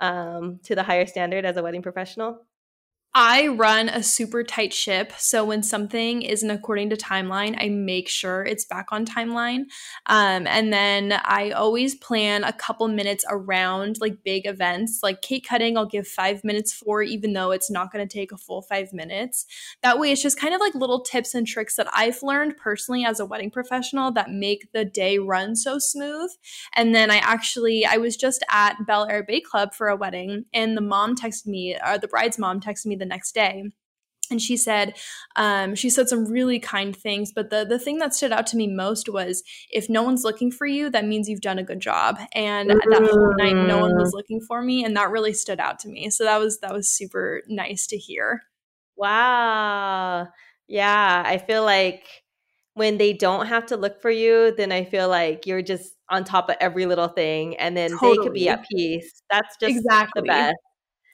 um, 0.00 0.60
to 0.64 0.74
the 0.74 0.82
higher 0.82 1.06
standard 1.06 1.44
as 1.44 1.56
a 1.56 1.62
wedding 1.62 1.82
professional? 1.82 2.46
I 3.20 3.48
run 3.48 3.88
a 3.88 4.00
super 4.00 4.44
tight 4.44 4.72
ship. 4.72 5.12
So 5.18 5.44
when 5.44 5.64
something 5.64 6.22
isn't 6.22 6.48
according 6.48 6.90
to 6.90 6.96
timeline, 6.96 7.56
I 7.60 7.68
make 7.68 8.08
sure 8.08 8.44
it's 8.44 8.64
back 8.64 8.92
on 8.92 9.04
timeline. 9.04 9.64
Um, 10.06 10.46
and 10.46 10.72
then 10.72 11.18
I 11.24 11.50
always 11.50 11.96
plan 11.96 12.44
a 12.44 12.52
couple 12.52 12.86
minutes 12.86 13.24
around 13.28 13.96
like 14.00 14.22
big 14.24 14.46
events, 14.46 15.00
like 15.02 15.20
cake 15.20 15.48
cutting, 15.48 15.76
I'll 15.76 15.84
give 15.84 16.06
five 16.06 16.44
minutes 16.44 16.72
for, 16.72 17.02
even 17.02 17.32
though 17.32 17.50
it's 17.50 17.72
not 17.72 17.90
going 17.90 18.06
to 18.06 18.12
take 18.12 18.30
a 18.30 18.38
full 18.38 18.62
five 18.62 18.92
minutes. 18.92 19.46
That 19.82 19.98
way, 19.98 20.12
it's 20.12 20.22
just 20.22 20.38
kind 20.38 20.54
of 20.54 20.60
like 20.60 20.76
little 20.76 21.00
tips 21.00 21.34
and 21.34 21.44
tricks 21.44 21.74
that 21.74 21.88
I've 21.92 22.22
learned 22.22 22.56
personally 22.56 23.04
as 23.04 23.18
a 23.18 23.26
wedding 23.26 23.50
professional 23.50 24.12
that 24.12 24.30
make 24.30 24.70
the 24.72 24.84
day 24.84 25.18
run 25.18 25.56
so 25.56 25.80
smooth. 25.80 26.30
And 26.76 26.94
then 26.94 27.10
I 27.10 27.16
actually, 27.16 27.84
I 27.84 27.96
was 27.96 28.16
just 28.16 28.44
at 28.48 28.76
Bel 28.86 29.08
Air 29.08 29.24
Bay 29.24 29.40
Club 29.40 29.74
for 29.74 29.88
a 29.88 29.96
wedding, 29.96 30.44
and 30.54 30.76
the 30.76 30.82
mom 30.82 31.16
texted 31.16 31.48
me, 31.48 31.76
or 31.84 31.98
the 31.98 32.06
bride's 32.06 32.38
mom 32.38 32.60
texted 32.60 32.86
me 32.86 32.94
the 32.94 33.07
next 33.08 33.34
day 33.34 33.64
and 34.30 34.40
she 34.40 34.56
said 34.56 34.94
um, 35.36 35.74
she 35.74 35.90
said 35.90 36.08
some 36.08 36.24
really 36.26 36.58
kind 36.58 36.96
things 36.96 37.32
but 37.32 37.50
the, 37.50 37.64
the 37.64 37.78
thing 37.78 37.98
that 37.98 38.14
stood 38.14 38.32
out 38.32 38.46
to 38.48 38.56
me 38.56 38.66
most 38.66 39.08
was 39.08 39.42
if 39.70 39.88
no 39.88 40.02
one's 40.02 40.24
looking 40.24 40.50
for 40.50 40.66
you 40.66 40.90
that 40.90 41.06
means 41.06 41.28
you've 41.28 41.40
done 41.40 41.58
a 41.58 41.64
good 41.64 41.80
job 41.80 42.18
and 42.34 42.70
mm. 42.70 42.80
that 42.90 43.02
whole 43.02 43.34
night 43.36 43.66
no 43.66 43.78
one 43.78 43.96
was 43.96 44.10
mm. 44.10 44.14
looking 44.14 44.40
for 44.40 44.62
me 44.62 44.84
and 44.84 44.96
that 44.96 45.10
really 45.10 45.32
stood 45.32 45.60
out 45.60 45.78
to 45.78 45.88
me 45.88 46.10
so 46.10 46.24
that 46.24 46.38
was 46.38 46.60
that 46.60 46.72
was 46.72 46.88
super 46.88 47.42
nice 47.48 47.86
to 47.86 47.96
hear 47.96 48.42
wow 48.96 50.26
yeah 50.66 51.22
i 51.24 51.38
feel 51.38 51.64
like 51.64 52.04
when 52.74 52.96
they 52.96 53.12
don't 53.12 53.46
have 53.46 53.66
to 53.66 53.76
look 53.76 54.00
for 54.00 54.10
you 54.10 54.54
then 54.56 54.72
i 54.72 54.84
feel 54.84 55.08
like 55.08 55.46
you're 55.46 55.62
just 55.62 55.94
on 56.10 56.24
top 56.24 56.48
of 56.48 56.56
every 56.60 56.86
little 56.86 57.08
thing 57.08 57.56
and 57.56 57.76
then 57.76 57.90
totally. 57.90 58.16
they 58.16 58.22
could 58.22 58.32
be 58.32 58.48
at 58.48 58.64
peace 58.70 59.22
that's 59.30 59.56
just 59.60 59.76
exactly. 59.76 60.22
the 60.22 60.26
best 60.26 60.56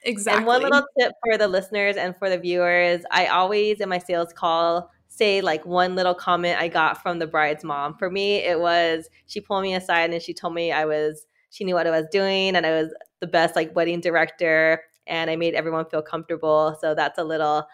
Exactly. 0.05 0.37
And 0.37 0.45
one 0.45 0.61
little 0.61 0.85
tip 0.97 1.13
for 1.25 1.37
the 1.37 1.47
listeners 1.47 1.97
and 1.97 2.15
for 2.15 2.29
the 2.29 2.37
viewers 2.37 3.01
I 3.11 3.27
always, 3.27 3.81
in 3.81 3.89
my 3.89 3.97
sales 3.97 4.31
call, 4.31 4.91
say 5.07 5.41
like 5.41 5.65
one 5.65 5.95
little 5.95 6.13
comment 6.13 6.59
I 6.59 6.67
got 6.67 7.01
from 7.01 7.19
the 7.19 7.27
bride's 7.27 7.63
mom. 7.63 7.97
For 7.97 8.09
me, 8.09 8.37
it 8.37 8.59
was 8.59 9.09
she 9.25 9.41
pulled 9.41 9.63
me 9.63 9.73
aside 9.73 10.11
and 10.11 10.21
she 10.21 10.33
told 10.33 10.53
me 10.53 10.71
I 10.71 10.85
was, 10.85 11.25
she 11.49 11.63
knew 11.63 11.73
what 11.73 11.87
I 11.87 11.91
was 11.91 12.05
doing 12.11 12.55
and 12.55 12.65
I 12.65 12.71
was 12.71 12.93
the 13.19 13.27
best 13.27 13.55
like 13.55 13.75
wedding 13.75 13.99
director 13.99 14.83
and 15.07 15.29
I 15.29 15.35
made 15.35 15.55
everyone 15.55 15.85
feel 15.85 16.01
comfortable. 16.01 16.77
So 16.79 16.93
that's 16.93 17.17
a 17.17 17.23
little 17.23 17.65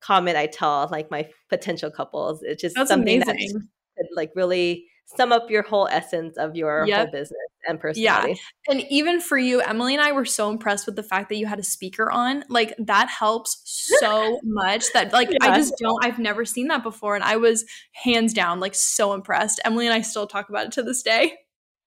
comment 0.00 0.36
I 0.36 0.46
tell 0.46 0.88
like 0.90 1.10
my 1.10 1.28
potential 1.48 1.90
couples. 1.90 2.42
It's 2.42 2.60
just 2.60 2.74
that's 2.74 2.90
something 2.90 3.22
amazing. 3.22 3.68
that 3.96 4.08
like 4.14 4.32
really 4.34 4.86
sum 5.06 5.32
up 5.32 5.50
your 5.50 5.62
whole 5.62 5.88
essence 5.88 6.36
of 6.36 6.56
your 6.56 6.86
yep. 6.86 6.96
whole 6.98 7.12
business 7.12 7.53
and 7.66 7.80
personality. 7.80 8.40
Yeah. 8.68 8.72
And 8.72 8.84
even 8.90 9.20
for 9.20 9.38
you, 9.38 9.60
Emily 9.60 9.94
and 9.94 10.02
I 10.02 10.12
were 10.12 10.24
so 10.24 10.50
impressed 10.50 10.86
with 10.86 10.96
the 10.96 11.02
fact 11.02 11.28
that 11.28 11.36
you 11.36 11.46
had 11.46 11.58
a 11.58 11.64
speaker 11.64 12.10
on. 12.10 12.44
Like 12.48 12.74
that 12.78 13.08
helps 13.08 13.60
so 13.64 14.40
much 14.44 14.84
that 14.92 15.12
like 15.12 15.30
yeah. 15.30 15.38
I 15.42 15.56
just 15.56 15.74
don't 15.78 16.04
I've 16.04 16.18
never 16.18 16.44
seen 16.44 16.68
that 16.68 16.82
before 16.82 17.14
and 17.14 17.24
I 17.24 17.36
was 17.36 17.64
hands 17.92 18.32
down 18.32 18.60
like 18.60 18.74
so 18.74 19.12
impressed. 19.12 19.60
Emily 19.64 19.86
and 19.86 19.94
I 19.94 20.00
still 20.00 20.26
talk 20.26 20.48
about 20.48 20.66
it 20.66 20.72
to 20.72 20.82
this 20.82 21.02
day. 21.02 21.34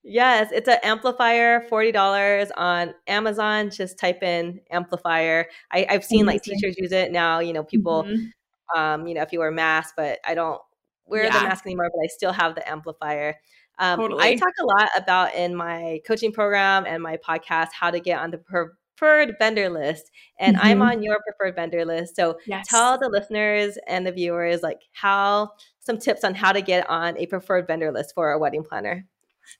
Yes, 0.04 0.52
it's 0.54 0.70
an 0.70 0.78
amplifier, 0.84 1.62
forty 1.68 1.92
dollars 1.92 2.50
on 2.56 2.94
Amazon. 3.08 3.70
Just 3.70 4.00
type 4.00 4.24
in 4.24 4.62
amplifier. 4.72 5.48
I, 5.70 5.86
have 5.90 6.06
seen 6.06 6.22
Amazing. 6.22 6.26
like 6.26 6.44
teachers 6.44 6.78
use 6.78 6.94
it 6.94 7.12
now. 7.12 7.40
You 7.40 7.52
know, 7.52 7.66
people, 7.66 8.04
mm-hmm. 8.04 8.80
um, 8.80 9.06
you 9.06 9.16
know, 9.16 9.22
if 9.22 9.34
you 9.34 9.40
wear 9.40 9.52
masks, 9.52 9.94
but 9.98 10.20
I 10.26 10.34
don't 10.34 10.62
wear 11.06 11.26
yeah. 11.26 11.38
the 11.38 11.48
mask 11.48 11.66
anymore, 11.66 11.90
but 11.94 12.02
I 12.04 12.08
still 12.08 12.32
have 12.32 12.56
the 12.56 12.68
amplifier. 12.70 13.36
Um, 13.80 14.00
totally. 14.00 14.24
I 14.24 14.36
talk 14.36 14.54
a 14.62 14.66
lot 14.66 14.90
about 14.98 15.36
in 15.36 15.56
my 15.56 16.02
coaching 16.06 16.32
program 16.32 16.86
and 16.86 17.02
my 17.02 17.18
podcast 17.18 17.70
how 17.74 17.92
to 17.92 18.00
get 18.00 18.20
on 18.20 18.32
the 18.32 18.38
preferred 18.38 19.36
vendor 19.40 19.70
list, 19.70 20.10
and 20.40 20.58
mm-hmm. 20.58 20.68
I'm 20.68 20.82
on 20.82 21.04
your 21.04 21.18
preferred 21.22 21.56
vendor 21.56 21.86
list. 21.86 22.16
So 22.16 22.40
yes. 22.46 22.68
tell 22.68 22.98
the 22.98 23.10
listeners 23.10 23.78
and 23.88 24.06
the 24.06 24.12
viewers 24.12 24.64
like 24.64 24.82
how 24.92 25.52
some 25.80 25.98
tips 25.98 26.24
on 26.24 26.36
how 26.36 26.52
to 26.52 26.62
get 26.62 26.90
on 26.90 27.18
a 27.18 27.26
preferred 27.28 27.68
vendor 27.68 27.92
list 27.92 28.14
for 28.16 28.32
a 28.32 28.40
wedding 28.40 28.64
planner. 28.64 29.06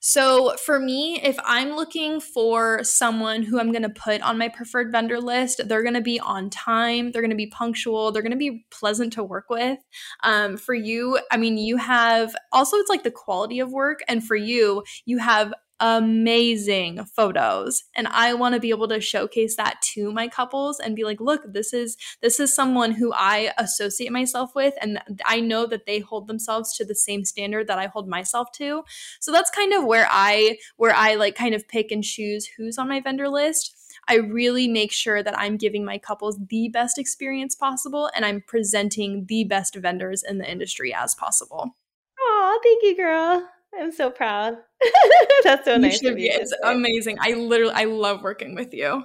So 0.00 0.56
for 0.64 0.78
me, 0.78 1.20
if 1.22 1.36
I'm 1.44 1.70
looking 1.70 2.20
for 2.20 2.82
someone 2.84 3.42
who 3.42 3.58
I'm 3.58 3.72
going 3.72 3.82
to 3.82 3.88
put 3.88 4.20
on 4.22 4.38
my 4.38 4.48
preferred 4.48 4.92
vendor 4.92 5.20
list, 5.20 5.60
they're 5.66 5.82
going 5.82 5.94
to 5.94 6.00
be 6.00 6.20
on 6.20 6.50
time, 6.50 7.10
they're 7.10 7.22
going 7.22 7.30
to 7.30 7.36
be 7.36 7.46
punctual, 7.46 8.12
they're 8.12 8.22
going 8.22 8.32
to 8.32 8.36
be 8.36 8.64
pleasant 8.70 9.12
to 9.14 9.24
work 9.24 9.46
with. 9.50 9.78
Um, 10.22 10.56
for 10.56 10.74
you, 10.74 11.18
I 11.30 11.36
mean, 11.36 11.58
you 11.58 11.76
have 11.76 12.34
also 12.52 12.76
it's 12.76 12.90
like 12.90 13.02
the 13.02 13.10
quality 13.10 13.60
of 13.60 13.72
work, 13.72 14.00
and 14.08 14.24
for 14.24 14.36
you, 14.36 14.82
you 15.04 15.18
have 15.18 15.52
amazing 15.80 17.04
photos 17.04 17.84
and 17.94 18.08
i 18.08 18.34
want 18.34 18.54
to 18.54 18.60
be 18.60 18.70
able 18.70 18.88
to 18.88 19.00
showcase 19.00 19.56
that 19.56 19.80
to 19.80 20.12
my 20.12 20.26
couples 20.26 20.80
and 20.80 20.96
be 20.96 21.04
like 21.04 21.20
look 21.20 21.42
this 21.52 21.72
is 21.72 21.96
this 22.20 22.40
is 22.40 22.52
someone 22.52 22.92
who 22.92 23.12
i 23.14 23.52
associate 23.58 24.10
myself 24.10 24.54
with 24.54 24.74
and 24.80 25.00
i 25.24 25.40
know 25.40 25.66
that 25.66 25.86
they 25.86 26.00
hold 26.00 26.26
themselves 26.26 26.76
to 26.76 26.84
the 26.84 26.94
same 26.94 27.24
standard 27.24 27.68
that 27.68 27.78
i 27.78 27.86
hold 27.86 28.08
myself 28.08 28.50
to 28.50 28.82
so 29.20 29.30
that's 29.30 29.50
kind 29.50 29.72
of 29.72 29.84
where 29.84 30.08
i 30.10 30.58
where 30.76 30.94
i 30.94 31.14
like 31.14 31.36
kind 31.36 31.54
of 31.54 31.68
pick 31.68 31.90
and 31.92 32.02
choose 32.02 32.46
who's 32.56 32.78
on 32.78 32.88
my 32.88 33.00
vendor 33.00 33.28
list 33.28 33.74
I 34.10 34.16
really 34.16 34.68
make 34.68 34.90
sure 34.90 35.22
that 35.22 35.38
I'm 35.38 35.58
giving 35.58 35.84
my 35.84 35.98
couples 35.98 36.38
the 36.48 36.70
best 36.70 36.96
experience 36.96 37.54
possible 37.54 38.10
and 38.14 38.24
I'm 38.24 38.40
presenting 38.40 39.26
the 39.26 39.44
best 39.44 39.74
vendors 39.74 40.22
in 40.22 40.38
the 40.38 40.50
industry 40.50 40.94
as 40.94 41.14
possible. 41.14 41.76
Oh, 42.18 42.60
thank 42.62 42.82
you, 42.82 42.96
girl. 42.96 43.46
I'm 43.78 43.92
so 43.92 44.10
proud. 44.10 44.56
That's 45.44 45.64
so 45.64 45.74
you 45.74 45.80
nice. 45.80 46.00
Should 46.00 46.16
be. 46.16 46.28
It's 46.28 46.54
amazing. 46.64 47.18
I 47.20 47.34
literally 47.34 47.74
I 47.74 47.84
love 47.84 48.22
working 48.22 48.54
with 48.54 48.72
you. 48.72 49.04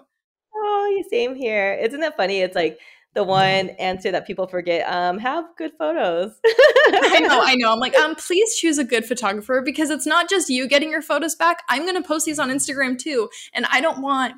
Oh, 0.56 0.96
you 0.96 1.04
same 1.10 1.36
here. 1.36 1.74
Isn't 1.74 2.02
it 2.02 2.16
funny? 2.16 2.40
It's 2.40 2.56
like 2.56 2.80
the 3.14 3.24
one 3.24 3.70
answer 3.72 4.12
that 4.12 4.26
people 4.26 4.48
forget. 4.48 4.92
Um, 4.92 5.18
have 5.20 5.46
good 5.58 5.72
photos. 5.78 6.32
I 6.46 7.20
know, 7.20 7.42
I 7.44 7.56
know. 7.56 7.72
I'm 7.72 7.80
like, 7.80 7.96
um, 8.00 8.16
please 8.16 8.56
choose 8.56 8.78
a 8.78 8.84
good 8.84 9.06
photographer 9.06 9.62
because 9.64 9.90
it's 9.90 10.08
not 10.08 10.30
just 10.30 10.50
you 10.50 10.68
getting 10.68 10.90
your 10.90 11.02
photos 11.02 11.36
back. 11.36 11.62
I'm 11.70 11.86
gonna 11.86 12.02
post 12.02 12.26
these 12.26 12.40
on 12.40 12.50
Instagram 12.50 12.98
too. 12.98 13.30
And 13.54 13.66
I 13.70 13.82
don't 13.82 14.02
want 14.02 14.36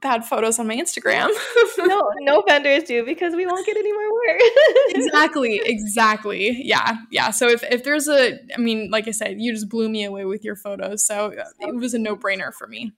bad 0.00 0.24
photos 0.24 0.58
on 0.58 0.66
my 0.66 0.76
Instagram. 0.76 1.30
no, 1.78 2.10
no 2.20 2.42
vendors 2.46 2.84
do 2.84 3.04
because 3.04 3.34
we 3.34 3.46
won't 3.46 3.66
get 3.66 3.76
any 3.76 3.92
more 3.92 4.12
work. 4.12 4.40
exactly, 4.90 5.60
exactly. 5.64 6.62
Yeah, 6.62 6.96
yeah. 7.10 7.30
So 7.30 7.48
if 7.48 7.62
if 7.64 7.84
there's 7.84 8.08
a, 8.08 8.38
I 8.54 8.60
mean, 8.60 8.90
like 8.90 9.08
I 9.08 9.12
said, 9.12 9.36
you 9.38 9.52
just 9.52 9.68
blew 9.68 9.88
me 9.88 10.04
away 10.04 10.24
with 10.24 10.44
your 10.44 10.56
photos, 10.56 11.06
so 11.06 11.32
uh, 11.32 11.44
it 11.60 11.76
was 11.76 11.94
a 11.94 11.98
no 11.98 12.16
brainer 12.16 12.52
for 12.52 12.66
me. 12.66 12.92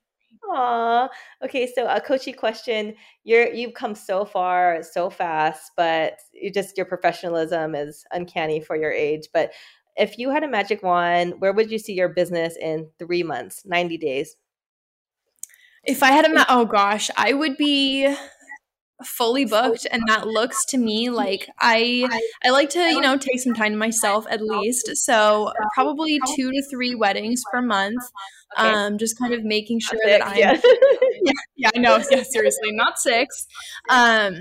Aw. 0.51 1.09
Okay, 1.45 1.71
so 1.73 1.87
a 1.87 2.01
coachy 2.01 2.33
question. 2.33 2.95
You're 3.25 3.53
you've 3.53 3.75
come 3.75 3.95
so 3.95 4.25
far 4.25 4.83
so 4.83 5.11
fast, 5.11 5.73
but 5.77 6.19
you 6.33 6.51
just 6.51 6.77
your 6.77 6.87
professionalism 6.87 7.75
is 7.75 8.05
uncanny 8.13 8.61
for 8.61 8.77
your 8.77 8.93
age. 8.93 9.29
But 9.33 9.53
if 9.97 10.17
you 10.17 10.31
had 10.31 10.45
a 10.45 10.49
magic 10.49 10.83
wand, 10.83 11.35
where 11.39 11.53
would 11.53 11.71
you 11.71 11.79
see 11.79 11.93
your 11.93 12.09
business 12.09 12.57
in 12.57 12.89
three 12.99 13.25
months, 13.25 13.63
90 13.67 13.99
days? 13.99 14.37
If 15.89 16.03
I 16.03 16.13
had 16.13 16.27
a, 16.27 16.33
ma- 16.33 16.45
oh 16.49 16.65
gosh, 16.67 17.11
I 17.17 17.33
would 17.33 17.57
be 17.57 18.15
fully 19.05 19.45
booked 19.45 19.87
and 19.93 20.03
that 20.09 20.27
looks 20.27 20.65
to 20.65 20.77
me 20.77 21.09
like 21.09 21.49
i 21.61 22.09
i 22.45 22.51
like 22.51 22.69
to 22.69 22.81
you 22.81 23.01
know 23.01 23.17
take 23.17 23.39
some 23.39 23.55
time 23.55 23.71
to 23.71 23.79
myself 23.79 24.27
at 24.29 24.41
least. 24.43 24.91
so 24.97 25.53
probably 25.73 26.21
two 26.35 26.51
to 26.51 26.63
three 26.69 26.97
weddings 26.97 27.41
per 27.53 27.63
month 27.63 28.03
um 28.57 28.99
just 28.99 29.17
kind 29.17 29.33
of 29.33 29.45
making 29.45 29.79
sure 29.79 30.01
that 30.05 30.21
i'm 30.27 30.61
yeah. 31.57 31.71
i 31.75 31.79
know 31.79 31.99
yeah 32.11 32.23
seriously 32.23 32.71
not 32.73 32.99
six 32.99 33.47
um 33.89 34.35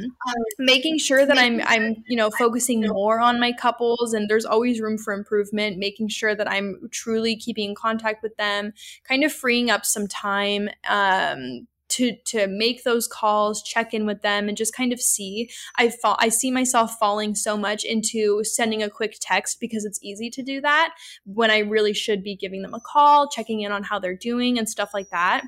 making 0.60 0.98
sure 0.98 1.26
that 1.26 1.38
i'm 1.38 1.62
i'm 1.66 1.96
you 2.08 2.16
know 2.16 2.30
focusing 2.32 2.82
more 2.88 3.20
on 3.20 3.40
my 3.40 3.52
couples 3.52 4.14
and 4.14 4.30
there's 4.30 4.46
always 4.46 4.80
room 4.80 4.98
for 4.98 5.14
improvement 5.14 5.78
making 5.78 6.08
sure 6.08 6.36
that 6.36 6.50
i'm 6.50 6.80
truly 6.92 7.36
keeping 7.36 7.70
in 7.70 7.76
contact 7.76 8.24
with 8.24 8.36
them 8.38 8.74
kind 9.08 9.24
of 9.24 9.32
freeing 9.32 9.70
up 9.70 9.86
some 9.86 10.08
time 10.08 10.70
um 10.90 11.68
to 11.90 12.16
to 12.26 12.48
make 12.48 12.84
those 12.84 13.08
calls, 13.08 13.64
check 13.64 13.94
in 13.94 14.06
with 14.06 14.22
them, 14.22 14.48
and 14.48 14.58
just 14.58 14.76
kind 14.76 14.92
of 14.94 15.00
see. 15.00 15.50
I 15.78 15.90
fall, 15.90 16.18
I 16.20 16.30
see 16.30 16.52
myself 16.52 16.96
falling 17.00 17.36
so 17.36 17.58
much 17.58 17.84
into 17.84 18.44
sending 18.44 18.84
a 18.84 18.90
quick 18.90 19.18
text 19.20 19.60
because 19.60 19.86
it's 19.86 20.00
easy 20.04 20.30
to 20.32 20.44
do 20.44 20.62
that 20.62 20.94
when 21.26 21.52
I 21.52 21.60
really 21.60 21.94
should 21.94 22.24
be 22.24 22.36
giving 22.36 22.62
them 22.62 22.74
a 22.74 22.80
call, 22.80 23.30
checking 23.30 23.62
in 23.62 23.72
on 23.72 23.84
how 23.84 24.00
they're 24.00 24.16
doing, 24.16 24.58
and 24.58 24.70
stuff 24.70 24.92
like 24.94 25.10
that. 25.10 25.44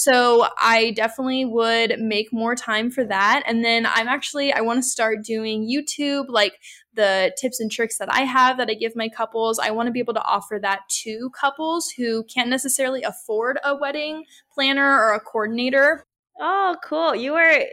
So 0.00 0.46
I 0.58 0.92
definitely 0.92 1.44
would 1.44 1.98
make 1.98 2.32
more 2.32 2.54
time 2.54 2.90
for 2.90 3.04
that. 3.04 3.42
And 3.44 3.62
then 3.62 3.84
I'm 3.84 4.08
actually 4.08 4.50
I 4.50 4.62
want 4.62 4.82
to 4.82 4.88
start 4.88 5.22
doing 5.22 5.68
YouTube 5.68 6.30
like 6.30 6.54
the 6.94 7.34
tips 7.38 7.60
and 7.60 7.70
tricks 7.70 7.98
that 7.98 8.10
I 8.10 8.22
have 8.22 8.56
that 8.56 8.70
I 8.70 8.74
give 8.74 8.96
my 8.96 9.10
couples. 9.10 9.58
I 9.58 9.72
want 9.72 9.88
to 9.88 9.92
be 9.92 9.98
able 9.98 10.14
to 10.14 10.22
offer 10.22 10.58
that 10.62 10.88
to 11.02 11.28
couples 11.38 11.90
who 11.90 12.24
can't 12.24 12.48
necessarily 12.48 13.02
afford 13.02 13.58
a 13.62 13.76
wedding 13.76 14.24
planner 14.50 14.90
or 14.90 15.12
a 15.12 15.20
coordinator. 15.20 16.06
Oh, 16.40 16.76
cool. 16.82 17.14
You 17.14 17.34
are 17.34 17.64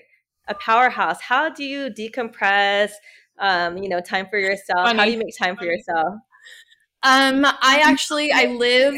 a 0.50 0.54
powerhouse. 0.56 1.22
How 1.22 1.48
do 1.48 1.64
you 1.64 1.90
decompress? 1.90 2.92
Um, 3.40 3.78
you 3.78 3.88
know, 3.88 4.02
time 4.02 4.28
for 4.30 4.38
yourself. 4.38 4.86
Funny. 4.86 5.00
How 5.00 5.06
do 5.06 5.12
you 5.12 5.20
make 5.20 5.38
time 5.38 5.56
for 5.56 5.64
yourself? 5.64 6.16
Um, 7.04 7.46
I 7.46 7.82
actually 7.84 8.32
I 8.32 8.46
live 8.46 8.96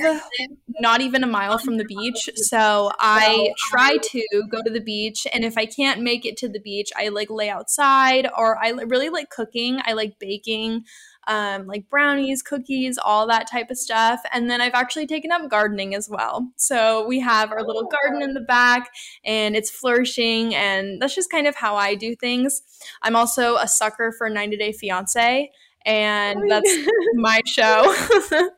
not 0.79 1.01
even 1.01 1.21
a 1.23 1.27
mile 1.27 1.57
from 1.57 1.77
the 1.77 1.83
beach, 1.83 2.29
so 2.35 2.91
I 2.97 3.51
try 3.69 3.97
to 3.97 4.25
go 4.49 4.63
to 4.63 4.69
the 4.69 4.79
beach. 4.79 5.27
And 5.33 5.43
if 5.43 5.57
I 5.57 5.65
can't 5.65 6.01
make 6.01 6.25
it 6.25 6.37
to 6.37 6.47
the 6.47 6.61
beach, 6.61 6.91
I 6.95 7.09
like 7.09 7.29
lay 7.29 7.49
outside, 7.49 8.29
or 8.37 8.57
I 8.57 8.69
really 8.69 9.09
like 9.09 9.29
cooking. 9.29 9.79
I 9.83 9.93
like 9.93 10.17
baking, 10.17 10.85
um, 11.27 11.67
like 11.67 11.89
brownies, 11.89 12.41
cookies, 12.41 12.97
all 12.97 13.27
that 13.27 13.51
type 13.51 13.69
of 13.69 13.77
stuff. 13.77 14.21
And 14.31 14.49
then 14.49 14.61
I've 14.61 14.73
actually 14.75 15.05
taken 15.05 15.33
up 15.33 15.49
gardening 15.49 15.93
as 15.93 16.09
well. 16.09 16.51
So 16.55 17.05
we 17.05 17.19
have 17.19 17.51
our 17.51 17.63
little 17.63 17.89
garden 18.01 18.21
in 18.21 18.33
the 18.33 18.39
back, 18.39 18.89
and 19.25 19.57
it's 19.57 19.69
flourishing. 19.69 20.55
And 20.55 21.01
that's 21.01 21.15
just 21.15 21.29
kind 21.29 21.47
of 21.47 21.55
how 21.55 21.75
I 21.75 21.95
do 21.95 22.15
things. 22.15 22.61
I'm 23.01 23.17
also 23.17 23.57
a 23.57 23.67
sucker 23.67 24.13
for 24.17 24.29
90 24.29 24.55
Day 24.55 24.71
Fiance 24.71 25.51
and 25.85 26.49
that's 26.49 26.77
my 27.15 27.41
show. 27.45 27.93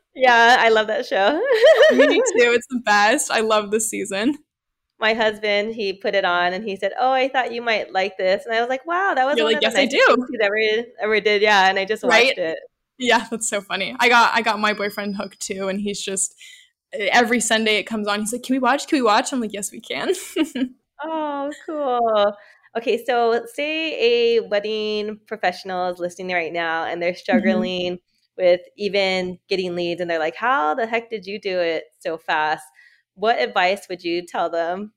yeah, 0.14 0.56
I 0.58 0.68
love 0.68 0.86
that 0.88 1.06
show. 1.06 1.40
Me 1.96 2.06
too. 2.16 2.22
It's 2.52 2.66
the 2.68 2.80
best. 2.84 3.30
I 3.30 3.40
love 3.40 3.70
this 3.70 3.88
season. 3.88 4.38
My 4.98 5.14
husband, 5.14 5.74
he 5.74 5.92
put 5.92 6.14
it 6.14 6.24
on 6.24 6.52
and 6.52 6.62
he 6.62 6.76
said, 6.76 6.92
"Oh, 6.98 7.12
I 7.12 7.28
thought 7.28 7.52
you 7.52 7.60
might 7.60 7.92
like 7.92 8.16
this," 8.16 8.44
and 8.46 8.54
I 8.54 8.60
was 8.60 8.68
like, 8.68 8.86
"Wow, 8.86 9.14
that 9.14 9.26
was 9.26 9.36
You're 9.36 9.46
one 9.46 9.54
like, 9.54 9.64
of 9.64 9.74
yes, 9.74 9.76
I 9.76 9.86
do. 9.86 10.26
Ever 10.40 10.86
ever 11.00 11.20
did." 11.20 11.42
Yeah, 11.42 11.68
and 11.68 11.78
I 11.78 11.84
just 11.84 12.04
watched 12.04 12.12
right? 12.14 12.38
it. 12.38 12.58
Yeah, 12.98 13.26
that's 13.30 13.48
so 13.48 13.60
funny. 13.60 13.96
I 13.98 14.08
got 14.08 14.32
I 14.34 14.42
got 14.42 14.60
my 14.60 14.74
boyfriend 14.74 15.16
hooked 15.16 15.40
too, 15.40 15.68
and 15.68 15.80
he's 15.80 16.00
just 16.00 16.34
eh, 16.92 17.08
every 17.12 17.40
Sunday 17.40 17.78
it 17.78 17.84
comes 17.84 18.06
on. 18.06 18.20
He's 18.20 18.32
like, 18.32 18.44
"Can 18.44 18.54
we 18.54 18.60
watch? 18.60 18.86
Can 18.86 18.98
we 18.98 19.02
watch?" 19.02 19.32
I'm 19.32 19.40
like, 19.40 19.52
"Yes, 19.52 19.72
we 19.72 19.80
can." 19.80 20.14
oh, 21.02 21.50
cool. 21.66 22.34
Okay, 22.76 23.04
so 23.04 23.44
say 23.52 24.36
a 24.36 24.40
wedding 24.40 25.20
professional 25.26 25.90
is 25.90 25.98
listening 25.98 26.34
right 26.34 26.52
now 26.52 26.84
and 26.84 27.02
they're 27.02 27.12
mm-hmm. 27.12 27.18
struggling 27.18 27.92
mm-hmm. 27.94 28.42
with 28.42 28.60
even 28.76 29.38
getting 29.48 29.74
leads 29.74 30.00
and 30.00 30.10
they're 30.10 30.18
like, 30.18 30.36
How 30.36 30.74
the 30.74 30.86
heck 30.86 31.10
did 31.10 31.26
you 31.26 31.40
do 31.40 31.60
it 31.60 31.84
so 31.98 32.16
fast? 32.16 32.64
What 33.14 33.38
advice 33.38 33.88
would 33.88 34.02
you 34.02 34.24
tell 34.24 34.48
them? 34.48 34.92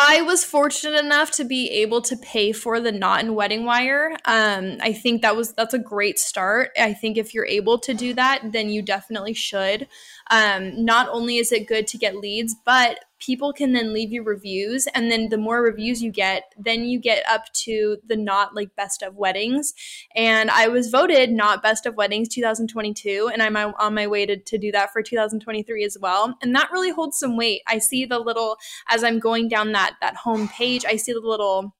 I 0.00 0.22
was 0.22 0.44
fortunate 0.44 1.04
enough 1.04 1.32
to 1.32 1.44
be 1.44 1.68
able 1.70 2.02
to 2.02 2.16
pay 2.16 2.52
for 2.52 2.78
the 2.78 2.92
knot 2.92 3.18
and 3.18 3.34
wedding 3.34 3.64
wire. 3.64 4.16
Um, 4.26 4.76
I 4.80 4.92
think 4.92 5.22
that 5.22 5.34
was 5.34 5.54
that's 5.54 5.74
a 5.74 5.78
great 5.78 6.20
start. 6.20 6.70
I 6.78 6.94
think 6.94 7.18
if 7.18 7.34
you're 7.34 7.46
able 7.46 7.80
to 7.80 7.94
do 7.94 8.14
that, 8.14 8.52
then 8.52 8.68
you 8.68 8.80
definitely 8.80 9.34
should. 9.34 9.88
Um, 10.30 10.84
not 10.84 11.08
only 11.08 11.38
is 11.38 11.50
it 11.50 11.66
good 11.66 11.88
to 11.88 11.98
get 11.98 12.14
leads, 12.14 12.54
but 12.64 13.06
people 13.18 13.52
can 13.52 13.72
then 13.72 13.92
leave 13.92 14.12
you 14.12 14.22
reviews 14.22 14.86
and 14.94 15.10
then 15.10 15.28
the 15.28 15.38
more 15.38 15.62
reviews 15.62 16.02
you 16.02 16.10
get 16.10 16.52
then 16.56 16.84
you 16.84 16.98
get 16.98 17.22
up 17.28 17.44
to 17.52 17.96
the 18.06 18.16
Knot 18.16 18.54
like 18.54 18.74
best 18.76 19.02
of 19.02 19.16
weddings. 19.16 19.74
And 20.14 20.50
i 20.50 20.68
was 20.68 20.90
voted 20.90 21.30
Knot 21.30 21.62
best 21.62 21.86
of 21.86 21.96
weddings 21.96 22.28
2022 22.28 23.30
and 23.32 23.42
i'm 23.42 23.56
on 23.56 23.94
my 23.94 24.06
way 24.06 24.26
to, 24.26 24.36
to 24.36 24.58
do 24.58 24.72
that 24.72 24.92
for 24.92 25.02
2023 25.02 25.84
as 25.84 25.96
well. 26.00 26.36
And 26.42 26.54
that 26.54 26.70
really 26.72 26.90
holds 26.90 27.18
some 27.18 27.36
weight. 27.36 27.62
I 27.66 27.78
see 27.78 28.04
the 28.04 28.18
little 28.18 28.56
as 28.88 29.04
i'm 29.04 29.18
going 29.18 29.48
down 29.48 29.72
that 29.72 29.96
that 30.00 30.16
home 30.16 30.48
page 30.48 30.84
i 30.84 30.96
see 30.96 31.12
the 31.12 31.20
little 31.20 31.74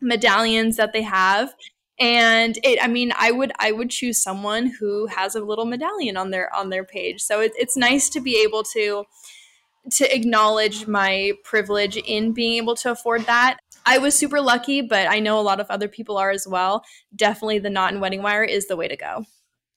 medallions 0.00 0.76
that 0.76 0.92
they 0.92 1.02
have. 1.02 1.54
And 2.00 2.58
it 2.62 2.78
i 2.82 2.86
mean 2.86 3.12
i 3.18 3.30
would 3.30 3.52
i 3.58 3.72
would 3.72 3.90
choose 3.90 4.22
someone 4.22 4.72
who 4.78 5.06
has 5.06 5.34
a 5.34 5.44
little 5.44 5.64
medallion 5.64 6.16
on 6.16 6.30
their 6.30 6.54
on 6.54 6.70
their 6.70 6.84
page. 6.84 7.20
So 7.20 7.40
it, 7.40 7.52
it's 7.56 7.76
nice 7.76 8.08
to 8.10 8.20
be 8.20 8.40
able 8.42 8.62
to 8.74 9.04
to 9.92 10.14
acknowledge 10.14 10.86
my 10.86 11.32
privilege 11.44 11.96
in 11.96 12.32
being 12.32 12.54
able 12.54 12.74
to 12.76 12.90
afford 12.90 13.26
that. 13.26 13.58
I 13.86 13.98
was 13.98 14.14
super 14.14 14.40
lucky 14.40 14.82
but 14.82 15.08
i 15.08 15.18
know 15.18 15.38
a 15.38 15.42
lot 15.42 15.60
of 15.60 15.66
other 15.70 15.88
people 15.88 16.16
are 16.16 16.30
as 16.30 16.46
well. 16.46 16.84
Definitely 17.14 17.60
the 17.60 17.70
knot 17.70 17.92
and 17.92 18.00
wedding 18.00 18.22
wire 18.22 18.44
is 18.44 18.66
the 18.66 18.76
way 18.76 18.88
to 18.88 18.96
go. 18.96 19.24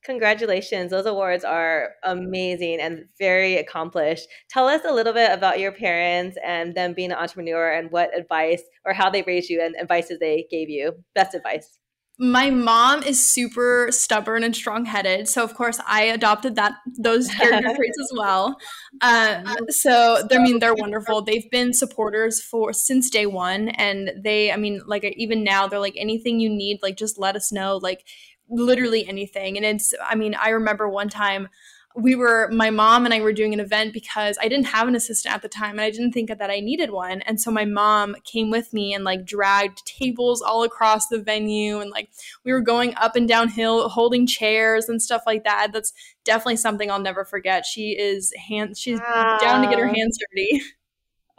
Congratulations. 0.03 0.89
Those 0.89 1.05
awards 1.05 1.43
are 1.43 1.91
amazing 2.03 2.79
and 2.79 3.05
very 3.19 3.57
accomplished. 3.57 4.27
Tell 4.49 4.67
us 4.67 4.81
a 4.83 4.93
little 4.93 5.13
bit 5.13 5.31
about 5.31 5.59
your 5.59 5.71
parents 5.71 6.37
and 6.43 6.73
them 6.73 6.93
being 6.93 7.11
an 7.11 7.17
entrepreneur 7.19 7.71
and 7.71 7.91
what 7.91 8.17
advice 8.17 8.63
or 8.83 8.93
how 8.93 9.11
they 9.11 9.21
raised 9.21 9.49
you 9.49 9.61
and 9.61 9.75
advices 9.79 10.17
they 10.19 10.47
gave 10.49 10.69
you. 10.69 10.93
Best 11.13 11.35
advice 11.35 11.80
my 12.23 12.51
mom 12.51 13.01
is 13.01 13.19
super 13.19 13.87
stubborn 13.89 14.43
and 14.43 14.55
strong-headed 14.55 15.27
so 15.27 15.43
of 15.43 15.55
course 15.55 15.79
i 15.87 16.03
adopted 16.03 16.55
that 16.55 16.73
those 16.99 17.27
character 17.33 17.75
traits 17.75 17.97
as 17.99 18.11
well. 18.15 18.55
Um, 19.01 19.43
so 19.69 20.21
i 20.31 20.37
mean 20.37 20.59
they're 20.59 20.75
wonderful. 20.75 21.23
They've 21.23 21.49
been 21.49 21.73
supporters 21.73 22.39
for 22.39 22.73
since 22.73 23.09
day 23.09 23.25
one 23.25 23.69
and 23.69 24.11
they 24.23 24.51
i 24.51 24.55
mean 24.55 24.81
like 24.85 25.03
even 25.17 25.43
now 25.43 25.67
they're 25.67 25.79
like 25.79 25.95
anything 25.97 26.39
you 26.39 26.49
need 26.49 26.77
like 26.83 26.95
just 26.95 27.17
let 27.17 27.35
us 27.35 27.51
know 27.51 27.77
like 27.77 28.05
literally 28.47 29.07
anything. 29.07 29.57
And 29.57 29.65
it's 29.65 29.91
i 30.07 30.13
mean 30.13 30.35
i 30.35 30.49
remember 30.49 30.87
one 30.87 31.09
time 31.09 31.47
we 31.95 32.15
were 32.15 32.49
my 32.51 32.69
mom 32.69 33.05
and 33.05 33.13
I 33.13 33.21
were 33.21 33.33
doing 33.33 33.53
an 33.53 33.59
event 33.59 33.93
because 33.93 34.37
I 34.41 34.47
didn't 34.47 34.67
have 34.67 34.87
an 34.87 34.95
assistant 34.95 35.33
at 35.35 35.41
the 35.41 35.49
time 35.49 35.71
and 35.71 35.81
I 35.81 35.91
didn't 35.91 36.11
think 36.11 36.29
that 36.29 36.49
I 36.49 36.59
needed 36.59 36.91
one. 36.91 37.21
And 37.21 37.39
so 37.39 37.51
my 37.51 37.65
mom 37.65 38.15
came 38.23 38.49
with 38.49 38.73
me 38.73 38.93
and 38.93 39.03
like 39.03 39.25
dragged 39.25 39.85
tables 39.85 40.41
all 40.41 40.63
across 40.63 41.07
the 41.07 41.21
venue 41.21 41.79
and 41.79 41.91
like 41.91 42.09
we 42.45 42.51
were 42.51 42.61
going 42.61 42.93
up 42.95 43.15
and 43.15 43.27
downhill 43.27 43.89
holding 43.89 44.25
chairs 44.25 44.89
and 44.89 45.01
stuff 45.01 45.23
like 45.25 45.43
that. 45.43 45.71
That's 45.73 45.93
definitely 46.23 46.57
something 46.57 46.89
I'll 46.89 46.99
never 46.99 47.25
forget. 47.25 47.65
She 47.65 47.91
is 47.91 48.33
hands 48.47 48.79
she's 48.79 48.99
wow. 48.99 49.37
down 49.39 49.61
to 49.61 49.69
get 49.69 49.79
her 49.79 49.87
hands 49.87 50.17
dirty. 50.17 50.61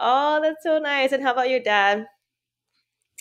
Oh, 0.04 0.40
that's 0.42 0.64
so 0.64 0.80
nice. 0.80 1.12
And 1.12 1.22
how 1.22 1.32
about 1.32 1.48
your 1.48 1.60
dad? 1.60 2.08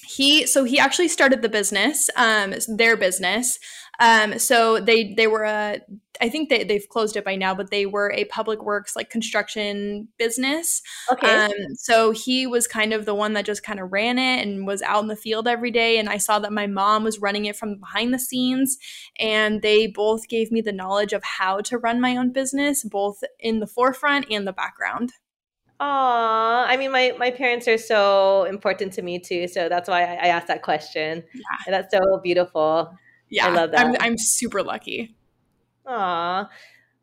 He 0.03 0.45
so 0.45 0.63
he 0.63 0.79
actually 0.79 1.07
started 1.07 1.41
the 1.41 1.49
business 1.49 2.09
um 2.15 2.53
their 2.67 2.97
business. 2.97 3.59
Um 3.99 4.39
so 4.39 4.79
they 4.79 5.13
they 5.13 5.27
were 5.27 5.43
a 5.43 5.79
i 6.19 6.29
think 6.29 6.49
they, 6.49 6.63
they've 6.63 6.87
closed 6.89 7.15
it 7.15 7.25
by 7.25 7.35
now 7.35 7.53
but 7.53 7.71
they 7.71 7.85
were 7.85 8.11
a 8.11 8.25
public 8.25 8.63
works 8.63 8.95
like 8.95 9.09
construction 9.09 10.07
business. 10.17 10.81
Okay. 11.11 11.29
Um 11.29 11.51
so 11.75 12.11
he 12.11 12.47
was 12.47 12.67
kind 12.67 12.93
of 12.93 13.05
the 13.05 13.15
one 13.15 13.33
that 13.33 13.45
just 13.45 13.63
kind 13.63 13.79
of 13.79 13.91
ran 13.91 14.17
it 14.17 14.45
and 14.45 14.65
was 14.65 14.81
out 14.81 15.03
in 15.03 15.07
the 15.07 15.15
field 15.15 15.47
every 15.47 15.71
day 15.71 15.97
and 15.97 16.09
i 16.09 16.17
saw 16.17 16.39
that 16.39 16.53
my 16.53 16.67
mom 16.67 17.03
was 17.03 17.19
running 17.19 17.45
it 17.45 17.55
from 17.55 17.79
behind 17.79 18.13
the 18.13 18.19
scenes 18.19 18.77
and 19.19 19.61
they 19.61 19.87
both 19.87 20.27
gave 20.27 20.51
me 20.51 20.61
the 20.61 20.71
knowledge 20.71 21.13
of 21.13 21.23
how 21.23 21.61
to 21.61 21.77
run 21.77 22.01
my 22.01 22.15
own 22.15 22.31
business 22.31 22.83
both 22.83 23.23
in 23.39 23.59
the 23.59 23.67
forefront 23.67 24.25
and 24.31 24.47
the 24.47 24.53
background 24.53 25.11
Aw, 25.83 26.65
I 26.67 26.77
mean, 26.77 26.91
my 26.91 27.13
my 27.17 27.31
parents 27.31 27.67
are 27.67 27.77
so 27.77 28.43
important 28.43 28.93
to 28.93 29.01
me 29.01 29.17
too, 29.17 29.47
so 29.47 29.67
that's 29.67 29.89
why 29.89 30.03
I, 30.03 30.13
I 30.13 30.27
asked 30.27 30.47
that 30.47 30.61
question. 30.61 31.23
Yeah, 31.33 31.41
and 31.65 31.73
that's 31.73 31.91
so 31.91 32.19
beautiful. 32.21 32.95
Yeah, 33.31 33.47
I 33.47 33.49
love 33.49 33.71
that. 33.71 33.87
I'm, 33.87 33.95
I'm 33.99 34.15
super 34.17 34.61
lucky. 34.61 35.15
Aw. 35.87 36.47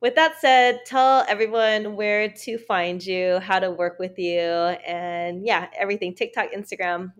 With 0.00 0.14
that 0.14 0.40
said, 0.40 0.82
tell 0.86 1.24
everyone 1.28 1.96
where 1.96 2.28
to 2.28 2.56
find 2.56 3.04
you, 3.04 3.40
how 3.40 3.58
to 3.58 3.68
work 3.68 3.98
with 3.98 4.16
you, 4.16 4.38
and 4.38 5.44
yeah, 5.44 5.66
everything 5.76 6.14
TikTok, 6.14 6.52
Instagram. 6.56 7.12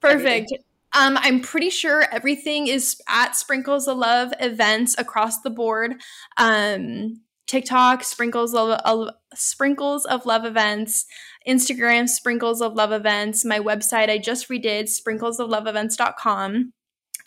Perfect. 0.00 0.26
Everything. 0.26 0.58
Um, 0.92 1.18
I'm 1.20 1.40
pretty 1.40 1.70
sure 1.70 2.06
everything 2.12 2.66
is 2.66 3.00
at 3.08 3.36
Sprinkles 3.36 3.88
of 3.88 3.96
Love 3.96 4.34
events 4.38 4.94
across 4.98 5.40
the 5.40 5.50
board. 5.50 5.94
Um, 6.36 7.22
TikTok, 7.46 8.04
Sprinkles 8.04 8.54
of, 8.54 9.10
Sprinkles 9.34 10.04
of 10.04 10.26
Love 10.26 10.44
events, 10.44 11.06
Instagram, 11.46 12.08
Sprinkles 12.08 12.60
of 12.60 12.74
Love 12.74 12.92
events, 12.92 13.44
my 13.44 13.60
website 13.60 14.10
I 14.10 14.18
just 14.18 14.48
redid, 14.48 14.84
sprinklesofloveevents.com. 14.84 16.72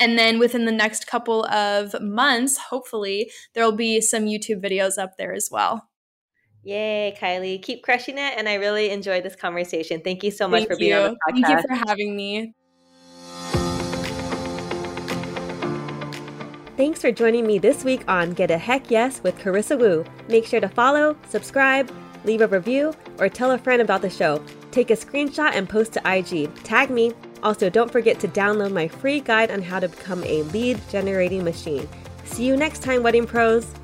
And 0.01 0.17
then 0.17 0.39
within 0.39 0.65
the 0.65 0.72
next 0.72 1.07
couple 1.07 1.45
of 1.45 1.99
months, 2.01 2.57
hopefully, 2.57 3.32
there 3.53 3.65
will 3.65 3.74
be 3.74 3.99
some 3.99 4.26
YouTube 4.26 4.63
videos 4.63 4.97
up 4.97 5.17
there 5.17 5.34
as 5.34 5.49
well. 5.51 5.89
Yay, 6.63 7.15
Kylie. 7.20 7.61
Keep 7.61 7.84
crushing 7.84 8.17
it. 8.17 8.34
And 8.38 8.47
I 8.47 8.55
really 8.55 8.91
enjoyed 8.91 9.24
this 9.24 9.36
conversation. 9.36 10.01
Thank 10.01 10.24
you 10.24 10.32
so 10.32 10.47
much 10.47 10.59
Thank 10.61 10.72
for 10.72 10.78
being 10.78 10.91
you. 10.91 10.97
on 10.97 11.11
the 11.11 11.34
podcast. 11.34 11.47
Thank 11.47 11.70
you 11.70 11.76
for 11.76 11.86
having 11.88 12.15
me. 12.15 12.53
Thanks 16.80 17.02
for 17.02 17.12
joining 17.12 17.46
me 17.46 17.58
this 17.58 17.84
week 17.84 18.06
on 18.08 18.32
Get 18.32 18.52
a 18.52 18.58
Heck 18.58 18.90
Yes 18.90 19.22
with 19.22 19.38
Carissa 19.38 19.78
Wu. 19.78 20.06
Make 20.30 20.46
sure 20.46 20.62
to 20.62 20.70
follow, 20.70 21.18
subscribe, 21.28 21.92
leave 22.24 22.40
a 22.40 22.48
review, 22.48 22.94
or 23.18 23.28
tell 23.28 23.52
a 23.52 23.58
friend 23.58 23.82
about 23.82 24.02
the 24.02 24.10
show. 24.10 24.42
Take 24.72 24.90
a 24.90 24.94
screenshot 24.94 25.52
and 25.52 25.68
post 25.68 25.92
to 25.92 26.02
IG. 26.10 26.56
Tag 26.64 26.90
me. 26.90 27.12
Also, 27.44 27.70
don't 27.70 27.92
forget 27.92 28.18
to 28.22 28.30
download 28.30 28.72
my 28.72 28.88
free 28.88 29.20
guide 29.20 29.52
on 29.52 29.62
how 29.62 29.82
to 29.82 29.90
become 29.90 30.24
a 30.24 30.44
lead 30.44 30.80
generating 30.90 31.44
machine. 31.44 31.86
See 32.24 32.46
you 32.46 32.56
next 32.56 32.82
time, 32.82 33.04
Wedding 33.04 33.28
Pros! 33.28 33.76